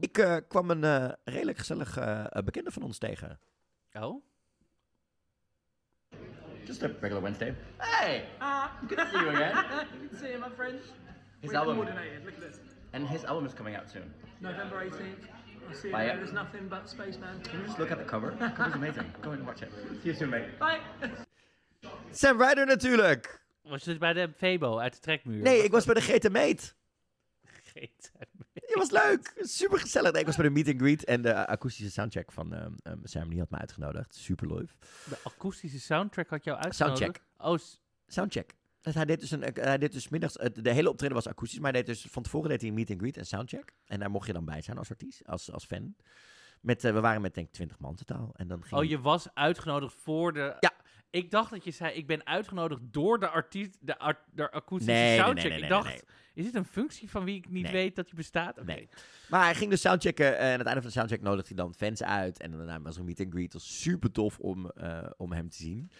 [0.00, 1.94] ik eh, kwam een eh, redelijk gezellig
[2.44, 3.38] bekende van ons tegen.
[3.92, 4.22] Oh?
[6.64, 7.54] Just a regular Wednesday.
[7.76, 8.24] Hey!
[8.88, 9.52] good to see you again.
[10.00, 10.78] you can see him, my friend.
[11.40, 11.74] His We're album.
[11.76, 12.24] coordinated.
[12.24, 12.60] Look at this.
[12.92, 14.12] And his album is coming out soon.
[14.40, 15.24] November 18th.
[15.74, 16.12] See there.
[16.12, 16.16] it.
[16.16, 17.40] There's nothing but Spaceman.
[17.42, 18.34] Can you just look at the cover?
[18.38, 19.12] The cover's amazing.
[19.22, 19.70] Go and watch it.
[20.02, 20.58] See you soon, mate.
[20.58, 20.80] Bye.
[22.10, 23.40] Sam Ryder natuurlijk.
[23.62, 25.42] Was je dus bij de Febo uit de trekmuur?
[25.42, 26.74] Nee, ik was bij de GT Meet.
[27.44, 28.12] Vergeet.
[28.54, 29.32] Het was leuk.
[29.38, 30.12] Super gezellig.
[30.12, 32.98] Nee, ik was bij de meet and greet en de akoestische soundcheck van ehm, ehm,
[33.02, 33.28] Sam.
[33.28, 34.14] Die had me uitgenodigd.
[34.14, 34.70] Super leuk.
[35.08, 36.98] De akoestische soundtrack had jou uitgenodigd?
[36.98, 37.22] Soundcheck.
[37.36, 37.58] Oh,
[38.06, 38.54] Soundcheck.
[38.80, 41.58] Dus hij deed dus, een, hij deed dus middags, eh, de hele optreden was akoestisch,
[41.58, 43.72] maar hij deed dus van tevoren deed hij een meet and greet en soundcheck.
[43.86, 45.94] En daar mocht je dan bij zijn als artiest, als, als fan.
[46.60, 48.30] Met, eh, we waren met denk ik 20 man totaal.
[48.36, 50.56] En dan ging oh, je was uitgenodigd voor de...
[50.60, 50.72] Ja.
[51.10, 55.00] Ik dacht dat je zei, ik ben uitgenodigd door de artiest, de, art, de akoestische
[55.00, 55.50] Nee, soundcheck.
[55.50, 56.04] nee, nee, ik dacht,
[56.34, 58.64] is dit een functie van wie ik niet weet dat die bestaat?
[58.64, 58.88] Nee.
[59.28, 61.74] Maar hij ging dus soundchecken en aan het einde van de soundcheck nodigde hij dan
[61.74, 62.40] fans uit.
[62.40, 63.52] En daarna was een meet and greet.
[63.52, 65.90] Het was super tof om, eh, om hem te zien.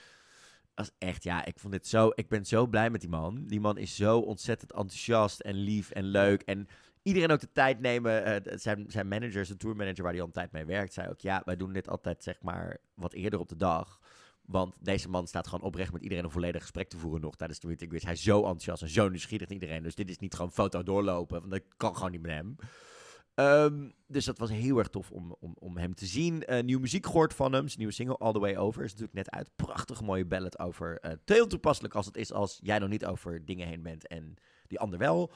[0.99, 2.11] Echt, ja, ik vond dit zo...
[2.15, 3.47] Ik ben zo blij met die man.
[3.47, 6.43] Die man is zo ontzettend enthousiast en lief en leuk.
[6.43, 6.69] En
[7.03, 8.25] iedereen ook de tijd nemen.
[8.25, 11.21] eh, zijn, zijn manager, zijn tourmanager waar hij al een tijd mee werkt, zei ook...
[11.21, 14.01] Ja, wij doen dit altijd, zeg maar, wat eerder op de dag.
[14.41, 17.61] Want deze man staat gewoon oprecht met iedereen een volledig gesprek te voeren nog tijdens
[17.61, 18.03] de meet and greet.
[18.05, 19.83] Hij is zo enthousiast en zo nieuwsgierig naar iedereen.
[19.83, 22.57] Dus dit is niet gewoon foto doorlopen, want dat kan gewoon niet met hem.
[23.41, 26.45] Ehm, dus dat was heel erg tof om, om, om hem te zien.
[26.45, 27.67] Eh nieuwe muziek gehoord van hem.
[27.67, 29.51] Zijn nieuwe single All The Way Over is natuurlijk net uit.
[29.57, 31.19] Prachtige mooie ballad over...
[31.25, 34.35] heel toepasselijk als het is als jij nog niet over dingen heen bent en
[34.67, 35.33] die ander wel.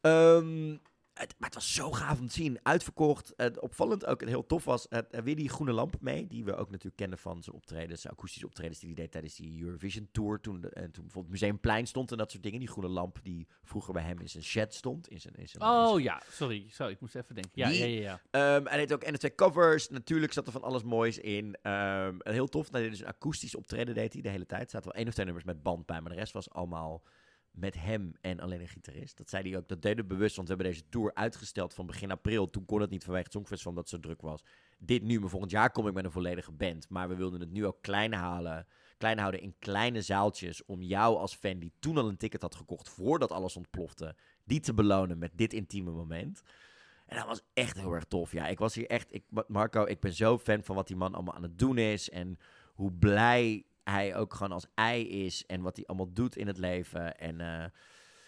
[0.00, 0.76] Ehm,
[1.18, 2.58] het, maar het was zo gaaf om te zien.
[2.62, 3.32] Uitverkocht.
[3.36, 6.26] Het opvallend ook en heel tof was het, er weer die groene lamp mee.
[6.26, 8.00] Die we ook natuurlijk kennen van zijn optredens.
[8.00, 10.40] Zijn akoestische optredens die hij deed tijdens die Eurovision Tour.
[10.40, 12.58] Toen, de, en toen bijvoorbeeld Museumplein stond en dat soort dingen.
[12.58, 15.08] Die groene lamp die vroeger bij hem in zijn shed stond.
[15.08, 16.66] In zijn, in zijn, in zijn- Oh ja, sorry.
[16.70, 17.52] Zo, ik moest even denken.
[17.54, 17.78] Ja, die.
[17.78, 18.54] ja, ja, ja.
[18.56, 19.88] Ehm, hij deed ook en de twee covers.
[19.88, 21.54] Natuurlijk zat er van alles moois in.
[21.62, 22.70] En heel tof.
[22.70, 24.62] Hij deed dus een akoestisch optreden deed hij de hele tijd.
[24.62, 26.00] Er zaten wel één of twee nummers met band bij.
[26.00, 27.02] Maar de rest was allemaal
[27.56, 29.16] met hem en alleen een gitarist.
[29.16, 29.68] Dat zei hij ook.
[29.68, 30.36] Dat deden bewust.
[30.36, 32.50] Want we hebben deze tour uitgesteld van begin april.
[32.50, 34.44] Toen kon het niet vanwege het Songfestival omdat het zo druk was.
[34.78, 35.20] Dit nu.
[35.20, 36.88] Maar volgend jaar kom ik met een volledige band.
[36.88, 38.66] Maar we wilden het nu ook klein halen.
[38.98, 40.64] Klein houden in kleine zaaltjes.
[40.64, 44.16] Om jou als fan die toen al een ticket had gekocht voordat alles ontplofte.
[44.44, 46.42] Die te belonen met dit intieme moment.
[47.06, 48.32] En dat was echt heel erg tof.
[48.32, 49.14] Ja, ik was hier echt.
[49.14, 52.10] Ik, Marco, ik ben zo fan van wat die man allemaal aan het doen is.
[52.10, 52.38] En
[52.74, 55.46] hoe blij hij ook gewoon als ei is.
[55.46, 57.18] En wat hij allemaal doet in het leven.
[57.18, 57.46] En eh,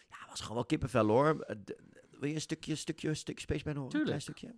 [0.08, 1.40] ja, was gewoon wel kippenvel hoor.
[1.40, 1.74] Eh, d-
[2.10, 3.98] Wil je een stukje, stukje, stukje Spaceman horen?
[3.98, 4.54] Een klein stukje?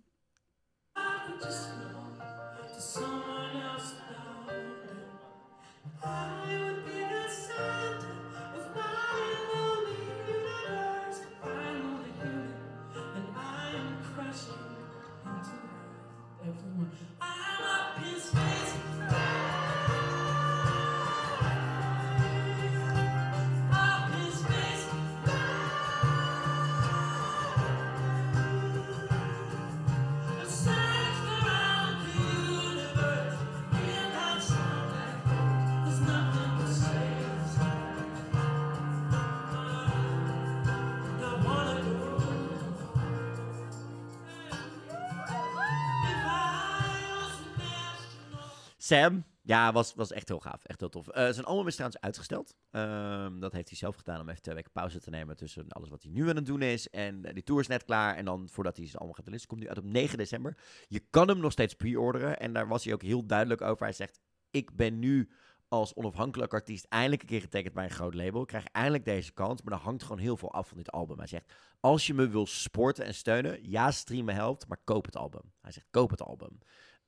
[48.91, 50.63] Sam, ja, was, was echt heel gaaf.
[50.63, 51.07] Echt heel tof.
[51.07, 52.55] Eh, zijn album is trouwens uitgesteld.
[52.71, 55.89] Ehm, dat heeft hij zelf gedaan om even twee weken pauze te nemen tussen alles
[55.89, 56.89] wat hij nu aan het doen is.
[56.89, 58.15] En eh, die tour is net klaar.
[58.15, 60.57] En dan voordat hij zijn album gaat releasen, komt hij uit op 9 december.
[60.87, 62.39] Je kan hem nog steeds pre-orderen.
[62.39, 63.85] En daar was hij ook heel duidelijk over.
[63.85, 64.19] Hij zegt,
[64.49, 65.29] ik ben nu
[65.67, 68.41] als onafhankelijk artiest eindelijk een keer getekend bij een groot label.
[68.41, 71.17] Ik krijg eindelijk deze kans, maar er hangt gewoon heel veel af van dit album.
[71.17, 75.15] Hij zegt, als je me wil supporten en steunen, ja, streamen helpt, maar koop het
[75.15, 75.53] album.
[75.61, 76.59] Hij zegt, koop het album.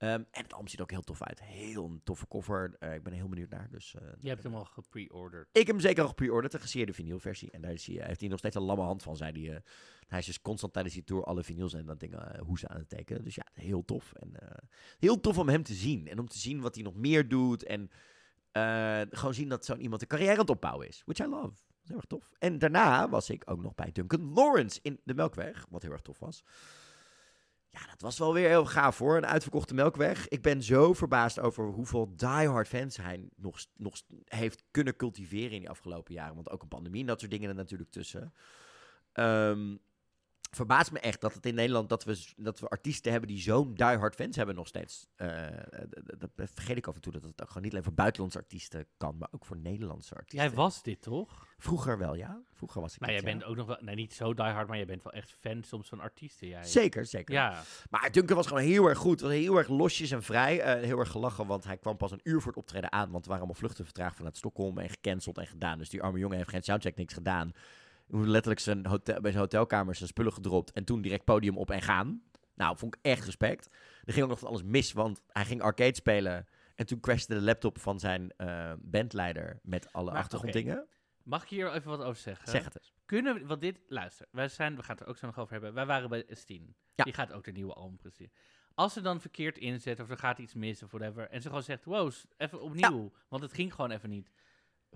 [0.04, 1.42] Ehm, en het album ziet er ook heel tof uit.
[1.42, 2.76] Heel een toffe cover.
[2.78, 3.68] Eh, ik ben er heel benieuwd naar.
[3.70, 5.48] Dus, eh, Je hebt hem al gepre-orderd.
[5.52, 7.50] ik heb hem zeker al gepreorderd, de geseerde vinylversie.
[7.50, 9.54] En daar hij, eh, heeft hij nog steeds een lamme hand van, zei hij.
[9.56, 9.60] eh.
[10.08, 12.78] hij is dus constant tijdens die tour alle vinyls en dat dingen, hoe ze aan
[12.78, 13.24] het tekenen.
[13.24, 14.12] Dus ja, heel tof.
[14.12, 14.32] En
[14.98, 16.08] heel tof om hem te zien.
[16.08, 17.64] En om te zien wat hij nog meer doet.
[17.64, 17.90] En
[19.10, 21.02] gewoon zien dat zo'n iemand een carrière aan het opbouwen is.
[21.04, 21.48] Which I love.
[21.48, 22.32] Dat is heel erg tof.
[22.38, 25.66] En daarna was ik ook nog bij Duncan Lawrence in de Melkweg.
[25.70, 26.44] Wat heel erg tof was.
[27.74, 29.16] Ja, dat was wel weer heel gaaf hoor.
[29.16, 30.28] Een uitverkochte Melkweg.
[30.28, 35.60] Ik ben zo verbaasd over hoeveel diehard fans hij nog, nog heeft kunnen cultiveren in
[35.60, 36.34] die afgelopen jaren.
[36.34, 38.34] Want ook een pandemie en dat soort dingen er natuurlijk tussen.
[39.12, 39.76] Ehm
[40.54, 43.74] verbaast me echt dat het in Nederland dat we, dat we artiesten hebben die zo'n
[43.74, 45.08] diehard fans hebben nog steeds.
[45.16, 45.46] Eh,
[46.18, 48.38] dat, dat vergeet ik af en toe dat het ook gewoon niet alleen voor buitenlandse
[48.38, 50.48] artiesten kan, maar ook voor Nederlandse artiesten.
[50.48, 51.46] Jij was dit toch?
[51.58, 52.42] Vroeger wel, ja.
[52.52, 53.24] Vroeger was ik Maar jij ja.
[53.24, 55.88] bent ook nog wel, nee niet zo diehard, maar jij bent wel echt fan soms
[55.88, 56.48] van artiesten.
[56.48, 56.64] Jij.
[56.64, 57.34] Zeker, zeker.
[57.34, 57.62] Ja.
[57.90, 59.20] Maar Duncan was gewoon heel erg goed.
[59.20, 60.60] Was heel erg losjes en vrij.
[60.60, 63.10] Eh, heel erg gelachen, want hij kwam pas een uur voor het optreden aan.
[63.10, 65.78] Want er waren allemaal vluchten vertraagd vanuit Stockholm en gecanceld en gedaan.
[65.78, 67.52] Dus die arme jongen heeft geen soundcheck, niks gedaan.
[68.06, 71.82] Letterlijk zijn hotel, bij zijn hotelkamer zijn spullen gedropt en toen direct podium op en
[71.82, 72.22] gaan.
[72.54, 73.68] Nou, vond ik echt respect.
[74.04, 76.46] Er ging ook nog van alles mis, want hij ging arcade spelen.
[76.74, 80.86] En toen crashte de laptop van zijn eh, bandleider met alle Maar, achtergronddingen.
[81.22, 82.48] Mag ik hier even wat over zeggen?
[82.48, 82.94] Zeg het eens.
[83.06, 85.52] Kunnen we, want dit, luister, wij zijn, we gaan het er ook zo nog over
[85.52, 85.74] hebben.
[85.74, 86.74] Wij waren bij Steen.
[86.94, 88.32] Die gaat ook de nieuwe album presenteren.
[88.74, 91.28] Als ze dan verkeerd inzetten of er gaat iets mis of whatever.
[91.30, 93.12] En ze gewoon zegt, wow, even opnieuw.
[93.28, 94.30] Want het ging gewoon even niet.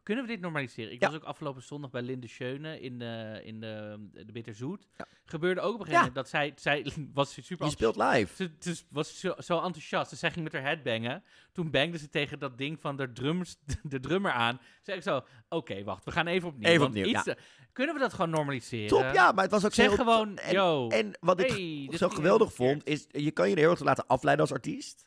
[0.03, 0.93] Kunnen we dit normaliseren?
[0.93, 4.87] Ik was ook afgelopen zondag bij Linde Schöne in de, in de, de Bitterzoet.
[5.25, 8.35] Gebeurde ook op een gegeven moment dat zij, zij was super Je speelt live.
[8.35, 10.11] Ze, ze was zo, zo enthousiast.
[10.11, 11.23] Dus zij ging met haar headbangen.
[11.53, 14.61] Toen bangde ze tegen dat ding van de, drums, de drummer aan.
[14.83, 16.71] Zeg ik zo, oké, wacht, we gaan even opnieuw.
[16.71, 17.35] Even opnieuw, iets ja.
[17.35, 17.37] te-
[17.73, 18.89] kunnen we dat gewoon normaliseren?
[18.89, 20.89] Top, ja, maar het was ook zeg heel- gewoon, en, yo.
[20.89, 24.07] En wat ik hey, zo geweldig vond, is je kan je er heel erg laten
[24.07, 25.07] afleiden als artiest.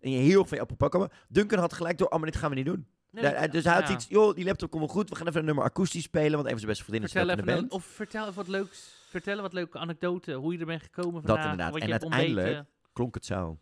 [0.00, 1.10] En je heel je appelpak komen.
[1.28, 2.86] Duncan had gelijk door, oh, maar dit gaan we niet doen.
[3.22, 3.94] Nee, dat- en dus hij had ja.
[3.94, 6.44] iets, joh, die laptop komt wel goed, we gaan even een nummer akoestisch spelen, want
[6.44, 8.94] een van zijn beste vriendinnen Vertel in even de een, of vertel even wat leuks.
[9.08, 10.32] Vertel wat leuke anekdote.
[10.32, 11.42] Hoe je er bent gekomen Dat vandaag.
[11.44, 11.72] inderdaad.
[11.72, 12.68] Wat En je uiteindelijk ontbeten.
[12.92, 13.58] klonk het zo.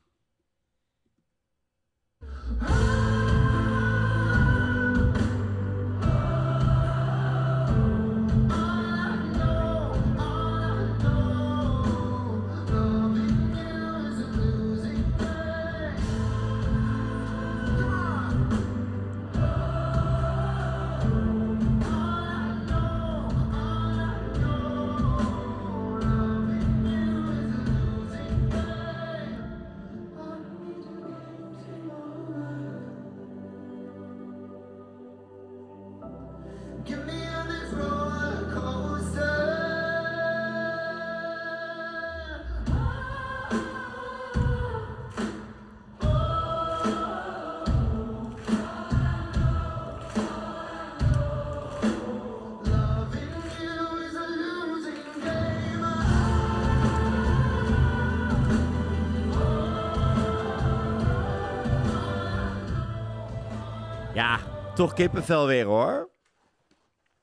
[64.84, 66.10] Toch kippenvel weer hoor.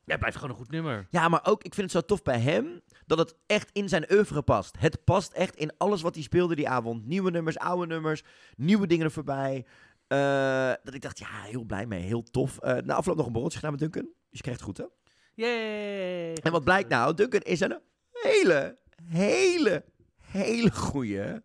[0.06, 1.08] Ja, blijft gewoon een goed nummer.
[1.10, 4.12] Ja, maar ook, ik vind het zo tof bij hem dat het echt in zijn
[4.12, 4.76] oeuvre past.
[4.80, 7.06] Het past echt in alles wat hij speelde die avond.
[7.06, 8.24] Nieuwe nummers, oude nummers,
[8.56, 9.66] nieuwe dingen er voorbij.
[10.08, 12.58] Eh, dat ik dacht, ja, heel blij mee, heel tof.
[12.58, 14.10] Eh na afloop nog een borreltje gedaan met Duncan.
[14.30, 14.86] Dus je krijgt het goed, hè?
[15.34, 16.34] Yay!
[16.34, 17.14] En wat blijkt nou?
[17.14, 17.80] Duncan is een
[18.12, 19.86] hele, hele,
[20.22, 21.44] hele goede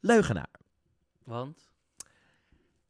[0.00, 0.50] leugenaar.
[1.24, 1.65] Want?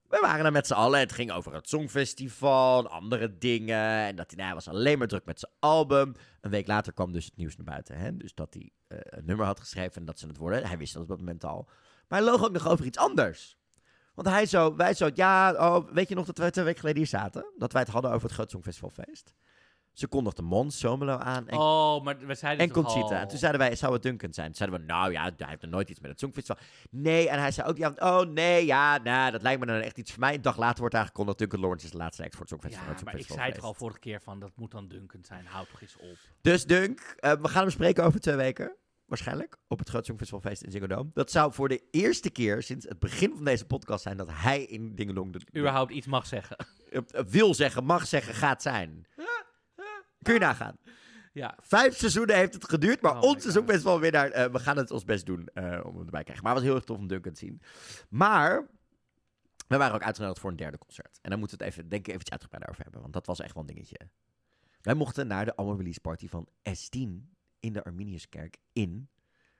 [0.09, 1.01] We waren er met z'n allen.
[1.01, 4.07] Het ging over het Songfestival andere dingen.
[4.07, 6.15] En dat hij, nou, was alleen maar druk met zijn album.
[6.41, 7.97] Een week later kwam dus het nieuws naar buiten.
[7.97, 8.17] Hè?
[8.17, 10.67] Dus dat hij eh, een nummer had geschreven en dat ze het worden.
[10.67, 11.69] Hij wist dat op dat moment al.
[12.09, 13.59] Maar hij loog ook nog over iets anders.
[14.15, 16.99] Want hij zo, wij zo, ja, oh, weet je nog dat wij twee weken geleden
[16.99, 17.53] hier zaten?
[17.57, 19.33] Dat wij het hadden over het Groot Songfestivalfeest.
[19.99, 23.21] Ze kondigden Mons Somelo aan en, Oh, maar we zeiden en toch Conchita.
[23.21, 24.47] En toen zeiden wij, zou het Duncan zijn?
[24.47, 26.63] Toen zeiden we, nou ja, hij heeft er nooit iets met het Songfestival.
[26.91, 29.99] Nee, en hij zei ook, ja, oh nee, ja, nou, dat lijkt me dan echt
[29.99, 30.35] iets voor mij.
[30.35, 32.87] Een dag later wordt aangekondigd, Duncan Lawrence is de laatste act voor het Songfestival.
[32.89, 35.47] Ja, het maar ik zei toch al vorige keer van, dat moet dan Duncan zijn.
[35.47, 36.17] Houd toch eens op.
[36.41, 38.77] Dus Dunk, eh, we gaan hem spreken over twee weken.
[39.07, 39.57] Waarschijnlijk.
[39.69, 41.11] Op het Groot Songfestivalfeest in Ziggo Dome.
[41.15, 44.63] Dat zou voor de eerste keer sinds het begin van deze podcast zijn dat hij
[44.63, 46.57] in Dingelong de, de- Überhaupt iets mag zeggen.
[46.91, 49.07] eh, wil zeggen, mag zeggen, gaat zijn.
[50.27, 50.77] Kun je nagaan.
[51.33, 51.59] Ja.
[51.61, 55.27] Vijf seizoenen heeft het geduurd, maar Oh ons seizoenfestivalwinnaar, eh we gaan het ons best
[55.27, 56.45] doen eh, om hem erbij te krijgen.
[56.45, 57.61] Maar het was heel erg tof om Duncan te zien.
[58.09, 58.67] Maar
[59.69, 61.19] we waren ook uitgenodigd voor een derde concert.
[61.23, 63.41] En daar moeten we het even, denk ik, eventjes uitgebreid over hebben, want dat was
[63.41, 63.99] echt wel een dingetje.
[64.81, 69.09] Wij mochten naar de album release party van S10 in de Arminiuskerk in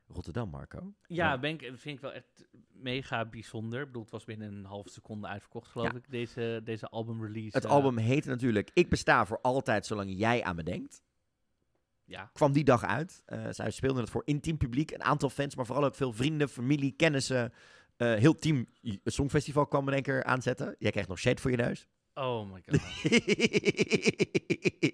[0.09, 0.95] Rotterdam, Marco.
[1.07, 3.81] Ja, ben ik, vind ik wel echt mega bijzonder.
[3.81, 5.97] Ik bedoel, het was binnen een halve seconde uitverkocht, geloof Ja.
[5.97, 7.57] ik, deze, deze album release.
[7.57, 11.03] Het eh, album heette natuurlijk Ik besta voor altijd zolang jij aan me denkt.
[12.05, 12.31] Ja.
[12.33, 13.23] Kwam die dag uit.
[13.27, 14.91] Eh, zij speelden het voor intiem publiek.
[14.91, 17.53] Een aantal fans, maar vooral ook veel vrienden, familie, kennissen.
[17.97, 20.77] Eh, heel team het Songfestival kwam in één keer aanzetten.
[20.79, 21.87] Jij krijgt nog shade voor je neus.
[22.19, 22.81] Oh my god.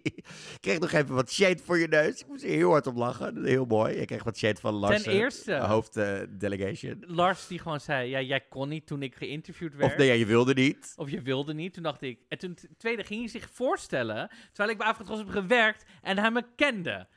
[0.08, 2.20] Ik kreeg nog even wat shade voor je neus.
[2.20, 3.44] Ik moest er heel hard om lachen.
[3.44, 3.98] Heel mooi.
[3.98, 5.02] Je kreeg wat shade van Lars.
[5.02, 5.54] Ten eh, eerste-
[5.92, 7.04] eh, delegation.
[7.06, 9.92] Lars die gewoon zei, ja, jij kon niet toen ik geïnterviewd werd.
[9.92, 10.92] Of nee, ja, je wilde niet.
[10.96, 11.74] Of je wilde niet.
[11.74, 12.18] Toen dacht ik...
[12.28, 14.30] En toen, tweede, ging hij zich voorstellen...
[14.46, 17.08] Terwijl ik bij Afrotros heb gewerkt en hij me kende.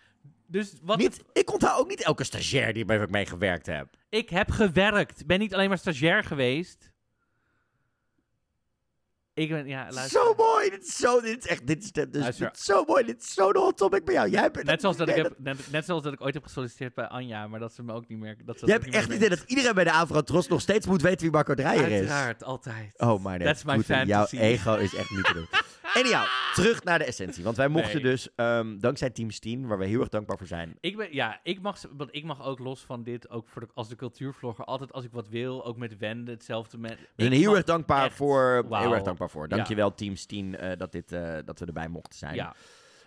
[0.47, 0.97] Dus wat...
[0.97, 3.87] Niet, ik onthoud ook niet elke stagiair die bij ik mee gewerkt heb.
[4.09, 5.19] Ik heb gewerkt.
[5.19, 6.93] Ik ben niet alleen maar stagiair geweest.
[9.35, 9.67] Ik ben...
[9.67, 10.21] Ja, luister.
[10.21, 10.69] Zo mooi.
[10.69, 13.05] Dit is, zo, dit is echt dit is, dit is, dit is zo mooi.
[13.05, 14.29] Dit is zo'n hot topic bij jou.
[14.29, 17.07] Jij bent, Net zoals, dat ik net, net zoals dat ik ooit heb gesolliciteerd bij
[17.07, 18.37] Anja, maar dat ze me ook niet meer...
[18.45, 20.47] Dat ze Je dat hebt echt niet het idee dat iedereen bij de Avro Tros
[20.47, 21.91] nog steeds moet weten wie Marco Dreyer is.
[21.91, 22.93] Uiteraard, altijd.
[22.97, 23.47] Oh, maar nee.
[23.47, 24.37] That's my goed, Jouw fantasy.
[24.37, 25.47] ego is echt niet te doen.
[25.93, 27.43] Anyhow, terug naar de essentie.
[27.43, 28.03] Want wij mochten Nee.
[28.11, 30.77] dus, ehm, dankzij Team Steen, waar we heel erg dankbaar voor zijn.
[30.79, 33.67] Ik ben, ja, ik mag, want ik mag ook los van dit, ook voor de,
[33.73, 36.91] als de cultuurvlogger, altijd als ik wat wil, ook met Wende, hetzelfde met...
[36.91, 38.65] We zijn ik heel mag erg dankbaar echt- voor.
[38.69, 39.49] Heel erg dankbaar voor.
[39.49, 39.55] Ja.
[39.55, 42.35] Dankjewel, Team Steen, eh, dat, dit, eh, dat we erbij mochten zijn.
[42.35, 42.55] Ja.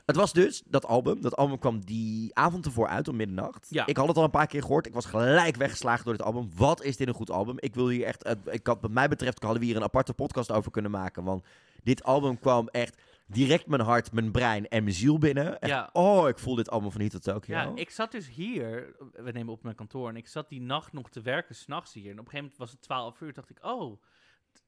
[0.07, 1.21] Het was dus dat album.
[1.21, 3.67] Dat album kwam die avond ervoor uit om middernacht.
[3.71, 3.87] Ja.
[3.87, 4.87] Ik had het al een paar keer gehoord.
[4.87, 6.51] Ik was gelijk weggeslagen door dit album.
[6.57, 7.55] Wat is dit een goed album?
[7.59, 8.23] Ik wil hier echt.
[8.23, 11.25] eh, ik had, wat mij betreft hadden we hier een aparte podcast over kunnen maken.
[11.25, 11.45] Want
[11.83, 15.61] dit album kwam echt direct mijn hart, mijn brein en mijn ziel binnen.
[15.61, 15.91] Echt, Ja.
[15.93, 17.55] Oh, ik voel dit album van hier tot Tokyo.
[17.55, 20.93] Ja, ik zat dus hier, we nemen op mijn kantoor, en ik zat die nacht
[20.93, 22.11] nog te werken, s'nachts hier.
[22.11, 24.01] En op een gegeven moment was het 12 uur, dacht ik, oh,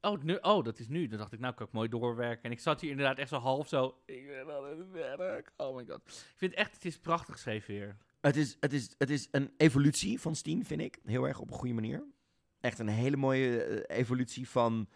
[0.01, 1.07] oh, nu, oh, dat is nu.
[1.07, 2.43] Dan dacht ik, nou kan ik mooi doorwerken.
[2.43, 5.51] En ik zat hier inderdaad echt zo half zo, ik ben aan het werk.
[5.57, 6.01] Oh my god.
[6.07, 7.97] Ik vind echt, het is prachtig geschreven hier.
[8.21, 10.99] Het is, het, is, het is een evolutie van Steen, vind ik.
[11.05, 12.03] Heel erg op een goede manier.
[12.59, 14.87] Echt een hele mooie eh, evolutie van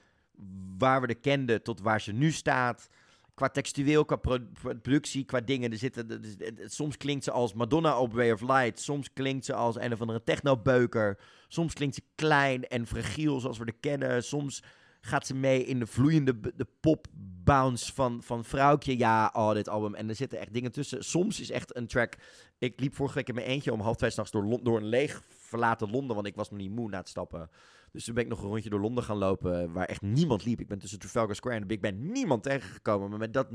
[0.78, 2.90] waar we de kenden tot waar ze nu staat.
[3.34, 4.48] Qua textueel, qua pro-
[4.82, 5.72] productie, qua dingen.
[5.72, 6.24] Er zitten,
[6.66, 8.80] soms klinkt ze als Madonna op Way of Light.
[8.80, 11.20] Soms klinkt ze als een of andere technobeuker.
[11.48, 14.24] Soms klinkt ze klein en fragiel zoals we de kennen.
[14.24, 14.64] Soms
[15.02, 17.08] gaat ze mee in de vloeiende de pop
[17.44, 18.98] bounce van, van Vrouwtje.
[18.98, 19.96] Ja, oh, dit album.
[19.96, 21.04] En er zitten echt dingen tussen.
[21.04, 22.16] Soms is echt een track...
[22.58, 25.22] Ik liep vorige week in mijn eentje om half twee s'nachts door, door een leeg
[25.30, 26.16] verlaten Londen.
[26.16, 27.50] Want ik was nog niet moe na het stappen.
[27.96, 30.60] Dus toen ben ik nog een rondje door Londen gaan lopen waar echt niemand liep.
[30.60, 33.10] Ik ben tussen Trafalgar Square en de Big Ben niemand tegengekomen.
[33.10, 33.52] Maar met dat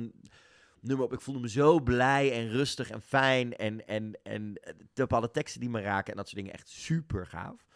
[0.81, 3.57] nummer op, ik voelde me zo blij en rustig en fijn.
[3.57, 7.27] En, en, en de bepaalde teksten die me raken en dat soort dingen echt super
[7.27, 7.67] gaaf.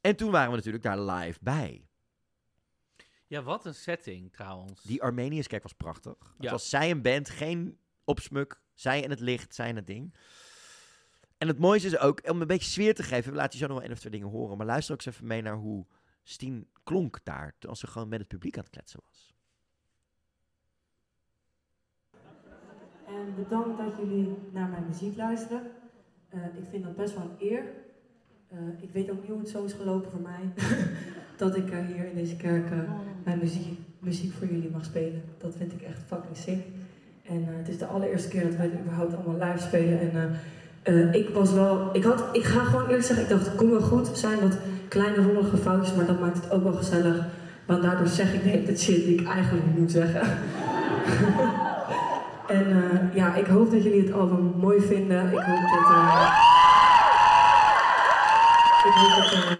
[0.00, 1.86] En toen waren we natuurlijk daar live bij.
[3.26, 4.82] Ja, wat een setting trouwens.
[4.82, 6.34] Die Armenius kijk was prachtig.
[6.38, 8.60] Het was zij een band, geen opsmuk.
[8.74, 10.14] Zij en het licht, zij en het ding.
[11.38, 13.74] En het mooiste is ook, om een beetje sfeer te geven, laten je zo nog
[13.74, 15.86] wel één of twee dingen horen, maar luister ook eens even mee naar hoe
[16.28, 19.34] Steen klonk daar, als ze gewoon met het publiek aan het kletsen was.
[23.06, 25.62] En bedankt dat jullie naar mijn muziek luisteren.
[26.28, 27.64] Eh, ik vind dat best wel een eer.
[28.48, 30.52] Eh, ik weet ook niet hoe het zo is gelopen voor mij.
[31.36, 32.70] dat ik eh, hier in deze kerk
[33.24, 35.22] mijn muziek muziek voor jullie mag spelen.
[35.38, 36.66] Dat vind ik echt fucking sick.
[37.22, 40.00] En het is de allereerste keer dat wij überhaupt allemaal live spelen.
[40.00, 40.40] En
[40.88, 43.70] eh, ik was wel, ik, had, ik ga gewoon eerlijk zeggen, ik dacht het komt
[43.70, 44.18] wel goed.
[44.18, 44.58] Zijn wat
[44.88, 47.26] kleine rommelige foutjes, maar dat maakt het ook wel gezellig.
[47.66, 50.20] Want daardoor zeg ik hele tijd shit die ik eigenlijk niet moet zeggen.
[52.56, 55.26] en eh, ja, ik hoop dat jullie het album mooi vinden.
[55.26, 55.54] Ik hoop dat...
[58.84, 59.50] ik hoop dat eh,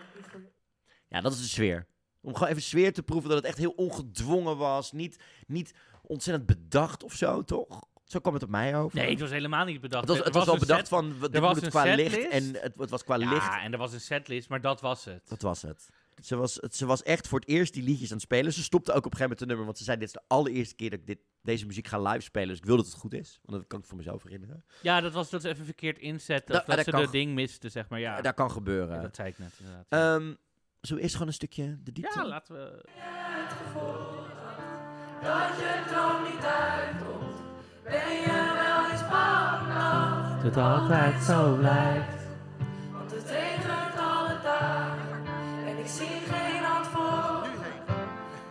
[1.09, 1.87] Ja, dat is de sfeer.
[2.21, 4.93] Om gewoon even sfeer te proeven dat het echt heel ongedwongen was.
[4.93, 5.17] Niet,
[5.47, 7.87] niet ontzettend bedacht of zo, toch?
[8.09, 8.99] Zo kwam het op mij over.
[8.99, 10.09] Nee, het was helemaal niet bedacht.
[10.09, 11.95] Het was, het was wel een bedacht set- van, er dit was moet het qua
[11.95, 12.13] licht.
[12.15, 12.33] setlist.
[12.33, 13.49] En het, het was qua ja, licht.
[13.63, 15.29] en er was een setlist, maar dat was het.
[15.29, 15.89] Dat was het.
[16.23, 18.53] Ze was, het- ze was echt voor het eerst die liedjes aan het spelen.
[18.53, 19.65] Ze stopte ook op een gegeven moment de nummer.
[19.65, 22.21] Want ze zei, dit is de allereerste keer dat ik dit, deze muziek ga live
[22.21, 22.49] spelen.
[22.49, 23.39] Dus ik wil dat het goed is.
[23.45, 24.65] Want dat kan ik voor mezelf herinneren.
[24.83, 26.55] Ja, dat was dat ze even verkeerd inzetten.
[26.55, 28.01] Da- Of dat, dat ze de ding miste, zeg maar.
[28.01, 28.95] Ja, Dat kan gebeuren.
[28.97, 29.87] Ja, dat zei ik net inderdaad.
[29.89, 30.35] Ehm
[30.81, 32.19] zo is gewoon een stukje de diepte.
[32.19, 32.85] ja, laten we...
[35.23, 37.28] Dat je droom niet uitkomt,
[37.91, 39.61] ben je wel eens bang
[40.43, 42.17] dat Het altijd zo blijft.
[42.93, 45.23] Want het regent alle dagen
[45.67, 47.57] en ik zie geen antwoord.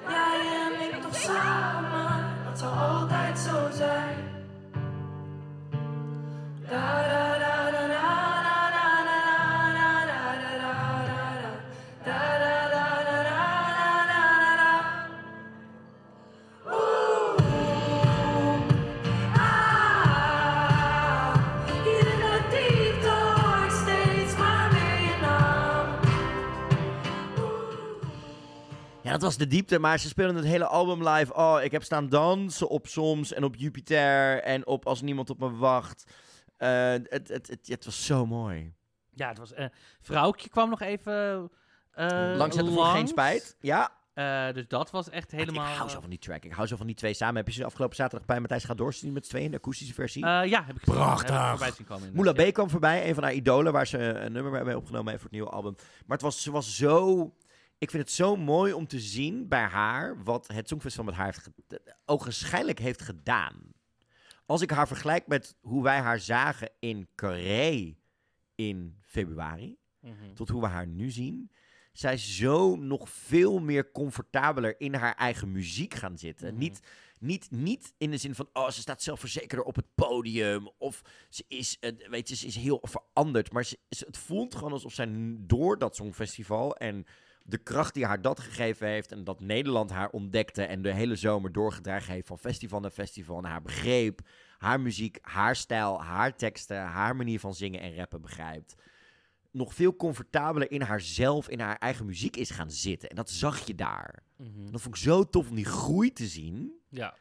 [0.07, 4.15] Jij en ik toch samen, dat zal altijd zo zijn.
[6.69, 7.36] Da da da da
[29.17, 31.33] dat was de diepte, maar ze speelden het hele album live.
[31.33, 35.39] Oh, ik heb staan dansen op Soms en op Jupiter en op Als Niemand op
[35.39, 36.11] me wacht.
[36.57, 38.73] Eh, het, het, het, het was zo mooi.
[39.13, 39.53] Ja, het was...
[39.53, 39.65] eh
[40.01, 41.51] vrouwtje kwam nog even
[41.91, 43.55] eh Langs het voor geen spijt.
[43.59, 43.91] Ja.
[44.13, 45.71] Eh, dus dat was echt helemaal...
[45.71, 46.43] Ik hou zo van die track.
[46.43, 47.35] Ik hou zo van die twee samen.
[47.35, 50.25] Heb je ze afgelopen zaterdag bij Matthijs gaat doorzien met z'n tweeën, de akoestische versie?
[50.25, 50.99] Eh, ja, heb ik gezien.
[50.99, 51.59] Prachtig.
[51.59, 54.65] Heb ik Moula inderdaad, B kwam voorbij, een van haar idolen, waar ze een nummer
[54.65, 55.75] mee opgenomen heeft voor het nieuwe album.
[55.77, 57.33] Maar het was, ze was zo...
[57.77, 61.25] Ik vind het zo mooi om te zien bij haar wat het Songfestival met haar
[61.25, 63.55] heeft ge- ogenschijnlijk heeft gedaan.
[64.45, 67.95] Als ik haar vergelijk met hoe wij haar zagen in Carré
[68.55, 70.33] in februari, Mhm.
[70.33, 71.51] tot hoe we haar nu zien.
[71.91, 76.47] Zij is zo nog veel meer comfortabeler in haar eigen muziek gaan zitten.
[76.49, 76.57] Mhm.
[76.57, 76.79] Niet,
[77.19, 80.69] niet, niet in de zin van, oh, ze staat zelfverzekerder op het podium.
[80.77, 83.51] Of ze is, eh, weet je, ze is heel veranderd.
[83.51, 87.05] Maar ze, het voelt gewoon alsof zij door dat Songfestival en
[87.49, 91.15] de kracht die haar dat gegeven heeft en dat Nederland haar ontdekte en de hele
[91.15, 94.19] zomer doorgedragen heeft van festival naar festival en haar begreep,
[94.57, 98.75] haar muziek, haar stijl, haar teksten, haar manier van zingen en rappen begrijpt,
[99.51, 103.09] nog veel comfortabeler in haarzelf, in haar eigen muziek is gaan zitten.
[103.09, 104.23] En dat zag je daar.
[104.37, 104.71] Mhm.
[104.71, 107.13] Dat vond ik zo tof om die groei te zien Ja.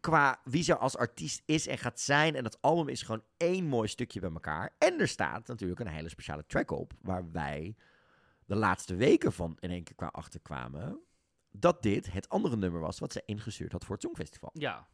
[0.00, 2.34] qua wie ze als artiest is en gaat zijn.
[2.36, 4.74] En dat album is gewoon één mooi stukje bij elkaar.
[4.78, 7.74] En er staat natuurlijk een hele speciale track op, waar wij
[8.52, 11.00] de laatste weken van in één keer qua achterkwamen.
[11.50, 14.50] Dat dit het andere nummer was wat ze ingestuurd had voor het Songfestival.
[14.52, 14.86] Ja.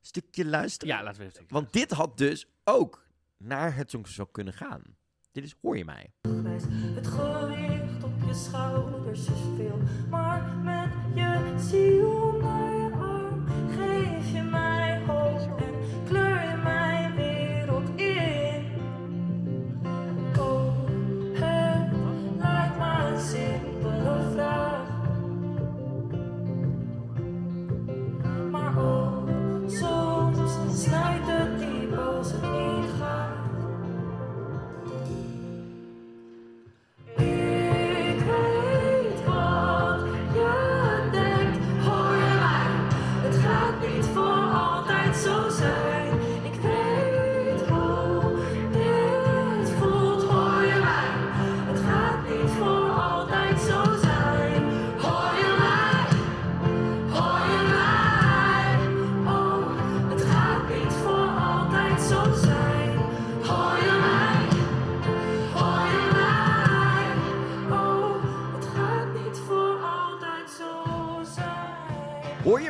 [0.00, 0.94] Stukje luisteren.
[0.94, 4.82] Ja, laten we even stukje Want dit had dus ook naar het Songfestival kunnen gaan.
[5.32, 6.12] Dit is Hoor je mij?
[6.20, 9.78] Het gewicht op je schouders is veel,
[10.08, 12.40] maar met je ziel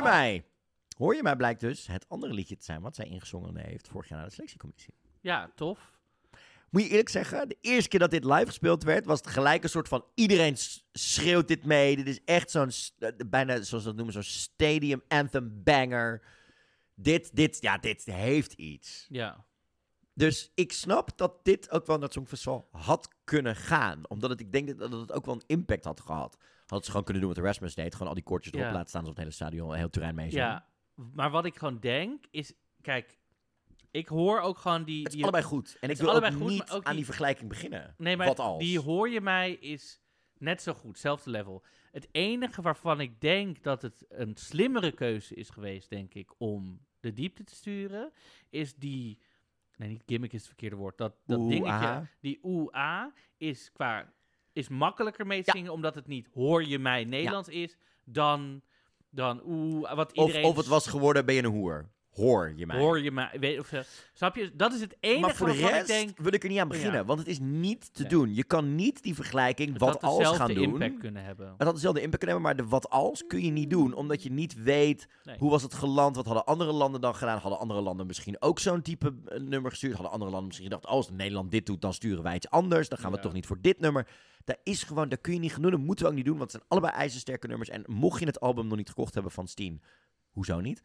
[0.03, 0.45] mij?
[0.97, 4.07] Hoor je mij blijkt dus het andere liedje te zijn wat zij ingezongen heeft vorig
[4.09, 4.93] jaar naar de selectiecommissie.
[5.21, 6.01] Ja, tof.
[6.69, 9.63] Moet je eerlijk zeggen, de eerste keer dat dit live gespeeld werd, was het gelijk
[9.63, 10.57] een soort van iedereen
[10.91, 11.95] schreeuwt dit mee.
[11.95, 16.21] Dit is echt zo'n, eh, bijna zoals ze dat noemen, zo'n stadium anthem banger.
[16.95, 19.05] Dit, dit, ja, dit heeft iets.
[19.09, 19.45] Ja.
[20.13, 24.01] Dus ik snap dat dit ook wel naar het Songfestival had kunnen gaan.
[24.07, 26.37] Omdat het, ik denk dat het ook wel een impact had gehad.
[26.73, 27.93] Hadden ze gewoon kunnen doen wat Erasmus deed.
[27.93, 28.71] Gewoon al die koortjes erop Ja.
[28.71, 30.45] laten staan zodat het hele stadion, een heel terrein mee zijn.
[30.45, 30.67] Ja,
[31.13, 33.17] maar wat ik gewoon denk is, kijk,
[33.91, 34.97] ik hoor ook gewoon die...
[34.97, 35.77] Het is die allebei goed.
[35.79, 37.95] En ik wil ook goed, niet aan die vergelijking beginnen.
[37.97, 38.63] Nee, maar Wat als?
[38.63, 40.01] die hoor je mij is
[40.37, 41.63] net zo goed, hetzelfde level.
[41.91, 46.85] Het enige waarvan ik denk dat het een slimmere keuze is geweest, denk ik, om
[46.99, 48.11] de diepte te sturen,
[48.49, 49.19] is die...
[49.75, 50.97] Nee, niet gimmick is het verkeerde woord.
[50.97, 52.07] Dat, dat Oeh, dingetje, aha.
[52.19, 54.13] die oeh-a, is qua...
[54.53, 58.61] Is makkelijker mee zingen, omdat het niet hoor je mij Nederlands is, dan,
[59.09, 60.45] dan oeh, wat Of, iedereen...
[60.45, 61.89] of het was geworden, ben je een hoer.
[62.13, 62.77] Hoor je mij.
[62.79, 63.71] Hoor je mij, weet, of,
[64.13, 64.51] snap je?
[64.55, 66.17] Dat is het enige maar voor de rest ik denk...
[66.17, 66.99] wil ik er niet aan beginnen.
[66.99, 67.05] Ja.
[67.05, 68.11] Want het is niet te Nee.
[68.11, 68.35] doen.
[68.35, 70.63] Je kan niet die vergelijking Het wat had als gaan doen.
[70.63, 71.53] impact kunnen hebben.
[71.57, 73.93] Het had dezelfde impact kunnen hebben, maar de wat als kun je niet doen.
[73.93, 75.37] Omdat je niet weet Nee.
[75.37, 76.15] hoe was het geland.
[76.15, 77.37] Wat hadden andere landen dan gedaan?
[77.39, 79.93] Hadden andere landen misschien ook zo'n type eh, nummer gestuurd?
[79.93, 82.89] Hadden andere landen misschien gedacht, als Nederland dit doet, dan sturen wij iets anders.
[82.89, 84.07] Dan gaan we toch niet voor dit nummer.
[84.45, 85.71] Daar is gewoon, daar kun je niet gaan doen.
[85.71, 87.69] Dat moeten we ook niet doen, want het zijn allebei ijzersterke nummers.
[87.69, 89.81] En mocht je het album nog niet gekocht hebben van Steen,
[90.31, 90.81] hoezo niet?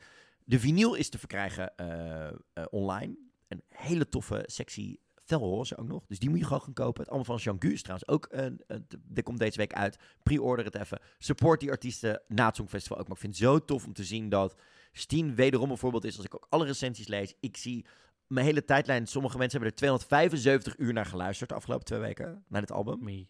[0.48, 2.34] De vinyl is te verkrijgen eh, eh,
[2.70, 3.16] online.
[3.48, 6.06] Een hele toffe, sexy felroze ook nog.
[6.06, 7.00] Dus die moet je gewoon gaan kopen.
[7.00, 8.26] Het allemaal van Jean Gus trouwens ook.
[8.26, 9.98] eh, dit komt deze week uit.
[10.22, 11.00] Pre-order het even.
[11.18, 13.06] Support die artiesten na het Songfestival ook.
[13.06, 14.54] Maar ik vind het zo tof om te zien dat
[14.92, 16.16] Steen wederom een voorbeeld is.
[16.16, 17.34] Als ik ook alle recensies lees.
[17.40, 17.86] Ik zie
[18.26, 19.06] mijn hele tijdlijn.
[19.06, 22.44] Sommige mensen hebben er 275 uur naar geluisterd de afgelopen twee weken.
[22.48, 23.04] Naar dit album.
[23.04, 23.28] Nee,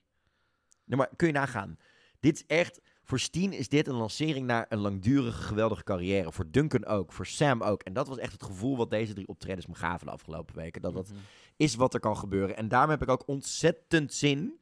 [0.84, 1.78] maar kun je nagaan.
[2.20, 2.80] Dit is echt...
[3.08, 6.32] Voor Steen is dit een lancering naar een langdurige, geweldige carrière.
[6.32, 7.12] Voor Duncan ook.
[7.12, 7.82] Voor Sam ook.
[7.82, 10.82] En dat was echt het gevoel wat deze drie optredens me gaven de afgelopen weken.
[10.82, 11.18] Dat dat Mhm.
[11.56, 12.56] is wat er kan gebeuren.
[12.56, 14.58] En daarom heb ik ook ontzettend zin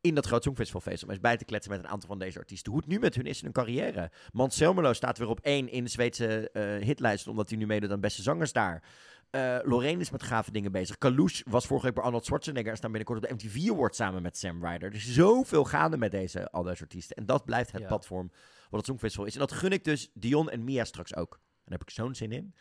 [0.00, 1.02] in dat groot Songfestivalfeest.
[1.02, 2.72] Om eens bij te kletsen met een aantal van deze artiesten.
[2.72, 4.10] Hoe het nu met hun is in hun carrière.
[4.32, 7.26] Mans staat weer op één in de Zweedse eh, hitlijst.
[7.28, 8.82] Omdat hij nu meedoet aan beste zangers daar.
[9.30, 10.98] Eh Lorraine is met gave dingen bezig.
[10.98, 12.70] Kalouche was vorige week bij Arnold Schwarzenegger.
[12.70, 14.88] En staan binnenkort op de MTV Awards samen met Sam Ryder.
[14.88, 17.16] Er is zoveel gaande met deze, al deze artiesten.
[17.16, 17.86] En dat blijft het Ja.
[17.86, 18.30] platform
[18.70, 19.32] wat het Songfestival is.
[19.34, 21.30] En dat gun ik dus Dion en Mia straks ook.
[21.64, 22.54] Daar heb ik zo'n zin in.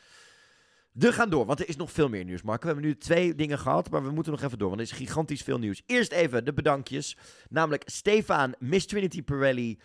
[0.91, 2.61] We gaan door, want er is nog veel meer nieuws, Mark.
[2.61, 4.91] We hebben nu twee dingen gehad, maar we moeten nog even door, want er is
[4.91, 5.81] gigantisch veel nieuws.
[5.85, 7.17] Eerst even de bedankjes.
[7.49, 9.79] Namelijk Stefan, Miss Trinity Pirelli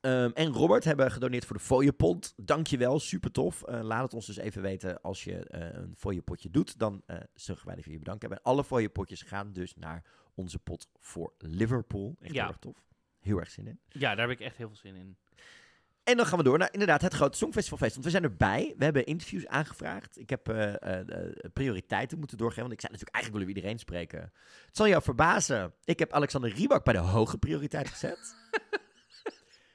[0.00, 2.32] ehm, en Robert hebben gedoneerd voor de fooiepot.
[2.36, 3.62] Dankjewel, super tof.
[3.62, 6.78] Eh, laat het ons dus even weten als je eh, een fooiepotje doet.
[6.78, 8.30] Dan eh zullen wij voor je bedanken.
[8.30, 10.04] En alle fooiepotjes gaan dus naar
[10.34, 12.16] onze pot voor Liverpool.
[12.20, 12.40] Echt Ja.
[12.40, 12.84] heel erg tof.
[13.20, 13.80] Heel erg zin in.
[13.88, 15.16] Ja, daar heb ik echt heel veel zin in.
[16.04, 17.92] En dan gaan we door naar inderdaad het grote Songfestivalfeest.
[17.92, 18.74] Want we zijn erbij.
[18.78, 20.18] We hebben interviews aangevraagd.
[20.18, 20.42] Ik heb
[21.52, 22.62] prioriteiten moeten doorgeven.
[22.62, 24.20] Want ik zei natuurlijk, eigenlijk willen we iedereen spreken.
[24.66, 25.72] Het zal jou verbazen.
[25.84, 28.36] Ik heb Alexander Riebak bij de hoge prioriteit gezet.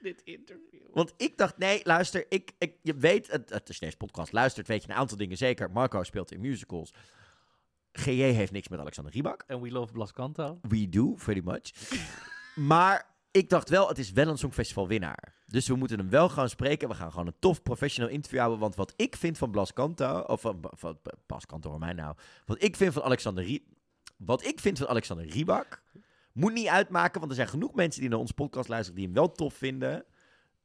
[0.04, 0.82] Dit interview.
[0.94, 4.68] Want ik dacht, nee, luister, ik, ik, je weet, het, het is deze podcast luistert,
[4.68, 5.72] weet je een aantal dingen zeker.
[5.72, 6.94] Marco speelt in musicals.
[7.92, 9.44] GJ heeft niks met Alexander Riebak.
[9.48, 10.60] En We Love Blascanto.
[10.62, 11.72] We do, pretty much.
[12.56, 15.34] maar ik dacht wel, het is wel een Songfestival winnaar.
[15.46, 16.90] Dus we moeten hem wel gaan spreken.
[16.90, 18.60] We gaan gewoon een tof professional interview houden.
[18.60, 22.16] Want wat ik vind van Blas Canto, of van, van Blas Canto hoor mij nou.
[22.46, 23.68] Wat ik vind van Alexander Rie,
[24.18, 25.83] wat ik vind van Alexander Riebak,
[26.34, 27.20] moet niet uitmaken.
[27.20, 30.06] Want er zijn genoeg mensen die naar onze podcast luisteren die hem wel tof vinden.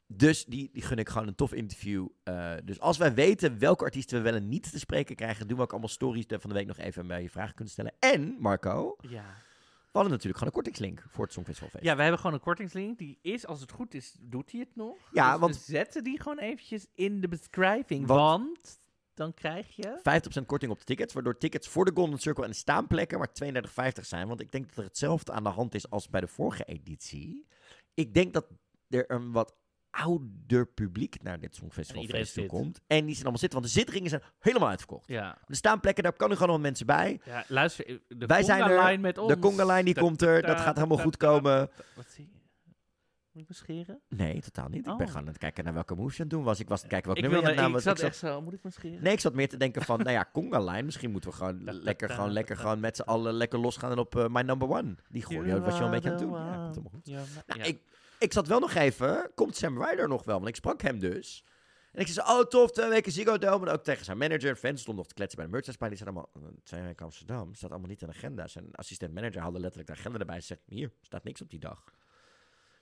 [0.06, 2.06] Dus die, die gun ik gewoon een tof interview.
[2.22, 5.56] Eh, dus als wij weten welke artiesten we wel en niet te spreken krijgen, doen
[5.56, 7.92] we ook allemaal stories van de week nog even waar je vragen kunt stellen.
[7.98, 9.24] En, Marco, Ja.
[9.68, 11.84] we hadden natuurlijk gewoon een kortingslink voor het Songfestivalfeest.
[11.84, 12.98] Ja, we hebben gewoon een kortingslink.
[12.98, 14.96] Die is, als het goed is, doet hij het nog.
[15.12, 18.06] Ja, Dus want- we zetten die gewoon eventjes in de beschrijving.
[18.06, 18.80] Want- Want,
[19.18, 19.98] dan krijg je...
[20.42, 23.30] 50% korting op de tickets, waardoor tickets voor de Golden Circle en de staanplekken maar
[23.44, 24.28] 32,50 zijn.
[24.28, 27.46] Want ik denk dat er hetzelfde aan de hand is als bij de vorige editie.
[27.94, 28.46] Ik denk dat
[28.88, 29.54] er een wat
[29.90, 32.80] ouder publiek naar dit Songfestival komt.
[32.86, 35.08] En die zijn allemaal zitten, want de zitringen zijn helemaal uitverkocht.
[35.08, 35.38] Ja.
[35.46, 37.20] De staanplekken, daar kan er gewoon nog mensen bij.
[37.24, 39.28] Ja, luister, de Wij zijn er, Conga-line met ons.
[39.32, 41.70] de Conga-line die Da- komt er, dat da- gaat helemaal da- goed da- komen.
[41.94, 42.38] Wat zie je?
[43.39, 44.01] Moet ik me scheren?
[44.09, 44.78] Nee, totaal niet.
[44.78, 45.06] Ik ben Oh.
[45.06, 46.60] gewoon aan het kijken naar welke moves je aan het doen was.
[46.60, 48.16] Ik was aan het kijken welk Ik, nummer je wilde, aan het ik zat echt
[48.16, 49.02] zo, moet ik me scheren?
[49.02, 50.82] Nee, ik zat meer te denken van, nou ja, Conga-line.
[50.82, 54.16] Misschien moeten we gewoon lekker, gewoon, lekker gewoon met z'n allen lekker losgaan en op
[54.16, 54.94] eh, My Number One.
[55.09, 56.32] Die You choreo was je al een beetje aan het doen.
[56.32, 56.62] Ja, one.
[56.62, 57.06] komt helemaal goed.
[57.06, 57.65] Ja, maar- Nou, ja.
[57.66, 57.81] ik,
[58.19, 60.36] ik zat wel nog even, komt Sam Ryder nog wel?
[60.36, 61.44] Want ik sprak hem dus.
[61.93, 63.66] En ik zei, oh tof, twee weken Ziggo Dome.
[63.66, 65.89] En ook tegen zijn manager en fans stond nog te kletsen bij de merchandise.
[65.89, 68.47] Die zei allemaal, "Eh, twee weken Amsterdam, staat allemaal niet in de agenda.
[68.47, 71.59] Zijn assistent manager haalde letterlijk de agenda erbij en zegt, hier, staat niks op die
[71.59, 71.85] dag.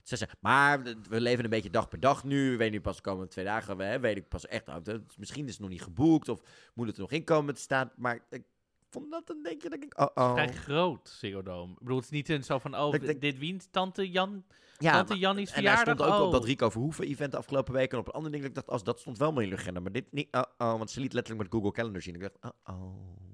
[0.07, 2.51] Ze maar we leven een beetje dag per dag nu.
[2.51, 3.77] We weten nu pas de komende twee dagen.
[3.77, 4.65] We hè, weet ik pas echt.
[4.65, 6.41] het- Misschien is het nog niet geboekt of
[6.73, 7.91] moet het er nog in komen te staan.
[7.95, 8.43] Maar ik
[8.89, 9.99] vond dat een denk je dat ik.
[9.99, 10.31] Oh, oh.
[10.33, 11.71] Vrij groot, Ziggo Dome.
[11.71, 14.45] Ik bedoel, het is niet zo van, oh, Ik denk- dit wint tante Jan,
[14.77, 15.95] Ja, tante maar- Jannie's en hij verjaardag.
[15.95, 16.25] stond ook oh.
[16.25, 17.91] op dat Rico Verhoeven event de afgelopen week.
[17.91, 19.79] En op een ander ding dat ik dacht, als dat stond wel in de agenda.
[19.79, 20.27] Maar dit niet.
[20.35, 22.15] Oh, oh, want ze liet letterlijk met Google Calendar zien.
[22.15, 23.25] Ik dacht, oh, oh.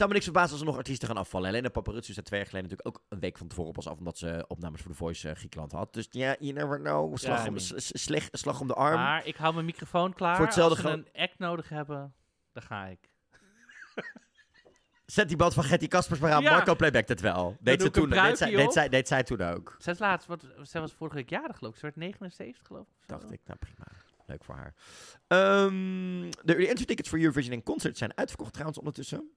[0.00, 1.48] Zou me niks verbazen als er nog artiesten gaan afvallen.
[1.48, 4.18] Helena Paparazzi zei twee jaar geleden natuurlijk ook een week van tevoren pas af, omdat
[4.18, 5.92] ze opnames voor The Voice Griekenland had.
[5.92, 7.16] Dus ja, you never know.
[7.16, 8.94] Slag, Ja, om, s- slag, slag om de arm.
[8.94, 10.36] Maar ik hou mijn microfoon klaar.
[10.36, 12.14] Voor hetzelfde Als we een act nodig hebben,
[12.52, 12.98] dan ga ik.
[15.06, 16.42] Zet die band van Getty Kaspers maar aan.
[16.42, 16.50] Ja.
[16.50, 17.56] Marco playback het wel.
[17.60, 19.74] Deed, ze toen, deed, zij, deed, zij, deed zij toen ook.
[19.78, 21.78] Zij laatst, wat, zij was vorige week jarig geloof ik.
[21.78, 23.06] Ze werd 79 geloof ik.
[23.08, 23.86] Dacht ik, nou prima.
[24.26, 24.74] Leuk voor haar.
[25.26, 29.30] Ehm, de entry tickets voor Eurovision en Concert zijn uitverkocht trouwens ondertussen.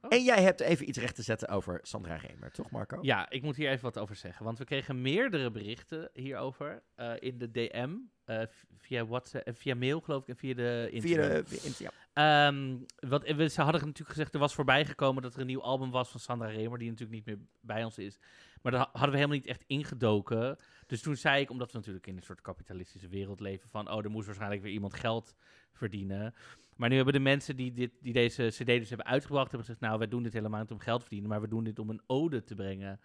[0.00, 0.12] Oh.
[0.12, 2.98] En jij hebt even iets recht te zetten over Sandra Remer, toch Marco?
[3.02, 4.44] Ja, ik moet hier even wat over zeggen.
[4.44, 7.94] Want we kregen meerdere berichten hierover eh, in de DM.
[8.24, 8.42] eh,
[8.78, 12.46] via WhatsApp, eh, via mail geloof ik en via de Via de, via ja.
[12.48, 12.76] Ehm,
[13.08, 15.90] wat, we, ze hadden natuurlijk gezegd, er was voorbij gekomen dat er een nieuw album
[15.90, 18.18] was van Sandra Remer, die natuurlijk niet meer bij ons is.
[18.62, 20.56] Maar daar ha- hadden we helemaal niet echt ingedoken.
[20.86, 24.04] Dus toen zei ik, omdat we natuurlijk in een soort kapitalistische wereld leven, van oh,
[24.04, 25.34] er moest waarschijnlijk weer iemand geld
[25.72, 26.34] verdienen.
[26.76, 29.80] Maar nu hebben de mensen die, dit, die deze cd dus hebben uitgebracht, hebben gezegd,
[29.80, 31.90] nou, wij doen dit helemaal niet om geld te verdienen, maar we doen dit om
[31.90, 33.00] een ode te brengen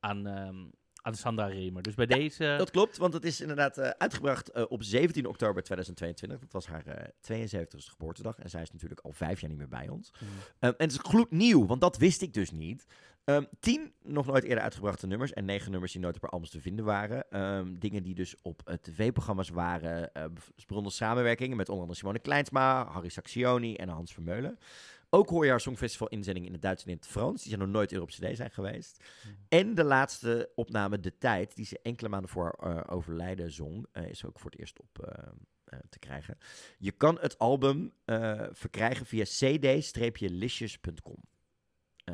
[0.00, 0.56] aan, ehm,
[1.02, 1.82] aan Sandra Remer.
[1.82, 2.54] Dus bij deze...
[2.58, 6.40] Dat klopt, want het is inderdaad eh, uitgebracht eh, op 17 oktober 2022.
[6.40, 8.38] Dat was haar eh 72e geboortedag.
[8.38, 10.12] En zij is natuurlijk al vijf jaar niet meer bij ons.
[10.20, 10.28] Mm.
[10.58, 12.86] Ehm, en het is gloednieuw, want dat wist ik dus niet.
[13.24, 16.50] Ehm, tien nog nooit eerder uitgebrachte nummers en negen nummers die nooit op haar albums
[16.50, 17.30] te vinden waren.
[17.30, 20.12] Ehm, dingen die dus op eh, tv-programma's waren.
[20.12, 20.24] eh
[20.66, 24.58] beronden samenwerkingen met onder andere Simone Kleinsma, Harry Saxioni en Hans Vermeulen.
[25.12, 27.40] Ook hoor je haar Songfestival inzending in het Duits en in het Frans.
[27.42, 29.04] Die zijn nog nooit op cd zijn geweest.
[29.48, 34.08] En de laatste opname, De Tijd, die ze enkele maanden voor eh, overlijden zong, eh,
[34.08, 35.28] is ook voor het eerst op eh,
[35.88, 36.38] te krijgen.
[36.78, 37.92] Je kan het album
[38.52, 41.16] verkrijgen via cd-licious.com.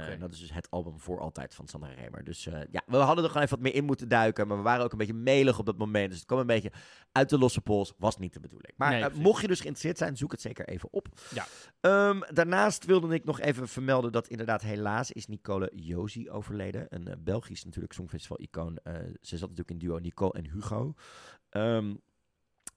[0.01, 0.19] Eh, Oké.
[0.19, 2.25] Dat is dus het album voor altijd van Sandra Remer.
[2.25, 4.47] Dus eh, ja, we hadden er gewoon even wat meer in moeten duiken.
[4.47, 6.09] Maar we waren ook een beetje melig op dat moment.
[6.09, 6.73] Dus het kwam een beetje
[7.13, 7.93] uit de losse pols.
[7.99, 8.73] Was niet de bedoeling.
[8.77, 11.09] Maar Nee, eh, mocht je dus geïnteresseerd zijn, zoek het zeker even op.
[11.35, 11.47] Ja.
[11.81, 16.87] Ehm, daarnaast wilde ik nog even vermelden dat inderdaad helaas is Nicole Josie overleden.
[16.89, 18.79] Een Belgisch natuurlijk Songfestival-icoon.
[19.21, 20.95] Ze zat natuurlijk in duo Nicole en Hugo.
[21.49, 21.95] Ehm,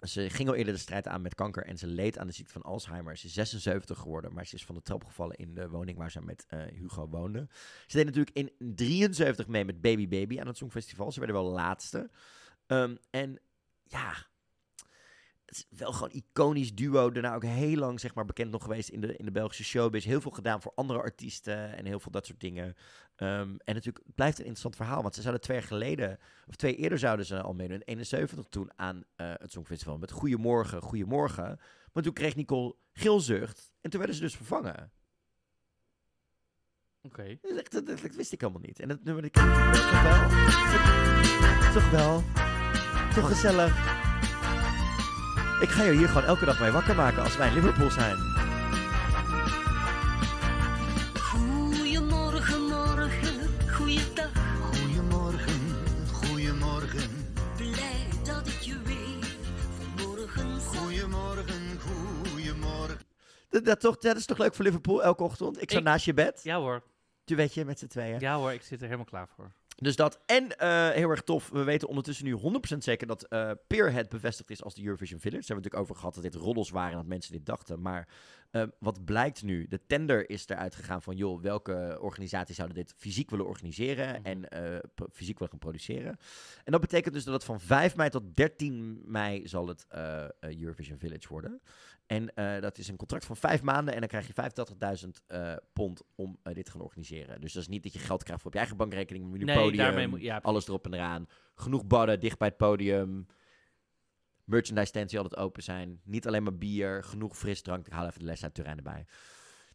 [0.01, 2.53] ze ging al eerder de strijd aan met kanker en ze leed aan de ziekte
[2.53, 3.17] van Alzheimer.
[3.17, 6.11] Ze is 76 geworden, maar ze is van de trap gevallen in de woning waar
[6.11, 7.47] ze met eh, Hugo woonde.
[7.87, 11.11] Ze deed natuurlijk in 73 mee met Baby Baby aan het Songfestival.
[11.11, 12.09] Ze werden wel laatste.
[12.65, 13.39] Ehm, en
[13.83, 14.13] ja,
[15.45, 17.11] het is wel gewoon iconisch duo.
[17.11, 20.05] Daarna ook heel lang zeg maar, bekend nog geweest in de, in de Belgische showbiz.
[20.05, 22.75] Heel veel gedaan voor andere artiesten en heel veel dat soort dingen.
[23.19, 25.01] Ehm, en natuurlijk het blijft een interessant verhaal.
[25.01, 27.77] Want ze zouden twee jaar geleden, of twee eerder zouden ze al meedoen.
[27.77, 31.59] In 71 toen aan eh, het Songfestival met Goedemorgen, Goedemorgen.
[31.93, 33.71] Maar toen kreeg Nicole geelzucht.
[33.81, 34.91] En toen werden ze dus vervangen.
[37.01, 37.37] Oké.
[37.41, 38.79] Dat, dat, dat wist ik helemaal niet.
[38.79, 40.29] En dat nummer, dat ik toch wel.
[41.73, 42.23] Toch wel.
[43.13, 43.97] Toch gezellig.
[45.61, 48.17] Ik ga je hier gewoon elke dag mee wakker maken als wij in Liverpool zijn.
[63.49, 65.61] Dat, dat, toch, dat is toch leuk voor Liverpool elke ochtend?
[65.61, 66.39] Ik sta Ik- naast je bed.
[66.43, 66.83] Ja hoor.
[67.23, 68.19] Duetje met z'n tweeën.
[68.19, 69.51] Ja hoor, ik zit er helemaal klaar voor.
[69.75, 70.19] Dus dat.
[70.25, 71.49] En eh, heel erg tof.
[71.49, 72.37] We weten ondertussen nu
[72.73, 75.45] 100% zeker dat eh Peerhead bevestigd is als de Eurovision Village.
[75.47, 77.81] Daar hebben we natuurlijk over gehad dat dit roddels waren en dat mensen dit dachten.
[77.81, 78.07] Maar
[78.51, 79.67] eh, wat blijkt nu?
[79.67, 84.49] De tender is eruit gegaan van, joh, welke organisaties zouden dit fysiek willen organiseren en
[84.49, 86.17] eh, pro- fysiek willen gaan produceren.
[86.63, 89.85] En dat betekent dus dat het van 5 mei tot 13 mei zal het
[90.39, 91.61] Eurovision Village worden.
[92.09, 94.33] En eh, dat is een contract van vijf maanden en dan krijg je
[95.05, 97.41] 85.000 eh, pond om eh, dit te gaan organiseren.
[97.41, 99.55] Dus dat is niet dat je geld krijgt voor op je eigen bankrekening, nu Nee,
[99.55, 101.27] podium, daarmee moet- ja, alles erop en eraan.
[101.55, 103.25] Genoeg badden, dicht bij het podium.
[104.43, 106.01] Merchandise stands die altijd open zijn.
[106.03, 107.85] Niet alleen maar bier, genoeg frisdrank.
[107.87, 109.05] Ik haal even de les uit Turijn erbij.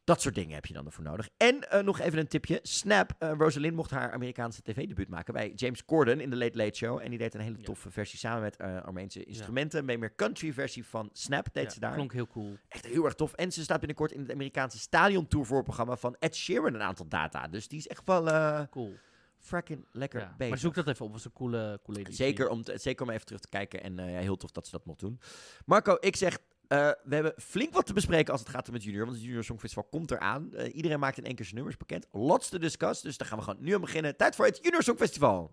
[0.05, 1.29] Dat soort dingen heb je dan ervoor nodig.
[1.37, 2.59] En eh, nog even een tipje.
[2.63, 6.77] Snap, eh Rosalind mocht haar Amerikaanse tv-debuut maken bij James Corden in de Late Late
[6.77, 7.01] Show.
[7.03, 9.89] En die deed een hele toffe versie samen met eh Armeense instrumenten.
[9.89, 11.95] Een meer country versie van Snap deed Ja, ze daar.
[11.95, 12.57] klonk heel cool.
[12.69, 13.33] Echt heel erg tof.
[13.33, 17.09] En ze staat binnenkort in het Amerikaanse Stadion Tour voorprogramma van Ed Sheeran een aantal
[17.09, 17.49] data.
[17.49, 18.93] Dus die is echt wel Cool.
[19.39, 20.49] fracking lekker Ja, bezig.
[20.49, 22.25] maar zoek dat even op, was een coole, coole editie.
[22.25, 23.83] Zeker om, te- zeker om even terug te kijken.
[23.83, 25.21] En ja, heel tof dat ze dat mocht doen.
[25.65, 26.39] Marco, ik zeg,
[26.69, 29.05] eh, we hebben flink wat te bespreken als het gaat om het junior.
[29.05, 30.55] Want het junior songfestival komt eraan.
[30.55, 32.07] Eh, iedereen maakt in één keer zijn nummers bekend.
[32.13, 33.03] Lots te discuss.
[33.03, 34.17] Dus daar gaan we gewoon nu aan beginnen.
[34.17, 35.51] Tijd voor het junior songfestival.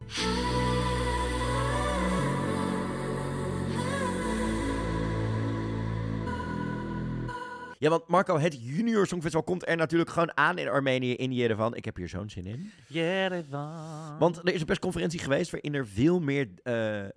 [7.82, 11.76] Ja, want Marco, het junior songfestival komt er natuurlijk gewoon aan in Armenië, in Yerevan.
[11.76, 12.72] Ik heb hier zo'n zin in.
[12.88, 14.18] Yerevan.
[14.20, 17.10] Want er is een persconferentie geweest waarin er veel meer eh, eh,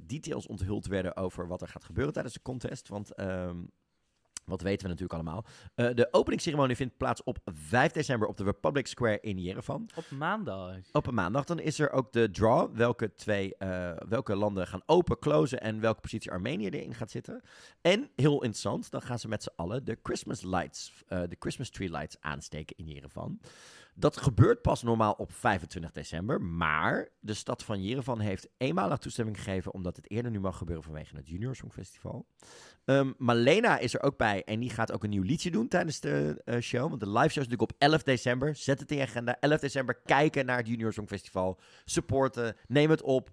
[0.00, 2.88] details onthuld werden over wat er gaat gebeuren tijdens de contest.
[2.88, 3.56] Want ehm,
[4.50, 5.44] Wat weten we natuurlijk allemaal.
[5.74, 9.88] Eh, de openingsceremonie vindt plaats op 5 december op de Republic Square in Jerevan.
[9.94, 10.76] Op maandag.
[10.92, 11.44] Op een maandag.
[11.44, 12.76] Dan is er ook de draw.
[12.76, 17.42] Welke, twee, eh, welke landen gaan open, closen en welke positie Armenië erin gaat zitten.
[17.80, 21.70] En, heel interessant, dan gaan ze met z'n allen de Christmas lights, eh, de Christmas
[21.70, 23.40] tree lights aansteken in Jerevan.
[24.00, 26.40] Dat gebeurt pas normaal op 25 december.
[26.42, 29.74] Maar de stad van Jerevan heeft eenmalig toestemming gegeven...
[29.74, 32.26] omdat het eerder nu mag gebeuren vanwege het Junior Songfestival.
[32.84, 36.00] Ehm Malena is er ook bij en die gaat ook een nieuw liedje doen tijdens
[36.00, 36.88] de eh, show.
[36.88, 38.56] Want de live show is natuurlijk op 11 december.
[38.56, 39.36] Zet het in je agenda.
[39.40, 41.60] 11 december kijken naar het Junior Songfestival.
[41.84, 43.30] Supporten, neem het op.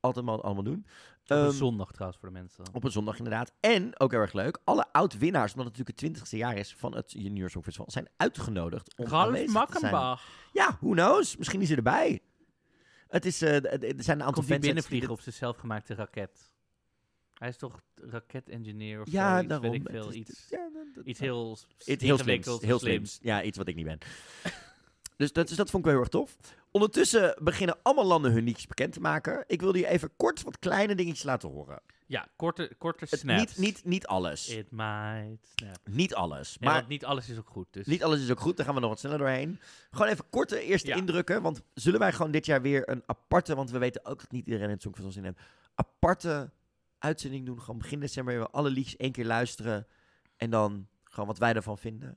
[0.00, 0.86] Altijd allemaal doen.
[1.30, 2.64] Op een Ehm, zondag trouwens voor de mensen.
[2.72, 3.52] op een zondag inderdaad.
[3.60, 6.94] En, ook heel erg leuk, alle oud-winnaars, omdat het natuurlijk het 20ste jaar is van
[6.96, 9.64] het Junior Songfestival, zijn uitgenodigd om Ralf aanwezig te zijn.
[9.92, 10.28] Makkenbach.
[10.52, 11.36] Ja, who knows?
[11.36, 12.20] Misschien is hij erbij.
[13.08, 14.60] Het is, eh, er zijn een aantal Komt fans...
[14.60, 16.52] binnenvliegen op zijn zelfgemaakte raket?
[17.34, 19.70] Hij is toch raket-engineer of Ja, zoiets, daarom.
[19.70, 20.08] weet ik veel.
[20.08, 22.46] is- Iets, ja, dat- dat- iets heel, Iets heel slims.
[22.60, 23.18] Heel slims.
[23.22, 23.98] Ja, iets wat ik niet ben.
[25.18, 26.36] dus, dat, dus dat vond ik wel heel erg tof.
[26.70, 29.44] Ondertussen beginnen allemaal landen hun liedjes bekend te maken.
[29.46, 31.80] Ik wilde je even kort wat kleine dingetjes laten horen.
[32.06, 33.40] Ja, korte, korte Het- snaps.
[33.40, 34.48] niet, niet, niet alles.
[34.48, 35.78] It might snap.
[35.84, 36.56] Niet alles.
[36.58, 37.66] Nee, maar want niet alles is ook goed.
[37.70, 37.86] Dus.
[37.86, 39.58] Niet alles is ook goed, daar gaan we nog wat sneller doorheen.
[39.90, 40.96] Gewoon even korte eerste Ja.
[40.96, 41.42] indrukken.
[41.42, 44.46] Want zullen wij gewoon dit jaar weer een aparte, want we weten ook dat niet
[44.46, 46.50] iedereen het Songfestival zin heeft, aparte
[46.98, 47.60] uitzending doen.
[47.60, 49.86] Gewoon begin december weer alle liedjes één keer luisteren.
[50.36, 52.16] En dan gewoon wat wij ervan vinden.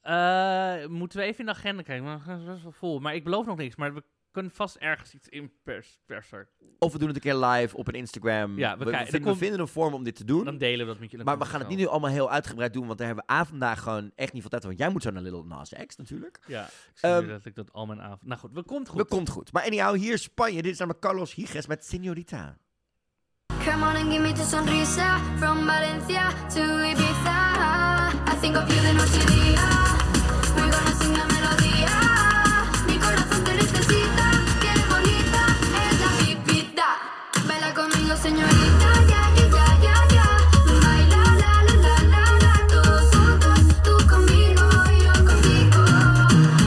[0.00, 2.04] Eh, moeten we even in de agenda kijken?
[2.04, 2.98] Maar het is best wel vol.
[2.98, 3.76] Maar ik beloof nog niks.
[3.76, 6.48] Maar we kunnen vast ergens iets in pers persen.
[6.78, 8.58] Of we doen het een keer live op een Instagram.
[8.58, 10.44] Ja, we we, kijken- vinden, komt- we vinden een vorm om dit te doen.
[10.44, 11.24] Dan delen we dat met je.
[11.24, 13.46] maar we gaan het niet nu allemaal heel uitgebreid doen, want daar hebben we aan
[13.46, 14.70] vandaag gewoon echt niet veel tijd voor.
[14.70, 16.38] Want jij moet zo naar Little Nas X natuurlijk.
[16.46, 18.24] Ja, ik zie Ehm, nu dat ik dat al mijn avond...
[18.26, 18.98] Nou goed, we komt goed.
[19.00, 19.52] We komt goed.
[19.52, 20.62] Maar anyhow, hier Spanje.
[20.62, 22.56] Dit is namelijk Carlos Higes met Señorita.
[23.64, 26.60] Come on and give me the sonrisa From Valencia to
[26.90, 27.49] Ibiza
[28.40, 29.68] think of you de noche y día
[30.56, 31.94] We're gonna sing la melodía.
[32.86, 34.26] Mi corazón te necesita
[34.62, 35.42] Que bonita
[35.84, 36.88] es la pipita
[37.46, 40.26] Baila conmigo señorita Ya, ya, ya, ya, ya
[40.84, 45.82] Baila la, la, la, la, la Todos juntos Tú conmigo y yo contigo.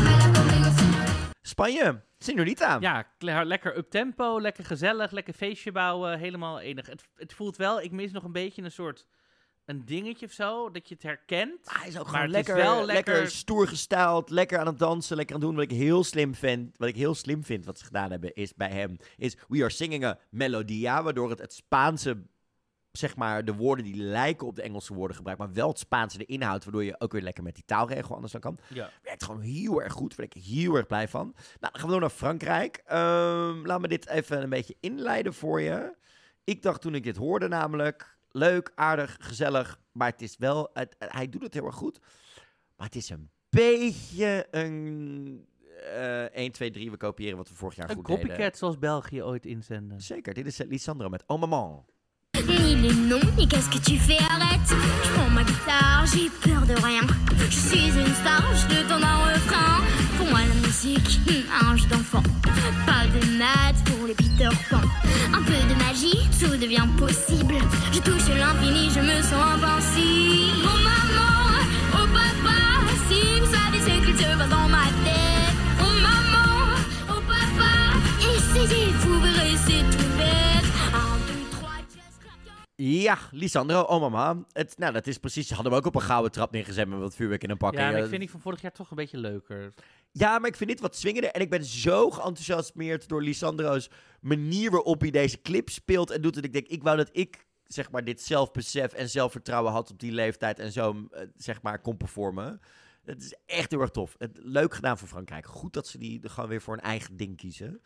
[0.06, 1.34] Baila conmigo señorita.
[1.44, 2.80] Spanje, Señorita.
[2.82, 6.86] Ja, lekker up tempo, lekker gezellig, lekker feestje bouwen, helemaal enig.
[6.88, 9.06] Het, het voelt wel, ik mis nog een beetje een soort
[9.66, 11.60] een dingetje of zo, dat je het herkent.
[11.64, 13.14] Hij is ook maar gewoon het lekker, is wel lekker...
[13.14, 13.32] lekker...
[13.32, 15.60] stoer gestyled, lekker aan het dansen, lekker aan het doen.
[15.60, 18.54] Wat ik heel slim vind, wat ik heel slim vind wat ze gedaan hebben, is
[18.54, 22.24] bij hem, is we are singing a melodia, waardoor het het Spaanse,
[22.92, 26.18] zeg maar, de woorden die lijken op de Engelse woorden gebruikt, maar wel het Spaanse
[26.18, 28.60] de inhoud, waardoor je ook weer lekker met die taalregel anders dan kan.
[28.68, 28.90] Ja.
[29.02, 31.32] Werkt gewoon heel erg goed, daar ben ik heel erg blij van.
[31.36, 32.82] Nou, dan gaan we door naar Frankrijk.
[32.86, 35.96] Ehm, laat me dit even een beetje inleiden voor je.
[36.44, 40.96] Ik dacht toen ik dit hoorde namelijk, leuk, aardig, gezellig, maar het is wel, het,
[41.00, 42.00] hij doet het heel erg goed.
[42.76, 45.48] Maar het is een beetje een
[45.84, 48.56] eh 1, 2, 3, we kopiëren wat we vorig jaar Een goed copycat deden.
[48.56, 50.02] zoals België ooit inzenden.
[50.02, 51.86] Zeker, dit is Lisandro met Oh Maman.
[52.84, 54.60] Les noms, ni qu'est-ce que tu fais, arrête?
[54.68, 57.00] Je prends ma guitare, j'ai peur de rien.
[57.50, 59.82] Je suis une star, je te donne un refrain.
[60.18, 62.24] Pour moi la musique, hmm, un jeu d'enfant.
[62.86, 64.82] Pas de maths pour les Peter Pan.
[65.34, 67.56] Un peu de magie, tout devient possible.
[67.94, 70.83] Je touche l'infini, je me sens invincible
[82.76, 84.46] Ja, Lisandro, Oh Mama.
[84.52, 87.16] Het, nou, dat is precies, hadden we ook op een gouden trap neergezet met wat
[87.16, 87.74] vuurwerk in een pak.
[87.74, 89.74] Ja, maar ik vind die van vorig jaar toch een beetje leuker.
[90.12, 91.32] Ja, maar ik vind dit wat swingender.
[91.32, 93.90] En ik ben zo geenthousiasmeerd door Lisandro's
[94.22, 96.34] manier waarop hij deze clip speelt en doet.
[96.34, 100.00] Dat ik denk, ik wou dat ik zeg maar dit zelfbesef en zelfvertrouwen had op
[100.00, 102.62] die leeftijd en zo eh, zeg maar kon performen.
[103.04, 104.16] Het is echt heel erg tof.
[104.18, 105.46] Het, leuk gedaan voor Frankrijk.
[105.46, 107.82] Goed dat ze die gewoon weer voor een eigen ding kiezen.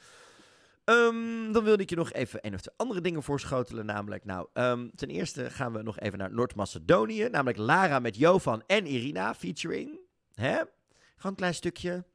[0.88, 3.86] Ehm, dan wilde ik je nog even een of twee andere dingen voorschotelen.
[3.86, 7.28] Namelijk, nou, ehm, ten eerste gaan we nog even naar Noord-Macedonië.
[7.32, 10.00] Namelijk Lara met Jovan en Irina featuring.
[10.34, 10.56] Hè?
[10.56, 12.06] Gewoon een klein stukje.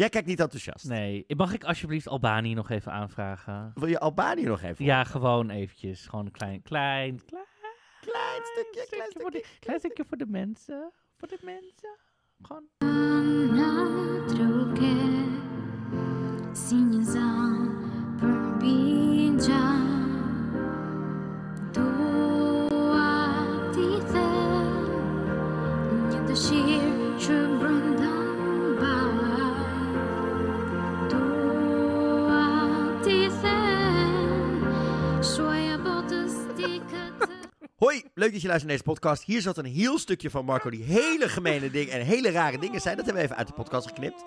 [0.00, 0.88] Jij kijkt niet enthousiast.
[0.88, 1.24] Nee.
[1.36, 3.70] Mag ik alsjeblieft Albanië nog even aanvragen?
[3.74, 4.84] Wil je Albanië nog even?
[4.84, 6.06] Ja, gewoon eventjes.
[6.06, 7.44] Gewoon een klein, klein, klein,
[8.00, 8.86] klein stukje.
[8.88, 10.92] Klein stukje, voor de, klein stukje voor de mensen.
[11.16, 11.98] Voor de mensen.
[12.42, 12.68] Gewoon.
[37.80, 39.22] Hoi, leuk dat je luistert naar deze podcast.
[39.22, 42.80] Hier zat een heel stukje van Marco die hele gemene dingen en hele rare dingen
[42.80, 42.96] zijn.
[42.96, 44.24] Dat hebben we even uit de podcast geknipt.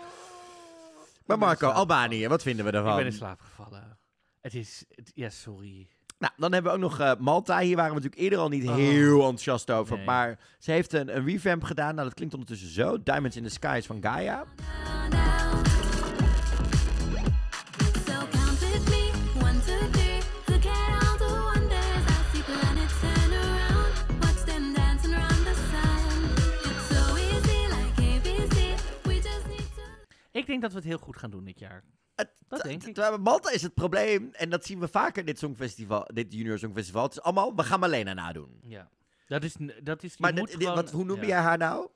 [1.25, 2.95] Maar Marco, Albanië, wat vinden we Ik daarvan?
[2.95, 3.97] ben in slaap gevallen.
[4.41, 4.83] Het is...
[4.89, 5.87] het- ja, sorry.
[6.19, 7.59] Nou, dan hebben we ook nog eh, Malta.
[7.59, 9.95] Hier waren we natuurlijk eerder al niet Oh, heel enthousiast over.
[9.97, 10.05] nee.
[10.05, 11.93] Maar ze heeft een, een revamp gedaan.
[11.95, 13.03] Nou, dat klinkt ondertussen zo.
[13.03, 14.45] Diamonds in the Skies van Gaia.
[30.33, 31.83] Ik denk dat we het heel goed gaan doen dit jaar.
[32.47, 33.17] Dat denk ik.
[33.19, 37.03] Malta is het probleem, en dat zien we vaker dit songfestival, dit junior songfestival.
[37.03, 38.59] Het is allemaal, we gaan Malena nadoen.
[38.67, 38.89] Ja.
[39.27, 39.55] Dat is...
[39.83, 41.25] Dat is Maar gewoon- wat, hoe noem ja.
[41.25, 41.89] jij haar nou?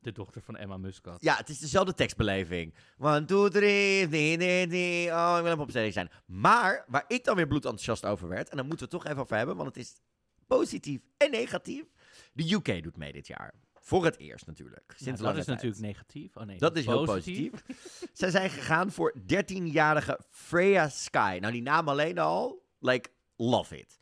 [0.00, 1.22] De dochter van Emma Muscat.
[1.22, 2.74] Ja, het is dezelfde tekstbeleving.
[2.98, 5.10] One, two, three, nee, nee, nee.
[5.10, 6.10] Oh, ik wil een popstelling zijn.
[6.26, 9.22] Maar, waar ik dan weer bloedenthousiast over werd, en daar moeten we het toch even
[9.22, 10.00] over hebben, want het is
[10.46, 11.84] positief en negatief.
[12.32, 13.54] De UK doet mee dit jaar.
[13.88, 14.84] Voor het eerst natuurlijk.
[14.88, 15.56] Ja, Sinds dat lange is tijd.
[15.56, 16.36] natuurlijk negatief.
[16.36, 17.50] Oh nee, Dat is heel positief.
[17.50, 18.08] positief.
[18.12, 21.38] Zij zijn gegaan voor 13-jarige Freya Sky.
[21.40, 23.98] Nou, die naam alleen al, like, love it.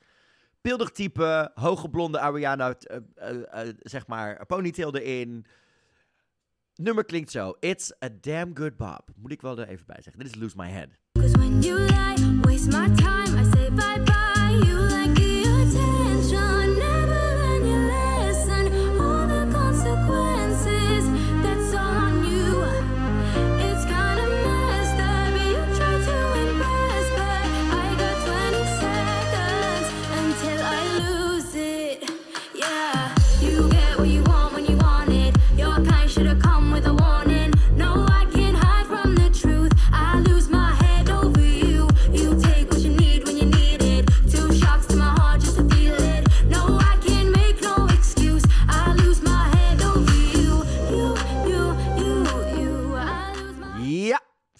[0.61, 5.47] Beeldig type, hoge blonde Ariana, eh, eh, eh, zeg maar, ponytail erin.
[6.75, 7.57] Nummer klinkt zo.
[7.61, 9.11] It's a damn good bop.
[9.17, 10.23] Moet ik wel er even bij zeggen.
[10.23, 10.89] Dit is Lose My Head.
[11.13, 13.26] Cause when you lie, waste my time.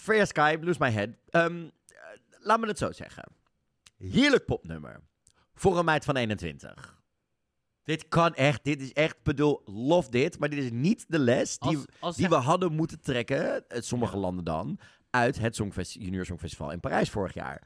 [0.07, 1.09] Freya Sky, Lose My Head.
[1.31, 1.97] Ehm, eh,
[2.39, 3.25] laat me het zo zeggen.
[3.99, 5.01] Heerlijk popnummer.
[5.55, 6.95] Voor een meid van 21.
[7.85, 10.39] Dit kan echt, dit is echt, bedoel, love dit.
[10.39, 13.65] Maar dit is niet de les die, Als- als die zeg- we hadden moeten trekken,
[13.69, 14.79] sommige landen dan,
[15.11, 17.63] uit het Songfest, Junior Songfestival in Parijs vorig jaar.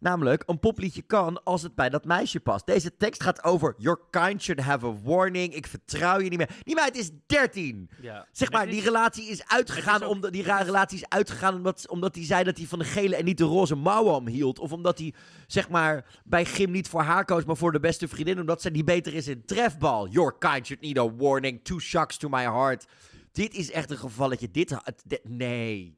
[0.00, 2.66] Namelijk, een popliedje kan als het bij dat meisje past.
[2.66, 5.54] Deze tekst gaat over Your kind should have a warning.
[5.54, 6.56] Ik vertrouw je niet meer.
[6.62, 7.90] Die meid is 13.
[8.00, 8.26] Ja.
[8.32, 11.54] Zeg maar, is- die relatie is uitgegaan, het is ook- omdat, die relatie is uitgegaan
[11.54, 14.26] omdat, omdat hij zei dat hij van de gele en niet de roze mouwen om
[14.26, 14.58] hield.
[14.58, 15.14] Of omdat hij,
[15.46, 18.40] zeg maar, bij gym niet voor haar koos, maar voor de beste vriendin.
[18.40, 20.08] Omdat zij die beter is in trefbal.
[20.08, 21.60] Your kind should need a warning.
[21.64, 22.86] Two shocks to my heart.
[23.32, 24.50] Dit is echt een gevalletje.
[24.50, 25.97] Dit, dit- nee.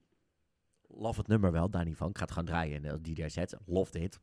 [0.95, 2.09] Love het nummer wel, daar niet van.
[2.09, 3.57] Ik ga het gewoon draaien in de DJ set.
[3.67, 4.19] Love dit.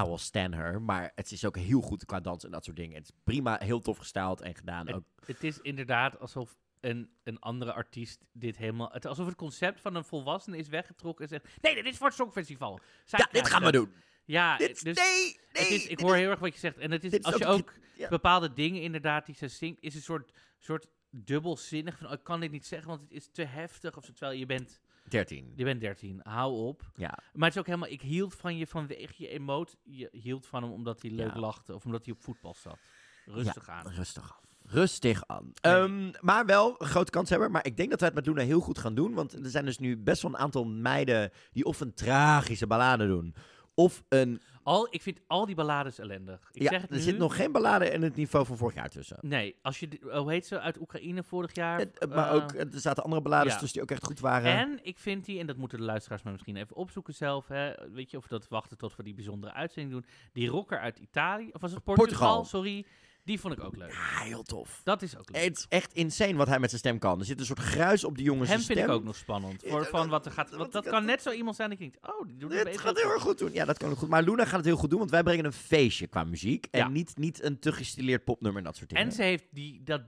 [0.00, 0.82] I will stand her.
[0.82, 2.96] Maar het is ook heel goed qua dans en dat soort dingen.
[2.96, 4.92] Het is prima, heel tof gestyled en gedaan.
[4.92, 8.88] Ook Het, het is inderdaad alsof een, een andere artiest dit helemaal...
[8.92, 11.62] Het, alsof het concept van een volwassene is weggetrokken en zegt...
[11.62, 12.80] Nee, dit is voor het Songfestival.
[13.04, 13.74] Zij Ja, dit gaan we het.
[13.74, 13.92] doen.
[14.24, 16.78] Ja, Dit- dus nee, het nee, is, ik hoor is- heel erg wat je zegt.
[16.78, 18.08] En het is, als je ook- ook ja.
[18.08, 19.80] bepaalde dingen inderdaad die ze zingt...
[19.82, 22.06] is een soort, soort dubbelzinnig van...
[22.06, 23.96] Oh, ik kan dit niet zeggen, want het is te heftig.
[23.96, 24.80] Of zo, terwijl je bent...
[25.08, 25.52] 13.
[25.54, 26.82] Je bent 13, hou op.
[26.96, 27.18] Ja.
[27.32, 27.88] Maar het is ook helemaal...
[27.90, 29.78] Ik hield van je vanwege je emotie.
[29.84, 31.40] Je hield van hem omdat hij leuk Ja.
[31.40, 31.74] lachte.
[31.74, 32.78] Of omdat hij op voetbal zat.
[33.24, 33.88] Rustig Ja, aan.
[33.92, 34.44] Rustig aan.
[34.68, 35.52] Rustig aan.
[35.60, 37.50] Ehm, maar wel een grote kans hebben.
[37.50, 39.14] Maar ik denk dat wij het met Luna heel goed gaan doen.
[39.14, 43.06] Want er zijn dus nu best wel een aantal meiden die of een tragische ballade
[43.06, 43.34] doen.
[43.78, 44.40] Of een...
[44.62, 46.48] Al, ik vind al die ballades ellendig.
[46.52, 47.02] Ik ja, zeg het er nu.
[47.02, 49.18] zit nog geen ballade in het niveau van vorig jaar tussen.
[49.20, 49.88] Nee, als je...
[49.88, 50.60] die- Hoe heet ze?
[50.60, 51.80] Uit Oekraïne vorig jaar?
[51.80, 53.58] Eh, maar Eh, ook, er zaten andere ballades ja.
[53.58, 54.52] tussen die ook echt goed waren.
[54.52, 57.72] En ik vind die, en dat moeten de luisteraars maar misschien even opzoeken zelf, hè,
[57.92, 60.04] weet je, of dat wachten tot we die bijzondere uitzending doen.
[60.32, 62.06] Die rocker uit Italië, of was het Portugal?
[62.18, 62.44] Portugal.
[62.44, 62.84] Sorry,
[63.26, 63.92] die vond ik ook leuk.
[63.92, 64.80] Ja, heel tof.
[64.84, 65.44] Dat is ook leuk.
[65.44, 67.18] Het is echt insane wat hij met zijn stem kan.
[67.18, 68.76] Er zit een soort gruis op die jongens Hem stem.
[68.76, 69.62] vind ik ook nog spannend.
[69.66, 71.98] Voor, Ja, van wat er gaat, want dat kan net zo iemand zijn die denkt,
[72.00, 73.20] oh, die doet het gaat heel erg ik.
[73.20, 73.52] goed doen.
[73.52, 74.08] Ja, dat kan ook goed.
[74.08, 76.66] Maar Luna gaat het heel goed doen, want wij brengen een feestje qua muziek.
[76.70, 76.88] En Ja.
[76.88, 79.04] niet, niet een te gestileerd popnummer en dat soort dingen.
[79.04, 80.02] En ze heeft die, dat,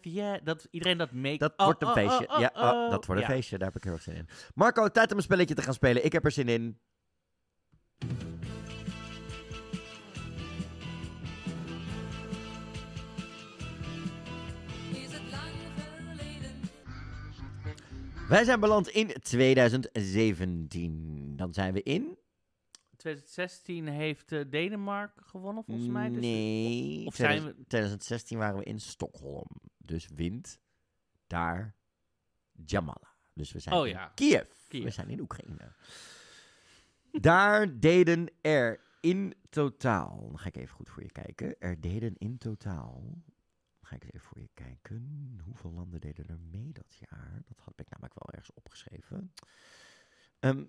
[0.00, 2.28] via, dat iedereen dat make Dat oh, wordt een oh, feestje.
[2.28, 2.90] oh, oh, ja, oh, oh.
[2.90, 3.58] dat wordt een feestje.
[3.58, 4.28] Daar heb ik heel erg zin in.
[4.54, 6.04] Marco, tijd om een spelletje te gaan spelen.
[6.04, 6.78] Ik heb er zin in.
[18.28, 21.36] Wij zijn beland in 2017.
[21.36, 22.18] Dan zijn we in...
[22.96, 26.08] 2016 heeft eh, Denemarken gewonnen, volgens mij.
[26.08, 27.52] Dus nee, Of zijn we...
[27.52, 29.46] 2016 waren we in Stockholm.
[29.78, 30.60] Dus wint
[31.26, 31.74] daar
[32.64, 33.14] Jamala.
[33.34, 34.12] Dus we zijn Oh in ja.
[34.14, 34.48] Kiev.
[34.68, 34.84] Kiev.
[34.84, 35.72] We zijn in Oekraïne.
[37.12, 41.58] Daar deden er in totaal, dan ga ik even goed voor je kijken.
[41.58, 43.02] Er deden in totaal,
[43.88, 45.38] ga ik eens even voor je kijken.
[45.44, 47.42] Hoeveel landen deden er mee dat jaar?
[47.46, 49.32] Dat had ik namelijk wel ergens opgeschreven.
[50.38, 50.64] Ehm,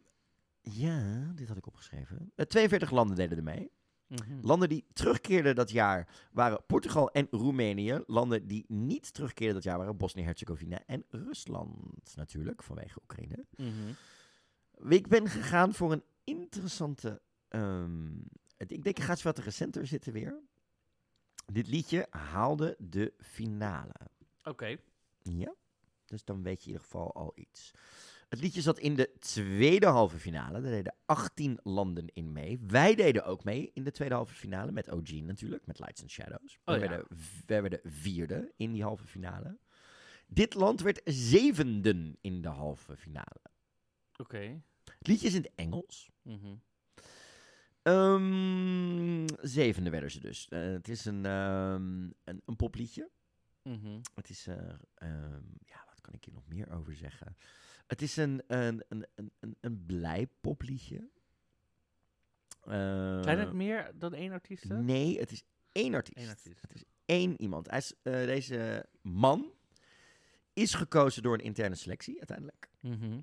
[0.62, 2.32] ja, dit had ik opgeschreven.
[2.36, 3.72] Eh, 42 landen deden er mee.
[4.08, 4.40] Mhm.
[4.42, 8.04] Landen die terugkeerden dat jaar waren Portugal en Roemenië.
[8.06, 13.46] Landen die niet terugkeerden dat jaar waren Bosnië-Herzegovina en Rusland natuurlijk, vanwege Oekraïne.
[13.56, 14.92] Mhm.
[14.92, 17.22] Ik ben gegaan voor een interessante.
[17.48, 18.18] ehm,
[18.58, 20.42] ik denk, ik ga eens wat recenter zitten weer.
[21.52, 23.96] Dit liedje haalde de finale.
[24.44, 24.78] Oké.
[25.22, 25.54] Ja,
[26.06, 27.72] dus dan weet je in ieder geval al iets.
[28.30, 30.62] Het liedje zat in de tweede halve finale.
[30.62, 32.60] Daar deden 18 landen in mee.
[32.68, 36.12] Wij deden ook mee in de tweede halve finale met OG natuurlijk, met Lights and
[36.12, 36.60] Shadows.
[36.66, 36.90] Oh we, ja.
[36.90, 39.58] werden, we werden vierde in die halve finale.
[40.28, 43.42] Dit land werd zevende in de halve finale.
[44.18, 44.62] Oké.
[44.84, 46.10] Het liedje is in het Engels.
[46.22, 46.56] Mhm.
[47.90, 50.48] Ehm, zevende werden ze dus.
[50.48, 53.10] Eh, het is een, ehm, een, een popliedje.
[53.64, 54.00] Mhm.
[54.14, 54.56] Het is, eh,
[54.96, 57.38] ehm, ja, wat kan ik hier nog meer over zeggen?
[57.88, 61.10] Het is een, een, een, een, een, een blij popliedje.
[62.64, 64.66] Zijn Eh, het meer dan één artiest?
[64.66, 66.18] Nee, het is één artiest.
[66.18, 66.62] Eén artiest.
[66.62, 67.70] Het is één iemand.
[67.70, 69.52] Hij is, deze man
[70.54, 72.70] is gekozen door een interne selectie uiteindelijk.
[72.80, 73.20] Mhm.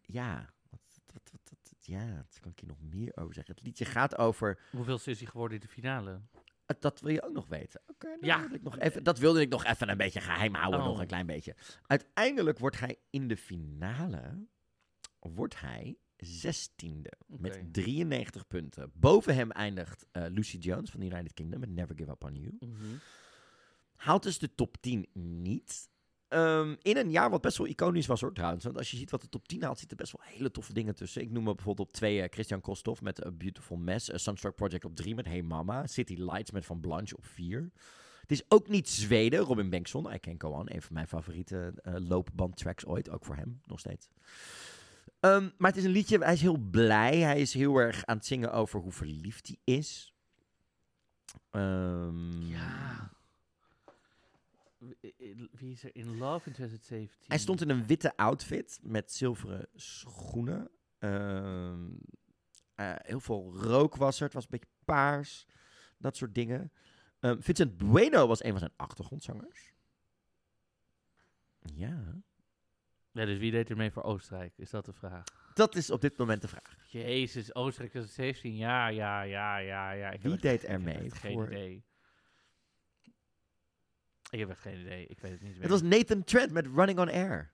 [0.00, 0.80] Ja, wat,
[1.12, 3.54] wat, wat, ja, wat kan ik hier nog meer over zeggen?
[3.54, 4.60] Het liedje gaat over...
[4.70, 6.20] Hoeveel is hij geworden in de finale?
[6.66, 7.80] Eh, Dat wil je ook nog weten.
[7.86, 8.38] Oké, Ja.
[8.40, 10.86] wilde ik nog even, dat wilde ik nog even een beetje geheim houden, Oh.
[10.86, 11.56] nog een klein beetje.
[11.86, 14.46] Uiteindelijk wordt hij in de finale,
[15.18, 18.90] wordt hij zestiende met 93 punten.
[18.94, 22.34] Boven hem eindigt eh, Lucy Jones van de United Kingdom met Never Give Up On
[22.34, 22.56] You.
[22.60, 22.94] Mhm.
[23.96, 25.88] Haalt dus de top 10 niet.
[26.30, 28.64] Ehm, in een jaar wat best wel iconisch was hoor trouwens.
[28.64, 30.94] Want als je ziet wat de top 10 haalt, zitten best wel hele toffe dingen
[30.94, 31.22] tussen.
[31.22, 34.12] Ik noem me bijvoorbeeld op 2 Christian Kostov met A Beautiful Mess.
[34.12, 35.86] A Sunstruck Project op 3 met Hey Mama.
[35.86, 37.70] City Lights met Van Blanche op 4.
[38.20, 39.40] Het is ook niet Zweden.
[39.40, 40.74] Robin Bengtsson, I Can Go On.
[40.74, 43.10] Een van mijn favoriete eh loopbandtracks ooit.
[43.10, 44.08] Ook voor hem, nog steeds.
[45.20, 47.18] Ehm, maar het is een liedje, hij is heel blij.
[47.18, 50.14] Hij is heel erg aan het zingen over hoe verliefd hij is.
[51.50, 53.10] Ehm, Ja.
[54.80, 57.24] Wie- is er in Love in 2017?
[57.28, 60.70] Hij stond in een witte outfit met zilveren schoenen.
[60.98, 61.88] Ehm,
[62.74, 64.24] eh, heel veel rook was er.
[64.24, 65.46] Het was een beetje paars.
[65.98, 66.72] Dat soort dingen.
[67.20, 69.72] Ehm, Vincent Bueno was een van zijn achtergrondzangers.
[71.60, 72.22] Ja.
[73.12, 74.52] Ja, dus wie deed er mee voor Oostenrijk?
[74.56, 75.24] Is dat de vraag?
[75.54, 76.76] Dat is op dit moment de vraag.
[76.90, 78.56] Jezus, Oostenrijk 2017.
[78.56, 80.10] Ja, ja, ja, ja, ja.
[80.10, 81.84] Ik Wie deed er mee geen voor- idee.
[84.30, 85.06] Ik heb echt geen idee.
[85.06, 85.62] Ik weet het niet meer.
[85.62, 87.50] Het was Nathan Trent met Running on Air.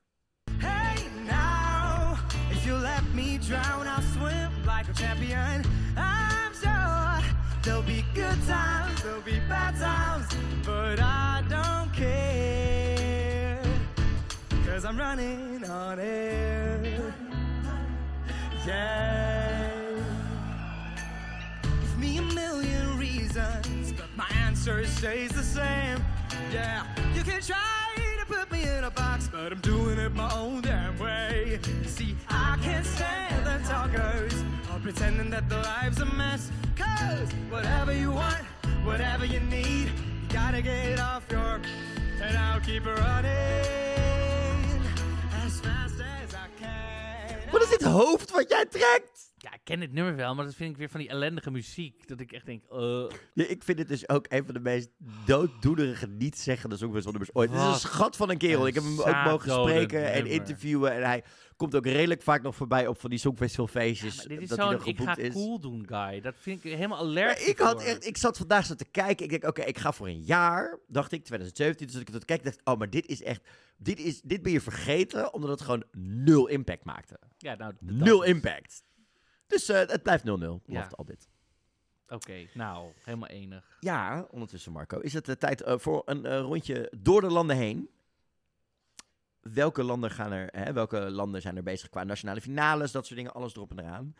[1.26, 2.18] Now,
[2.50, 5.64] if you let me drown, I'll swim like a champion.
[5.96, 7.22] I'm sure
[7.62, 10.26] there'll be good times, there'll be bad times,
[10.64, 13.60] but I don't care.
[14.66, 16.80] Cause I'm running on air.
[18.66, 19.70] Yeah.
[21.62, 26.04] Give me a million reasons, but my answer stays the same.
[26.52, 26.84] Yeah,
[27.14, 30.62] you can try to put me in a box, but I'm doing it my own
[30.62, 31.60] damn way.
[31.82, 34.34] You see, I can't stand the talkers
[34.72, 36.50] or pretending that the life's a mess.
[36.76, 38.44] Cause whatever you want,
[38.84, 41.60] whatever you need, you gotta get off your
[42.22, 43.30] and I'll keep running
[45.44, 47.50] as fast as I can.
[47.52, 49.25] Wat is dit hoofd wat jij trekt?
[49.38, 52.08] Ja, ik ken dit nummer wel, maar dat vind ik weer van die ellendige muziek.
[52.08, 53.04] Dat ik echt denk, eh,
[53.34, 54.88] Ja, ik vind het dus ook een van de meest
[55.26, 57.50] dooddoenerige, niet zeggende songfestivalnummers ooit.
[57.50, 58.66] Het is een schat van een kerel.
[58.66, 60.92] Ik heb hem ook mogen spreken en interviewen.
[60.92, 61.24] En hij
[61.56, 64.16] komt ook redelijk vaak nog voorbij op van die songfestivalfeestjes.
[64.16, 65.32] maar dit is zo'n ik ga is.
[65.32, 66.20] cool doen guy.
[66.20, 69.24] Dat vind ik helemaal Maar allergisch ik, had echt, ik zat vandaag zo te kijken.
[69.24, 70.78] Ik denk, oké, ik ga voor een jaar.
[70.88, 71.86] Dacht ik, 2017.
[71.86, 73.48] Dus ik tot kijk, dacht, oh, maar dit is echt.
[73.78, 77.18] Dit, is, dit ben je vergeten, omdat het gewoon nul impact maakte.
[77.38, 78.84] Ja, nou, Nul is- impact.
[79.46, 80.28] Dus eh, het blijft 0-0.
[80.28, 80.58] Ja.
[80.66, 81.28] Wacht al dit.
[82.08, 83.76] Oké, nou, helemaal enig.
[83.80, 84.98] Ja, ondertussen Marco.
[84.98, 87.90] Is het de tijd eh, voor een eh, rondje door de landen heen?
[89.40, 93.18] Welke landen, gaan er, hè, welke landen zijn er bezig qua nationale finales, dat soort
[93.18, 94.14] dingen, alles erop en eraan.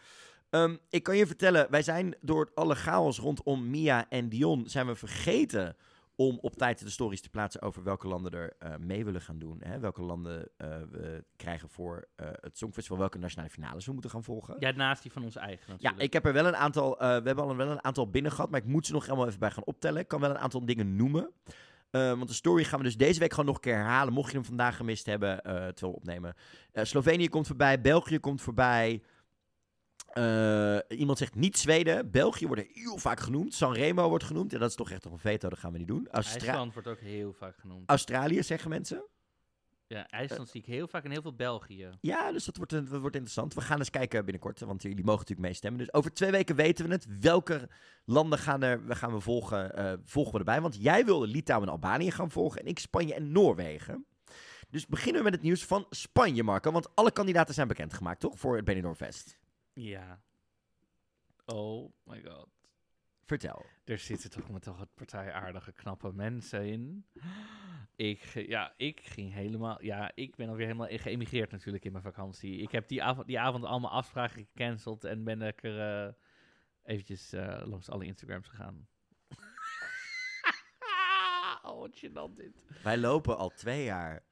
[0.51, 4.87] Ehm, ik kan je vertellen, wij zijn door alle chaos rondom Mia en Dion, zijn
[4.87, 5.77] we vergeten
[6.17, 9.39] om op tijd de stories te plaatsen over welke landen er eh, mee willen gaan
[9.39, 9.61] doen.
[9.63, 9.79] Hè?
[9.79, 14.25] Welke landen eh, we krijgen voor eh, het Songfestival, welke nationale finales we moeten gaan
[14.25, 14.57] volgen.
[14.59, 16.03] Ja, naast die van ons eigen Ja, natuurlijk.
[16.03, 16.97] ik heb er wel een aantal.
[16.99, 19.27] we hebben al een, wel een aantal binnen gehad, maar ik moet ze nog helemaal
[19.27, 20.01] even bij gaan optellen.
[20.01, 21.31] Ik kan wel een aantal dingen noemen.
[21.91, 24.13] Want de story gaan we dus deze week gewoon nog een keer herhalen.
[24.13, 26.35] Mocht je hem vandaag gemist hebben, terwijl we opnemen.
[26.73, 29.03] Slovenië komt voorbij, België komt voorbij.
[30.17, 32.11] Eh, iemand zegt niet Zweden.
[32.11, 33.55] België wordt heel vaak genoemd.
[33.55, 34.53] Sanremo wordt genoemd.
[34.53, 36.09] En dat is toch echt een veto, dat gaan we niet doen.
[36.11, 37.91] Austra- IJsland wordt ook heel vaak genoemd.
[37.91, 39.05] Australië zeggen mensen.
[39.87, 41.91] Ja, IJsland zie ik heel vaak en heel veel België.
[42.01, 43.55] Ja, dus dat wordt, dat wordt interessant.
[43.55, 45.81] We gaan eens kijken binnenkort, want jullie mogen natuurlijk meestemmen.
[45.81, 47.07] Dus over twee weken weten we het.
[47.21, 47.69] Welke
[48.05, 50.61] landen gaan, er, we gaan we volgen, eh, volgen we erbij?
[50.61, 54.07] Want jij wilde Litouwen en Albanië gaan volgen en ik Spanje en Noorwegen.
[54.71, 56.71] Dus beginnen we met het nieuws van Spanje, Marco.
[56.73, 58.39] Want alle kandidaten zijn bekendgemaakt, toch?
[58.39, 59.39] Voor het Benidorm Fest.
[59.77, 60.23] Ja.
[61.45, 62.49] Oh my god.
[63.25, 63.67] Vertel.
[63.85, 67.07] Er zitten toch met toch partij aardige, knappe mensen in.
[67.97, 69.83] Ik, ja, ik ging helemaal...
[69.83, 72.57] Ja, ik ben alweer helemaal geëmigreerd natuurlijk in mijn vakantie.
[72.57, 76.13] Ik heb die avond, die avond allemaal afspraken gecanceld en ben lekker eh
[76.87, 78.89] eventjes eh, langs alle Instagrams gegaan.
[81.63, 82.65] oh, wat gênant dit.
[82.83, 84.23] Wij lopen al twee jaar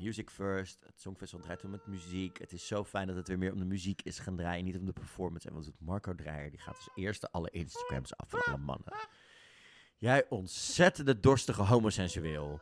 [0.00, 0.84] Music First.
[0.86, 2.38] Het Songfestival draait om met muziek.
[2.38, 4.78] Het is zo fijn dat het weer meer om de muziek is gaan draaien, niet
[4.78, 5.48] om de performance.
[5.48, 6.50] En wat doet Marco Dreyer?
[6.50, 8.92] Die gaat als eerste alle Instagrams af van alle mannen.
[9.98, 12.60] Jij ontzettende dorstige homosensueel.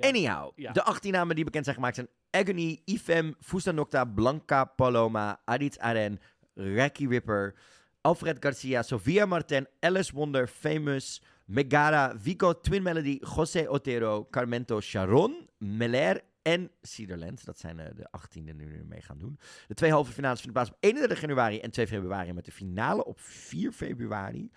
[0.00, 0.72] Anyhow, ja.
[0.72, 5.78] de 18 namen die bekend zijn gemaakt zijn Agony, Ifem, Fusta Nocta, Blanca Paloma, Adit
[5.78, 6.20] Aren,
[6.54, 7.54] Raki Ripper,
[8.00, 15.48] Alfred Garcia, Sofia Marten, Alice Wonder, Famous, Megara, Vico, Twin Melody, José Otero, Carmento Sharon,
[15.58, 17.44] Meler en Cederland.
[17.44, 19.38] Dat zijn eh, de 18 die nu mee gaan doen.
[19.66, 23.04] De twee halve finales vinden plaats op 31 januari en 2 februari met de finale
[23.04, 24.50] op 4 februari.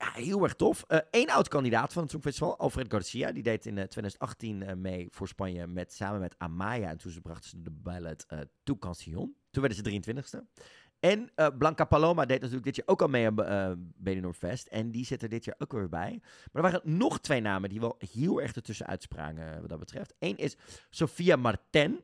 [0.00, 0.84] Ja, heel erg tof.
[1.10, 5.28] Eén oud-kandidaat van het Songfestival, Alfred Garcia, die deed in eh, 2018 eh, mee voor
[5.28, 6.90] Spanje met, samen met Amaya.
[6.90, 9.34] En toen ze brachten ze de eh Tu Canción.
[9.50, 10.62] Toen werden ze 23ste.
[11.00, 14.66] En eh, Blanca Paloma deed natuurlijk dit jaar ook al mee aan uh, Benidorm Fest.
[14.66, 16.18] En die zit er dit jaar ook weer bij.
[16.20, 19.78] Maar er waren nog twee namen die wel heel erg ertussen uitsprangen eh, wat dat
[19.78, 20.14] betreft.
[20.18, 20.56] Eén is
[20.90, 22.00] Sofia Marten.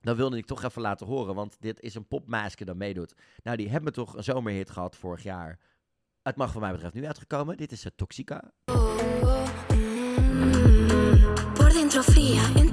[0.00, 3.14] Dat wilde ik toch even laten horen, want dit is een popmasker dat meedoet.
[3.42, 5.58] Nou, die hebben toch een zomerhit gehad vorig jaar.
[6.22, 7.56] Het mag van mij betreft nu uitgekomen.
[7.56, 8.52] Dit is Toxica.
[11.54, 12.65] Por dentro fría,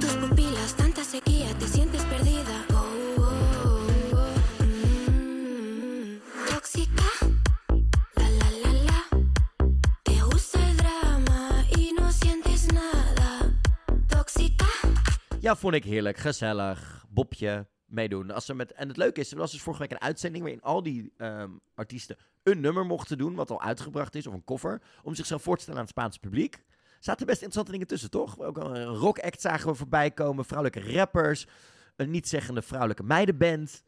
[15.44, 16.16] Ja, vond ik heerlijk.
[16.16, 17.04] Gezellig.
[17.08, 17.66] Bobje.
[17.86, 18.30] Meedoen.
[18.30, 20.82] Als met, en het leuke is, er was dus vorige week een uitzending waarin al
[20.82, 25.14] die ehm, artiesten een nummer mochten doen, wat al uitgebracht is, of een cover, om
[25.14, 26.64] zichzelf voor te stellen aan het Spaanse publiek.
[27.00, 28.38] Zaten best interessante dingen tussen, toch?
[28.38, 31.46] Ook een rock-act zagen we voorbij komen, vrouwelijke rappers,
[31.96, 33.82] een niet-zeggende vrouwelijke meidenband.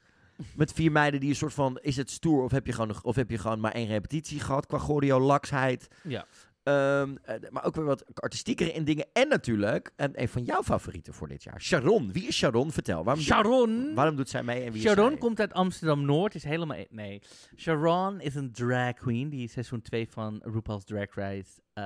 [0.54, 3.16] Met vier meiden die een soort van, is het stoer of heb je gewoon, of
[3.16, 5.88] heb je gewoon maar één repetitie gehad qua choreo-laksheid?
[6.02, 6.26] Ja.
[6.66, 9.06] Ehm, eh, maar ook weer wat artistiekere in dingen.
[9.12, 11.60] En natuurlijk, en een van jouw favorieten voor dit jaar.
[11.60, 12.12] Sharon.
[12.12, 12.72] Wie is Sharon?
[12.72, 13.05] Vertel.
[13.05, 13.94] Waarom Sharon?
[13.94, 16.34] waarom doet zij mee en wie Sharon komt uit Amsterdam-Noord.
[16.34, 16.76] Is helemaal...
[16.76, 17.22] e- Nee.
[17.56, 21.84] Sharon is een drag queen die seizoen 2 van RuPaul's Drag Race eh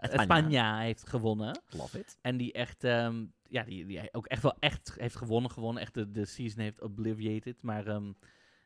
[0.00, 0.26] España.
[0.26, 1.60] España heeft gewonnen.
[1.70, 2.18] Love it.
[2.20, 2.84] En die echt...
[2.84, 5.50] ehm, ja, die, die ook echt wel echt heeft gewonnen.
[5.50, 5.82] Gewonnen.
[5.82, 7.62] Echt de, de season heeft obliviated.
[7.62, 8.12] Maar ehm,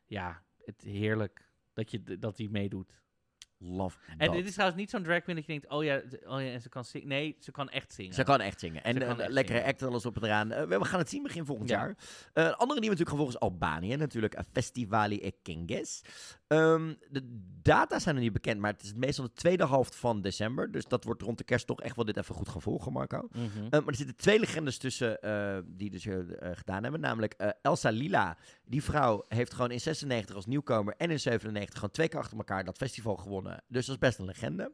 [0.07, 2.99] ja, het heerlijk dat je dat die meedoet.
[3.63, 6.41] Love En dit is trouwens niet zo'n drag queen dat je denkt, oh ja, oh
[6.41, 7.09] ja, en ze kan zingen.
[7.09, 8.15] Nee, ze kan echt zingen.
[8.15, 8.85] Ze kan echt zingen.
[8.85, 10.53] En een echt lekkere act alles op en eraan.
[10.53, 11.77] Eh, we gaan het zien begin volgend Ja.
[11.79, 11.89] jaar.
[12.33, 13.97] Eh, een andere die we natuurlijk gaan volgen is Albanië.
[13.97, 16.03] Natuurlijk eh, Festivali e Kinges.
[16.47, 20.21] Ehm, de data zijn nog niet bekend, maar het is meestal de tweede helft van
[20.21, 20.73] december.
[20.73, 23.29] Dus dat wordt rond de kerst toch echt wel dit even goed gaan volgen, Marco.
[23.33, 23.43] Mhm.
[23.65, 27.01] Eh, maar er zitten twee legendes tussen eh, die dus eh, eh, gedaan hebben.
[27.01, 28.37] Namelijk eh, Elsa Lila.
[28.71, 32.37] Die vrouw heeft gewoon in 96 als nieuwkomer en in 97 gewoon twee keer achter
[32.37, 33.63] elkaar dat festival gewonnen.
[33.69, 34.73] Dus dat is best een legende.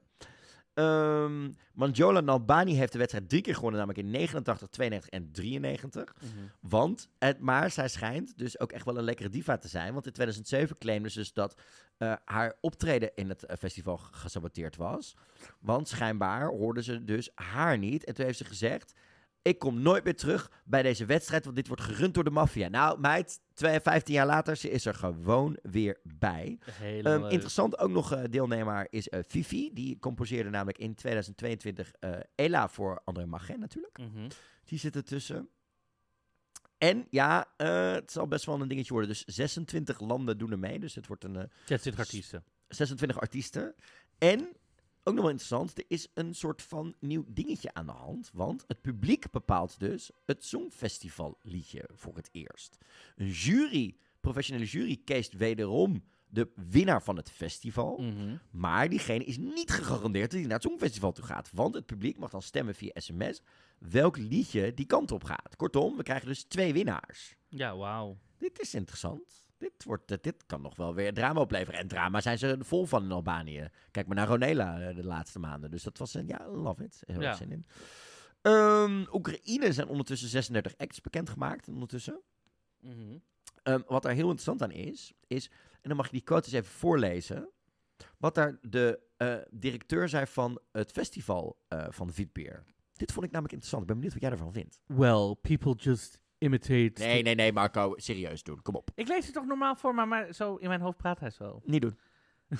[0.75, 6.15] Ehm Manjola Nalbani heeft de wedstrijd drie keer gewonnen, namelijk in 89, 92 en 93.
[6.15, 6.31] Mhm.
[6.61, 9.93] Want, het, maar zij schijnt dus ook echt wel een lekkere diva te zijn.
[9.93, 11.61] Want in 2007 claimde ze dus dat
[11.97, 15.17] eh, haar optreden in het eh, festival gesaboteerd was.
[15.61, 18.05] Want schijnbaar hoorden ze dus haar niet.
[18.05, 18.95] En toen heeft ze gezegd...
[19.47, 22.69] Ik kom nooit meer terug bij deze wedstrijd, want dit wordt gerund door de maffia.
[22.69, 26.59] Nou, meid, twee, 15 jaar later, ze is er gewoon weer bij.
[26.81, 29.71] Ehm, interessant ook nog eh, deelnemer is eh, Fifi.
[29.73, 33.99] Die composeerde namelijk in 2022 eh Ella voor André Magen natuurlijk.
[33.99, 34.29] Mhm.
[34.65, 35.49] Die zit ertussen.
[36.79, 39.11] En ja, het zal best wel een dingetje worden.
[39.11, 40.79] Dus 26 landen doen er mee.
[40.79, 41.37] Dus het wordt een...
[41.37, 42.45] eh, 26 artiesten.
[42.69, 43.75] 26 artiesten.
[44.19, 44.49] En,
[45.07, 48.31] ook nog wel interessant, er is een soort van nieuw dingetje aan de hand.
[48.33, 52.79] Want het publiek bepaalt dus het Songfestivalliedje voor het eerst.
[53.17, 57.99] Een jury, professionele jury, kiest wederom de winnaar van het festival.
[57.99, 58.37] Mhm.
[58.51, 61.51] Maar diegene is niet gegarandeerd dat hij naar het Songfestival toe gaat.
[61.53, 63.43] Want het publiek mag dan stemmen via sms
[63.79, 65.57] welk liedje die kant op gaat.
[65.57, 67.37] Kortom, we krijgen dus twee winnaars.
[67.49, 68.19] Ja, wauw.
[68.39, 69.46] Dit is interessant.
[69.59, 71.81] Dit, wordt, eh, dit kan nog wel weer drama opleveren.
[71.81, 73.69] En drama zijn ze vol van in Albanië.
[73.91, 75.71] Kijk maar naar Ronela eh, de laatste maanden.
[75.71, 77.03] Dus dat was een, ja, love it.
[77.07, 77.29] Heel Ja.
[77.29, 77.67] erg zin in.
[78.43, 81.69] Ehm, Oekraïne zijn ondertussen 36 acts bekendgemaakt.
[81.69, 82.21] Ondertussen.
[82.81, 83.19] Mhm.
[83.63, 86.55] Ehm, wat daar heel interessant aan is, is, en dan mag je die quote eens
[86.55, 87.49] even voorlezen.
[88.19, 92.65] Wat daar de eh, directeur zei van het festival eh, van Vitbeer.
[92.93, 93.83] Dit vond ik namelijk interessant.
[93.83, 94.81] Ik ben benieuwd wat jij ervan vindt.
[94.87, 97.03] Well, people just imitate...
[97.03, 97.95] Nee, nee, nee, Marco.
[97.97, 98.63] Serieus doen.
[98.63, 98.91] Kom op.
[98.95, 101.63] Ik lees het toch normaal voor, maar, maar zo in mijn hoofd praat hij zo.
[101.65, 101.99] Niet doen.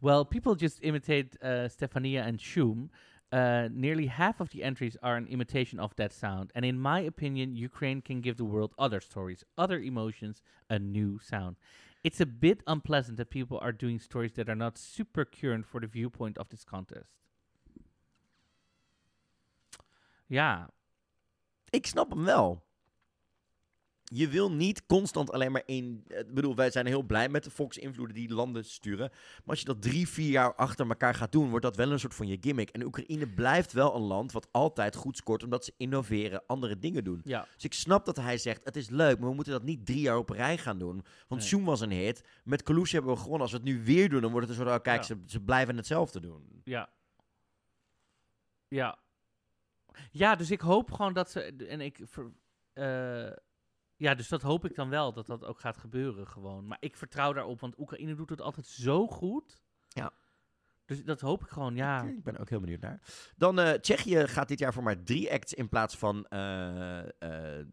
[0.00, 2.90] well, people just imitate uh, Stefania and Shum.
[3.32, 6.52] Uh, nearly half of the entries are an imitation of that sound.
[6.52, 11.18] And in my opinion, Ukraine can give the world other stories, other emotions, a new
[11.18, 11.56] sound.
[12.02, 15.80] It's a bit unpleasant that people are doing stories that are not super current for
[15.80, 17.10] the viewpoint of this contest.
[20.26, 20.70] Ja,
[21.70, 22.64] Ik snap hem wel.
[24.12, 26.04] Je wil niet constant alleen maar in.
[26.08, 29.08] Ik bedoel, wij zijn heel blij met de Fox-invloeden die landen sturen.
[29.10, 31.98] Maar als je dat drie, vier jaar achter elkaar gaat doen, wordt dat wel een
[32.00, 32.70] soort van je gimmick.
[32.70, 37.04] En Oekraïne blijft wel een land wat altijd goed scoort, omdat ze innoveren, andere dingen
[37.04, 37.20] doen.
[37.24, 37.46] Ja.
[37.54, 40.00] Dus ik snap dat hij zegt: het is leuk, maar we moeten dat niet drie
[40.00, 41.04] jaar op rij gaan doen.
[41.28, 41.50] Want Nee.
[41.50, 42.24] Zoom was een hit.
[42.44, 43.40] Met Kalush hebben we gewonnen.
[43.42, 45.06] Als we het nu weer doen, dan wordt het een soort: oh, kijk, Ja.
[45.06, 46.60] ze, ze blijven hetzelfde doen.
[46.64, 46.88] Ja.
[48.68, 48.98] Ja.
[50.10, 51.40] Ja, dus ik hoop gewoon dat ze.
[51.68, 52.00] En ik.
[52.04, 52.32] ver-
[52.72, 53.36] eh,
[54.00, 56.66] ja, dus dat hoop ik dan wel, dat dat ook gaat gebeuren gewoon.
[56.66, 59.62] Maar ik vertrouw daarop, want Oekraïne doet het altijd zo goed.
[60.90, 62.02] Dus dat hoop ik gewoon, ja.
[62.02, 63.00] Ik ben ook heel benieuwd naar.
[63.36, 67.64] Dan eh Tsjechië gaat dit jaar voor maar drie acts in plaats van eh, eh,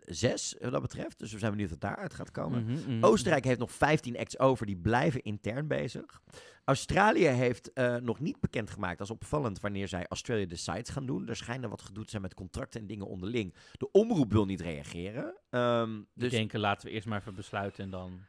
[0.00, 1.18] zes, wat dat betreft.
[1.18, 2.64] Dus we zijn benieuwd wat daaruit gaat komen.
[2.64, 3.04] Mhm, mhm.
[3.04, 6.22] Oostenrijk heeft nog 15 acts over, die blijven intern bezig.
[6.64, 7.70] Australië heeft
[8.02, 11.28] nog niet bekendgemaakt, als opvallend, wanneer zij Australia Decides gaan doen.
[11.28, 13.54] Er schijnen wat gedoe te zijn met contracten en dingen onderling.
[13.72, 15.34] De omroep wil niet reageren.
[15.50, 18.20] Ehm, Dus denken, laten we eerst maar even besluiten en dan.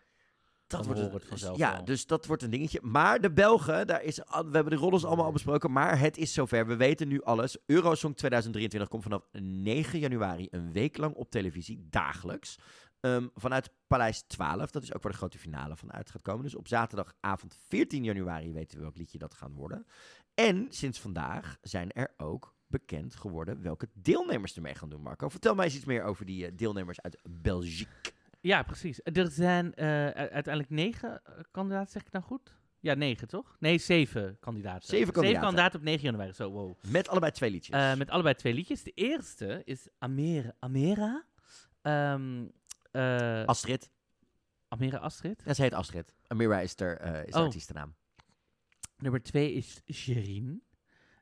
[0.67, 1.85] Dat wordt het het vanzelf Ja, wel.
[1.85, 2.79] dus dat wordt een dingetje.
[2.81, 6.33] Maar de Belgen, daar is, we hebben de rollers allemaal al besproken, maar het is
[6.33, 6.67] zover.
[6.67, 7.57] We weten nu alles.
[7.65, 12.55] Eurosong 2023 komt vanaf 9 januari een week lang op televisie, dagelijks.
[12.99, 16.43] Ehm, vanuit Paleis 12, dat is ook waar de grote finale van uit gaat komen.
[16.43, 19.85] Dus op zaterdagavond 14 januari weten we welk liedje dat gaan worden.
[20.33, 25.29] En sinds vandaag zijn er ook bekend geworden welke deelnemers ermee gaan doen, Marco.
[25.29, 27.87] Vertel mij eens iets meer over die eh, deelnemers uit België.
[28.41, 28.99] Ja, precies.
[29.03, 32.55] Er zijn eh, uiteindelijk negen eh, kandidaten, zeg ik nou goed?
[32.79, 33.55] Ja, negen toch?
[33.59, 34.87] Nee, zeven kandidaten.
[34.89, 35.41] Zeven kandidaten.
[35.41, 36.33] kandidaten op 9 januari.
[36.33, 36.75] Zo, wow.
[36.87, 37.75] Met allebei twee liedjes.
[37.75, 38.83] Eh, met allebei twee liedjes.
[38.83, 40.53] De eerste is Amera.
[40.59, 41.25] Amera?
[41.81, 42.45] Ehm,
[42.91, 43.89] eh, Astrid.
[44.67, 45.41] Amera Astrid.
[45.45, 46.13] Ja, ze heet Astrid.
[46.27, 47.41] Amira is haar eh, is Oh.
[47.41, 47.95] artiestennaam.
[48.97, 50.63] Nummer twee is Sherin.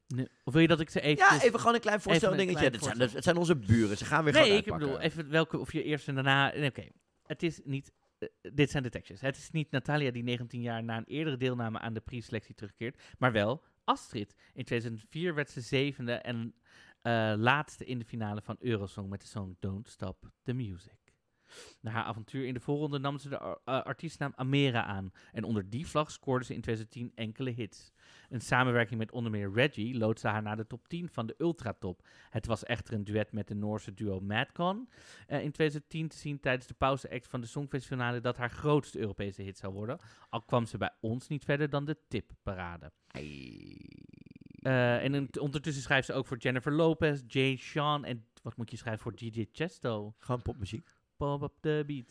[0.07, 1.25] Nu- of wil je dat ik ze even...
[1.25, 2.55] Ja, even gewoon een klein voorstel-dingetje.
[2.57, 3.15] klein Dit zijn, voorstel.
[3.15, 3.97] het zijn onze buren.
[3.97, 4.87] Ze gaan weer Nee, gewoon ik uitpakken.
[4.89, 6.51] bedoel, even welke, of je eerst en daarna...
[6.53, 6.87] nee, Oké,
[7.25, 7.93] het is niet...
[8.17, 9.21] eh, dit zijn de tekstjes.
[9.21, 13.01] Het is niet Natalia die 19 jaar na een eerdere deelname aan de preselectie terugkeert,
[13.17, 14.35] maar wel Astrid.
[14.53, 16.55] In 2004 werd ze zevende en
[17.01, 21.04] eh, laatste in de finale van Eurosong met de song Don't Stop the Music.
[21.81, 25.11] Na haar avontuur in de voorronde nam ze de ar- eh, artiestnaam Amera aan.
[25.31, 27.91] En onder die vlag scoorde ze in 2010 enkele hits.
[28.29, 32.07] Een samenwerking met onder meer Reggie loodste haar naar de top 10 van de Ultratop.
[32.29, 34.89] Het was echter een duet met de Noorse duo Madcon.
[35.27, 39.41] eh, in 2010 te zien tijdens de pauze-act van de Songfestivalfinale dat haar grootste Europese
[39.41, 39.99] hit zou worden.
[40.29, 42.91] Al kwam ze bij ons niet verder dan de tipparade.
[44.61, 48.71] Eh, en in- ondertussen schrijft ze ook voor Jennifer Lopez, Jay Sean en wat moet
[48.71, 50.13] je schrijven voor DJ Chesto?
[50.17, 50.94] Gewoon popmuziek.
[51.17, 52.05] Pop up beat.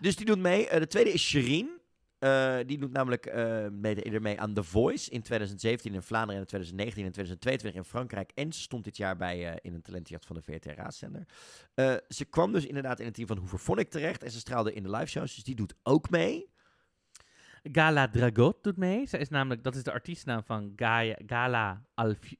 [0.00, 0.68] Dus die doet mee.
[0.68, 1.80] Eh, de tweede is Sherin.
[2.18, 6.46] Eh, die doet namelijk eh mee, aan The Voice in 2017 in Vlaanderen en in
[6.46, 8.30] 2019 en 2022 in Frankrijk.
[8.34, 11.26] En ze stond dit jaar bij in een talentenjacht van de VRT-raadzender.
[11.74, 14.82] Eh, ze kwam dus inderdaad in het team van Hoeverphonic terecht en ze straalde in
[14.82, 16.51] de live shows, dus die doet ook mee.
[17.62, 19.06] Gala Dragot doet mee.
[19.06, 21.86] Zij is namelijk, dat is de artiestnaam van Gaia, Gala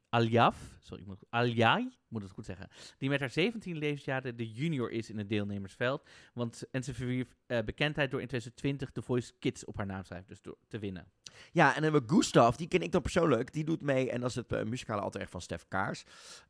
[0.08, 0.56] Aljaf.
[0.80, 2.68] Sorry, ik moet, Aljai, moet het goed zeggen.
[2.98, 6.08] Die met haar 17 levensjaren de junior is in het deelnemersveld.
[6.34, 10.04] Want, en ze verwierf eh, bekendheid door in 2020 de Voice Kids op haar naam
[10.04, 10.28] schrijven.
[10.28, 11.06] Dus door te winnen.
[11.52, 13.52] Ja, en dan hebben we Gustav, die ken ik dan persoonlijk.
[13.52, 16.04] Die doet mee en dat is het eh, muzikale ego van Stef Kaars.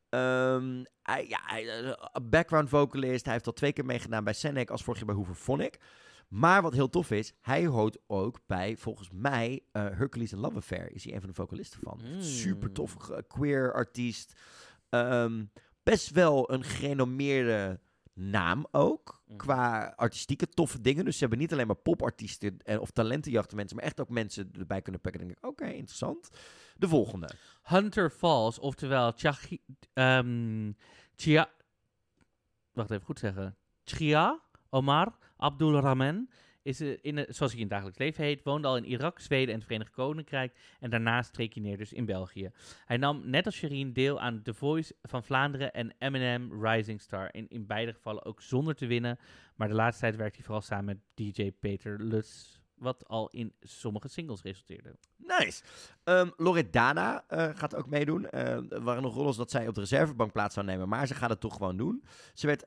[0.08, 3.24] Ehm, hij, ja, hij, eh, background vocalist.
[3.24, 5.78] Hij heeft al twee keer meegedaan bij Senek als vorig jaar bij Hooverphonic.
[6.32, 10.56] Maar wat heel tof is, hij hoort ook bij, volgens mij, eh, Hercules and Love
[10.56, 10.92] Affair.
[10.92, 12.00] Is hij een van de vocalisten van.
[12.04, 12.20] Mm.
[12.22, 14.40] Super tof, ge- queer artiest.
[14.88, 15.44] Ehm,
[15.82, 17.80] best wel een gerenommeerde
[18.14, 19.22] naam ook.
[19.36, 21.04] Qua artistieke toffe dingen.
[21.04, 24.50] Dus ze hebben niet alleen maar popartiesten en, of talentenjachten mensen, maar echt ook mensen
[24.58, 25.20] erbij kunnen pakken.
[25.20, 26.30] En denk ik, oké, interessant.
[26.76, 27.30] De volgende.
[27.62, 29.60] Hunter Falls, oftewel Tjachi,
[29.92, 30.72] ehm,
[31.16, 31.50] Chia,
[32.72, 33.56] wacht even goed zeggen.
[33.84, 34.40] Chia
[34.70, 36.28] Omar Abdul Rahman
[36.62, 39.48] is, eh, in, zoals hij in het dagelijks leven heet, woonde al in Irak, Zweden
[39.48, 40.56] en het Verenigd Koninkrijk.
[40.80, 42.50] En daarna streek hij neer dus in België.
[42.84, 47.28] Hij nam net als Sherine deel aan The Voice van Vlaanderen en Eminem Rising Star.
[47.32, 49.18] In, in beide gevallen ook zonder te winnen.
[49.56, 52.60] Maar de laatste tijd werkt hij vooral samen met DJ Peter Lutz.
[52.74, 54.96] Wat al in sommige singles resulteerde.
[55.16, 55.62] Nice.
[56.04, 58.30] Ehm Loredana eh, gaat ook meedoen.
[58.30, 61.14] Eh, er waren nog rollen dat zij op de reservebank plaats zou nemen, maar ze
[61.14, 62.04] gaat het toch gewoon doen.
[62.34, 62.66] Ze werd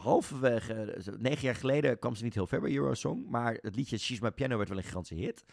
[0.00, 3.98] halverwege, eh, negen jaar geleden kwam ze niet heel ver bij Eurosong, maar het liedje
[3.98, 5.44] She's My Piano werd wel een gigantische hit.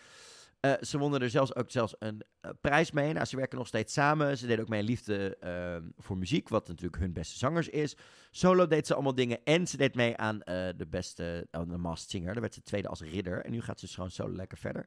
[0.59, 3.13] Eh, ze wonnen er zelfs ook zelfs een eh, prijs mee.
[3.13, 4.37] Nou, ze werken nog steeds samen.
[4.37, 7.95] Ze deden ook mee Liefde ehm, voor Muziek, wat natuurlijk hun beste zangers is.
[8.31, 9.43] Solo deed ze allemaal dingen.
[9.43, 10.39] En ze deed mee aan
[10.77, 12.31] de beste, aan de Masked Singer.
[12.31, 13.45] Daar werd ze tweede als ridder.
[13.45, 14.85] En nu gaat ze gewoon solo lekker verder.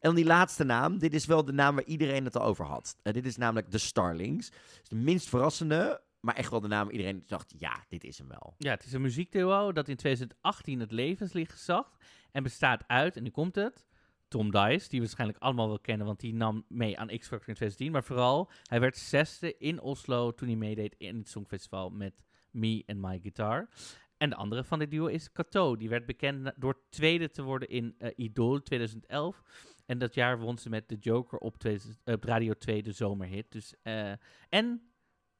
[0.00, 0.98] En dan die laatste naam.
[0.98, 2.96] Dit is wel de naam waar iedereen het al over had.
[3.02, 4.48] Dit is namelijk de Starlings.
[4.82, 8.28] Is de minst verrassende, maar echt wel de naam iedereen dacht, ja, dit is hem
[8.28, 8.54] wel.
[8.58, 11.96] Ja, het is een muziekduo dat in 2018 het levenslicht zag.
[12.30, 13.86] En bestaat uit, en nu komt het,
[14.28, 17.54] Tom Dice, die we waarschijnlijk allemaal wel kennen, want die nam mee aan X-Factor in
[17.54, 17.92] 2010.
[17.92, 22.82] Maar vooral, hij werd zesde in Oslo toen hij meedeed in het Songfestival met Me
[22.86, 23.68] and My Guitar.
[24.16, 25.76] En de andere van dit duo is Kato.
[25.76, 29.42] Die werd bekend door tweede te worden in eh, Idol 2011.
[29.86, 33.52] En dat jaar won ze met The Joker op, 2000 eh, Radio 2 de zomerhit.
[33.52, 34.12] Dus, eh,
[34.48, 34.85] en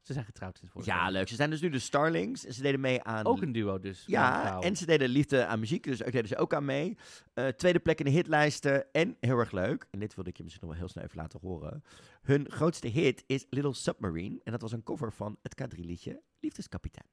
[0.06, 1.10] ze zijn getrouwd sinds vorig Ja, jaar.
[1.12, 1.28] leuk.
[1.28, 2.44] Ze zijn dus nu de Starlings.
[2.46, 3.24] En ze deden mee aan...
[3.26, 4.04] Ook een duo dus.
[4.06, 6.96] Ja, en ze deden liefde aan muziek, dus ook deden ze ook aan mee.
[7.34, 10.42] Eh, tweede plek in de hitlijsten en heel erg leuk, en dit wilde ik je
[10.42, 11.84] misschien nog wel heel snel even laten horen.
[12.22, 17.06] Hun grootste hit is Little Submarine en dat was een cover van het K3-liedje Liefdeskapitein.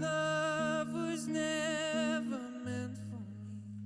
[0.00, 3.20] Love was never meant for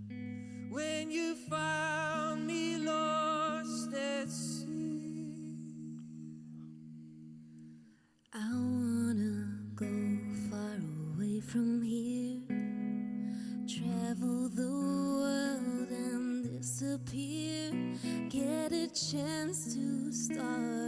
[0.09, 0.69] me.
[0.71, 5.33] When you found me lost at sea,
[8.33, 9.87] I wanna go
[10.51, 10.79] far
[11.17, 12.41] away from here.
[13.67, 17.73] Travel the world and disappear.
[18.29, 20.88] Get a chance to start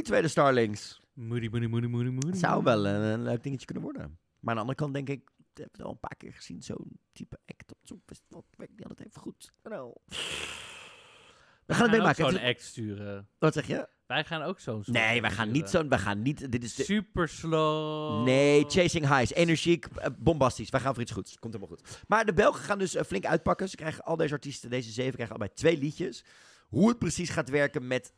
[0.00, 1.00] die tweede Starlings.
[1.12, 2.38] Moody, moody, moody, moody, moody.
[2.38, 4.18] Zou wel een, een leuk dingetje kunnen worden.
[4.40, 6.62] Maar aan de andere kant denk ik, ik heb het al een paar keer gezien,
[6.62, 8.44] zo'n type act op zo'n festival.
[8.50, 9.52] Ik weet niet altijd even goed.
[9.62, 9.94] Nou.
[11.66, 12.30] We gaan het meemaken.
[12.30, 13.28] zo'n act sturen.
[13.38, 13.88] Wat zeg je?
[14.06, 16.82] Wij gaan ook zo'n Nee, wij gaan niet zo'n, wij gaan niet, dit is de-
[16.84, 18.24] Super slow.
[18.24, 19.32] Nee, Chasing Highs.
[19.32, 20.70] Energiek, eh, bombastisch.
[20.70, 21.38] Wij gaan voor iets goeds.
[21.38, 22.04] Komt helemaal goed.
[22.08, 23.68] Maar de Belgen gaan dus eh, flink uitpakken.
[23.68, 26.24] Ze krijgen al deze artiesten, deze zeven, krijgen allebei twee liedjes.
[26.68, 28.12] Hoe het precies gaat werken met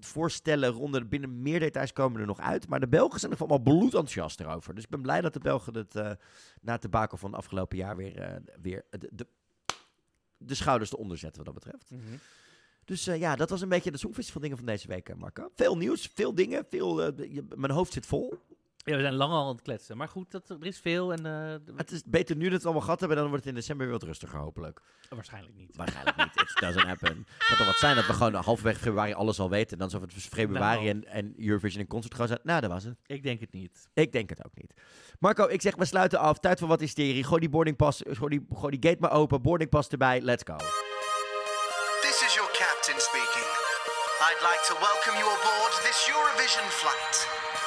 [0.00, 2.68] voorstellen, ronde, binnen meer details komen er nog uit.
[2.68, 4.74] Maar de Belgen zijn er allemaal bloedenthousiast erover.
[4.74, 6.10] Dus ik ben blij dat de Belgen het eh,
[6.60, 9.26] na het debakel van het afgelopen jaar weer, eh, weer de, de,
[10.38, 11.90] de schouders eronder zetten wat dat betreft.
[11.90, 12.16] Mhm.
[12.84, 15.50] Dus eh, ja, dat was een beetje de Songfestival dingen van deze week, Marco.
[15.54, 17.12] Veel nieuws, veel dingen, veel,
[17.54, 18.34] mijn hoofd zit vol.
[18.88, 19.96] Ja, we zijn lang al aan het kletsen.
[19.96, 21.26] Maar goed, dat, er is veel en...
[21.26, 23.58] eh, Het is beter nu dat we het allemaal gehad hebben, dan wordt het in
[23.60, 24.80] december weer wat rustiger, hopelijk.
[25.08, 25.76] waarschijnlijk niet.
[25.76, 26.40] Waarschijnlijk niet.
[26.40, 27.08] It doesn't happen.
[27.38, 29.72] Het kan toch wat zijn dat we gewoon halverwege februari alles al weten.
[29.72, 30.88] En dan zo het februari Nou.
[30.88, 32.40] en, en Eurovision en concert gewoon zijn.
[32.42, 32.96] Nou, dat was het.
[33.06, 33.88] Ik denk het niet.
[33.94, 34.74] Ik denk het ook niet.
[35.18, 36.38] Marco, ik zeg, we sluiten af.
[36.38, 37.24] Tijd voor wat hysterie.
[37.24, 39.42] Gooi die boarding pass, gooi die, gooi die gate maar open.
[39.42, 40.20] Boarding pass erbij.
[40.20, 40.56] Let's go.
[42.00, 43.46] This is your captain speaking.
[44.28, 47.14] I'd like to welcome you aboard this Eurovision flight.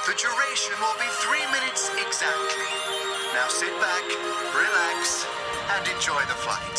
[0.09, 2.69] The duration will be three minutes exactly.
[3.35, 4.03] Now sit back,
[4.57, 5.27] relax,
[5.73, 6.77] and enjoy the flight.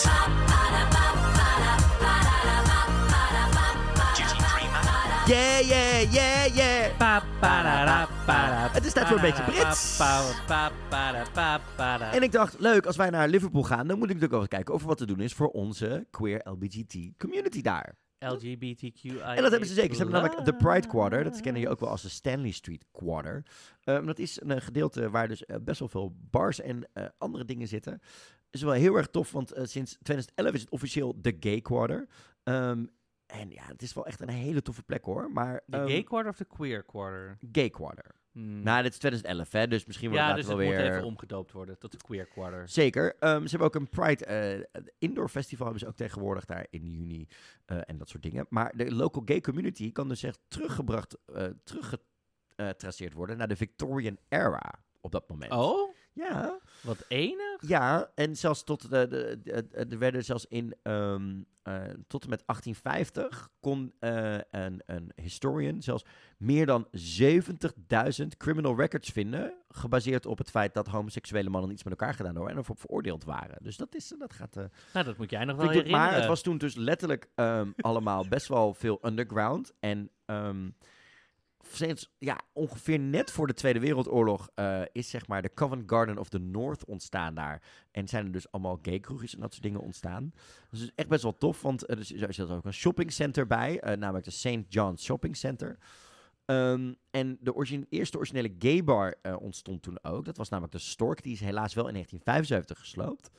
[5.27, 6.73] Yeah, yeah, yeah, yeah.
[8.73, 10.01] Het is tijd voor een beetje Brits.
[12.13, 14.49] En ik dacht, leuk, als wij naar Liverpool gaan, dan moet ik natuurlijk ook eens
[14.49, 17.95] kijken of er wat te doen is voor onze queer LBGT community daar.
[18.21, 19.19] LGBTQI.
[19.19, 19.95] En dat hebben ze zeker.
[19.95, 21.25] Ze hebben namelijk de Pride Quarter.
[21.25, 23.43] Dat kennen je ook wel als de Stanley Street Quarter.
[23.85, 27.45] Ehm, dat is een gedeelte waar dus eh, best wel veel bars en eh, andere
[27.45, 28.01] dingen zitten.
[28.51, 32.09] is wel heel erg tof, want eh, sinds 2011 is het officieel de Gay Quarter.
[32.43, 32.85] Ehm,
[33.27, 35.31] en ja, het is wel echt een hele toffe plek hoor.
[35.33, 37.39] Maar, De ehm, gay quarter of de queer quarter?
[37.53, 38.15] Gay Quarter.
[38.33, 38.63] Hmm.
[38.63, 40.87] Nou, dit is 2011 hè, dus misschien wordt Ja, het dus later het wel moet
[40.89, 40.97] weer...
[40.97, 42.69] even omgedoopt worden tot de queer quarter.
[42.69, 43.17] Zeker.
[43.19, 46.87] Ehm, ze hebben ook een Pride eh, Indoor Festival hebben ze ook tegenwoordig daar in
[46.87, 47.27] juni
[47.65, 48.47] eh, en dat soort dingen.
[48.49, 54.19] Maar de local gay community kan dus echt teruggebracht, eh teruggetraceerd worden naar de Victorian
[54.29, 55.53] era op dat moment.
[55.53, 55.95] Oh?
[56.29, 56.59] Ja.
[56.83, 57.57] Wat enig.
[57.69, 61.75] Ja, en zelfs tot de, de, de- de- er werden zelfs in ehm, eh,
[62.07, 66.05] tot en met 1850 kon eh, een, een historian zelfs
[66.39, 66.87] meer dan
[67.53, 72.35] 70.000 criminal records vinden, gebaseerd op het feit dat homoseksuele mannen iets met elkaar gedaan
[72.35, 73.57] hebben en ervoor veroordeeld waren.
[73.63, 74.57] Dus dat is, dat gaat.
[74.57, 76.01] eh, Nou, dat moet jij nog wel herinneren.
[76.01, 79.73] Maar het was toen dus letterlijk ehm, allemaal best wel veel underground.
[79.81, 80.69] En ehm,
[81.63, 86.19] sinds ja, ongeveer net voor de Tweede Wereldoorlog eh, is zeg maar de Covent Garden
[86.19, 87.63] of the North ontstaan daar.
[87.91, 90.33] En zijn er dus allemaal gay kroegjes en dat soort dingen ontstaan.
[90.71, 93.81] Dus is echt best wel tof, want er is- er zit ook een shoppingcenter bij,
[93.81, 94.59] eh, namelijk de St.
[94.69, 95.79] John's Shopping Center.
[96.45, 100.25] Ehm, en de origine- eerste originele gay bar eh, ontstond toen ook.
[100.25, 101.23] Dat was namelijk de Stork.
[101.23, 103.31] Die is helaas wel in 1975 gesloopt.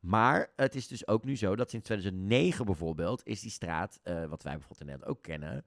[0.00, 4.14] Maar het is dus ook nu zo dat sinds 2009 bijvoorbeeld is die straat, eh,
[4.24, 5.62] wat wij bijvoorbeeld in Nederland ook kennen, eh,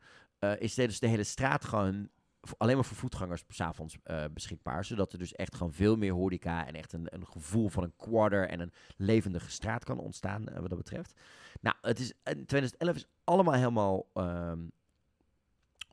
[0.51, 2.09] is de- dus de hele straat gewoon
[2.57, 4.85] alleen maar voor voetgangers s'avonds eh beschikbaar.
[4.85, 7.95] Zodat er dus echt gewoon veel meer horeca en echt een, een gevoel van een
[7.95, 11.19] quarter en een levendige straat kan ontstaan eh, wat dat betreft.
[11.61, 14.59] Nou, het is, in 2011 is allemaal helemaal ehm,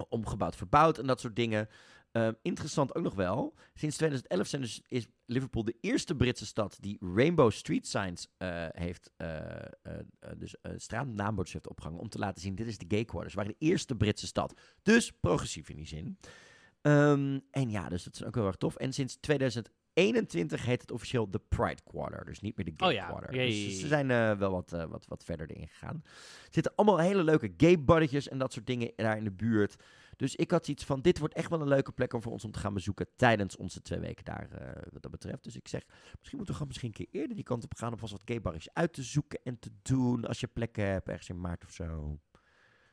[0.09, 1.69] omgebouwd, verbouwd en dat soort dingen.
[2.13, 3.55] Ehm, interessant ook nog wel.
[3.75, 8.67] Sinds 2011 zijn dus, is Liverpool de eerste Britse stad die Rainbow Street Signs eh,
[8.71, 9.37] heeft, eh,
[10.37, 13.35] dus uh, straatnaambordjes heeft opgehangen om te laten zien: dit is de gay quarters.
[13.35, 14.61] Waren de eerste Britse stad.
[14.83, 16.19] Dus progressief in die zin.
[16.81, 18.77] Ehm, en ja, dus dat is ook heel erg tof.
[18.77, 22.25] En sinds 2021 heet het officieel de Pride Quarter.
[22.25, 23.33] Dus niet meer de Gay Oh ja, Quarter.
[23.33, 24.07] Dus ze zijn
[24.39, 26.01] wel wat, wat, wat verder erin gegaan.
[26.05, 29.77] Er zitten allemaal hele leuke gay barretjes en dat soort dingen daar in de buurt.
[30.21, 32.45] Dus ik had iets van, dit wordt echt wel een leuke plek om voor ons
[32.45, 35.45] om te gaan bezoeken tijdens onze twee weken daar, eh, wat dat betreft.
[35.45, 35.83] Dus ik zeg,
[36.19, 38.23] misschien moeten we gewoon misschien een keer eerder die kant op gaan om vast wat
[38.25, 41.71] gaybarretjes uit te zoeken en te doen als je plekken hebt, ergens in maart of
[41.71, 42.19] zo.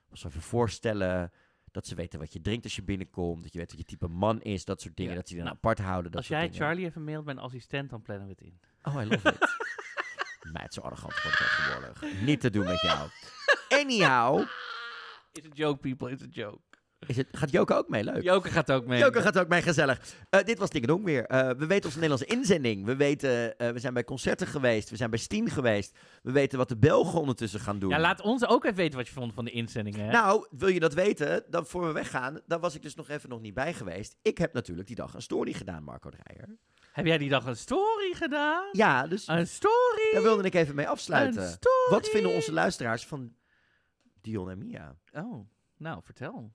[0.10, 1.32] Als we even voorstellen
[1.72, 4.08] dat ze weten wat je drinkt als je binnenkomt, dat je weet wat je type
[4.08, 5.18] man is, dat soort dingen, Ja.
[5.18, 6.12] dat ze die dan Nou, apart houden.
[6.12, 6.56] Dat Als jij dingen.
[6.56, 8.60] Charlie even mailt, mijn assistent, dan plannen we het in.
[8.84, 9.56] Oh, I love it.
[10.54, 12.22] Meid, zo arrogant wordt het tegenwoordig.
[12.22, 13.10] Niet te doen met jou.
[13.70, 14.48] Anyhow,
[15.32, 16.62] It's a joke, people, it's a joke.
[17.00, 18.04] Is het, gaat Joke ook mee?
[18.04, 18.24] Leuk.
[18.24, 19.00] Joke gaat ook mee.
[19.00, 20.16] Joke gaat ook mee, gezellig.
[20.30, 21.26] Eh, dit was Ding Dong weer.
[21.26, 22.86] Eh, we weten onze Nederlandse inzending.
[22.86, 24.90] We weten, eh, we zijn bij concerten geweest.
[24.90, 25.98] We zijn bij Steen geweest.
[26.24, 27.90] We weten wat de Belgen ondertussen gaan doen.
[27.90, 30.06] Ja, laat ons ook even weten wat je vond van de inzendingen.
[30.06, 30.12] hè?
[30.12, 31.44] Nou, wil je dat weten?
[31.50, 34.16] Dan voor we weggaan, dan was ik dus nog even nog niet bij geweest.
[34.22, 36.58] Ik heb natuurlijk die dag een story gedaan, Marco Dreyer.
[36.92, 38.70] Heb jij die dag een story gedaan?
[38.72, 40.10] Ja, dus Een story?
[40.14, 41.42] daar wilde ik even mee afsluiten.
[41.42, 41.90] Een story?
[41.90, 43.36] Wat vinden onze luisteraars van
[44.22, 44.96] Dion en Mia?
[45.14, 45.48] Oh,
[45.78, 46.54] nou, vertel.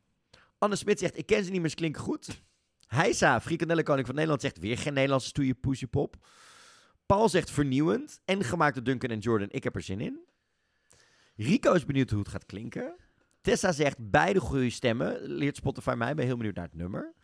[0.62, 2.42] Anne Smit zegt, ik ken ze niet meer, ze klinken goed.
[2.86, 6.16] Heisa, Frikandellenkoning van Nederland, zegt weer geen Nederlandse stoeie poesiepop.
[7.06, 10.20] Paul zegt vernieuwend en gemaakt Duncan en Jordan, ik heb er zin in.
[11.36, 12.96] Rico is benieuwd hoe het gaat klinken.
[13.40, 15.20] Tessa zegt beide goede stemmen.
[15.22, 17.14] Leert Spotify mij, ben heel benieuwd naar het nummer.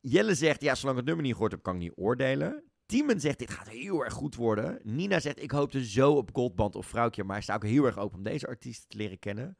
[0.00, 2.64] Jelle zegt, ja, zolang het nummer niet gehoord heb, kan ik niet oordelen.
[2.86, 4.80] Tiemen zegt, dit gaat heel erg goed worden.
[4.82, 8.18] Nina zegt, ik hoopte zo op Goldband of Vrouwtje, maar sta ook heel erg open
[8.18, 9.56] om deze artiest te leren kennen.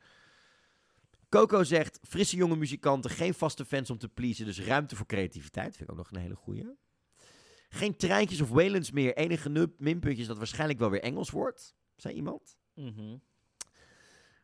[1.32, 5.76] Coco zegt, frisse jonge muzikanten, geen vaste fans om te pleasen, dus ruimte voor creativiteit.
[5.76, 6.66] Vind ik ook nog een hele goeie.
[7.68, 9.16] Geen treintjes of Waylands meer.
[9.16, 12.58] Enige minpuntje is dat waarschijnlijk wel weer Engels wordt, zei iemand.
[12.74, 13.16] Mhm.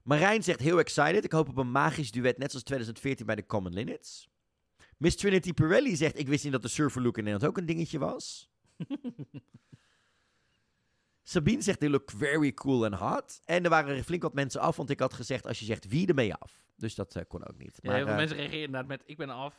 [0.03, 1.25] Marijn zegt heel excited.
[1.25, 4.29] Ik hoop op een magisch duet, net zoals 2014 bij de Common Linnets.
[4.97, 7.67] Miss Trinity Pirelli zegt, ik wist niet dat de surfer look in Nederland ook een
[7.67, 8.51] dingetje was.
[11.29, 13.41] Sabine zegt, they look very cool and hot.
[13.45, 15.89] En er waren er flink wat mensen af, want ik had gezegd, als je zegt
[15.89, 16.63] wie, je af.
[16.77, 17.79] Dus dat eh, kon ook niet.
[17.81, 19.55] Ja, heel veel eh, mensen reageren inderdaad met, ik ben af.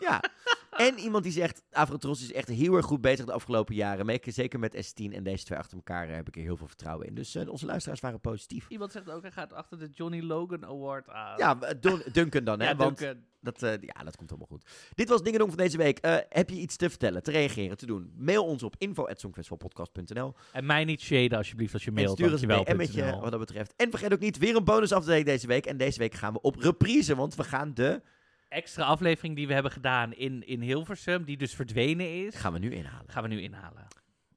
[0.08, 0.22] ja.
[0.70, 4.20] En iemand die zegt, Avrotros is echt heel erg goed bezig de afgelopen jaren.
[4.24, 7.06] Zeker met S10 en deze twee achter elkaar eh, heb ik er heel veel vertrouwen
[7.06, 7.14] in.
[7.14, 8.66] Dus eh, onze luisteraars waren positief.
[8.68, 11.38] Iemand zegt ook, hij gaat achter de Johnny Logan Award aan.
[11.38, 12.68] Ja, Don- Duncan dan, hè?
[12.68, 13.22] Ja, want Duncan.
[13.40, 14.64] Dat, eh, ja, dat komt helemaal goed.
[14.94, 15.98] Dit was Dingen Doen van deze week.
[16.28, 18.12] Heb je iets te vertellen, te reageren, te doen?
[18.16, 22.10] Mail ons op info.songfestivalpodcast.nl En mij niet shaden alsjeblieft als je En mailt.
[22.18, 23.74] stuur ons een DM'tje wat dat betreft.
[23.76, 25.66] En vergeet ook niet, weer een bonus update deze week.
[25.66, 28.02] En deze week gaan we op reprise, want we gaan de...
[28.50, 32.58] Extra aflevering die we hebben gedaan in, in Hilversum, die dus verdwenen is, Gaan we
[32.58, 33.10] nu inhalen.
[33.10, 33.86] gaan we nu inhalen.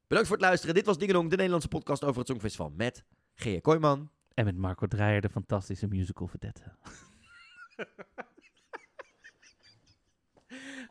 [0.07, 0.76] Bedankt voor het luisteren.
[0.76, 3.03] Dit was Dingen Dong, de Nederlandse podcast over het Songfestival met
[3.35, 3.60] G.J.
[3.61, 4.10] Kooijman.
[4.34, 6.64] En met Marco Dreyer, de fantastische musical vedette.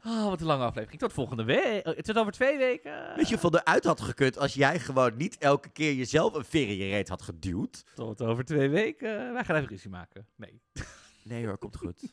[0.04, 1.00] Oh, wat een lange aflevering.
[1.00, 1.86] Tot volgende week.
[1.86, 3.14] Oh, Tot over twee weken.
[3.16, 6.68] Weet je hoeveel eruit had gekund als jij gewoon niet elke keer jezelf een veer
[6.68, 7.84] in je reet had geduwd?
[7.94, 9.32] Tot over twee weken.
[9.32, 10.26] Wij gaan even ruzie maken.
[10.36, 10.60] Nee.
[11.24, 12.02] Nee hoor, komt goed.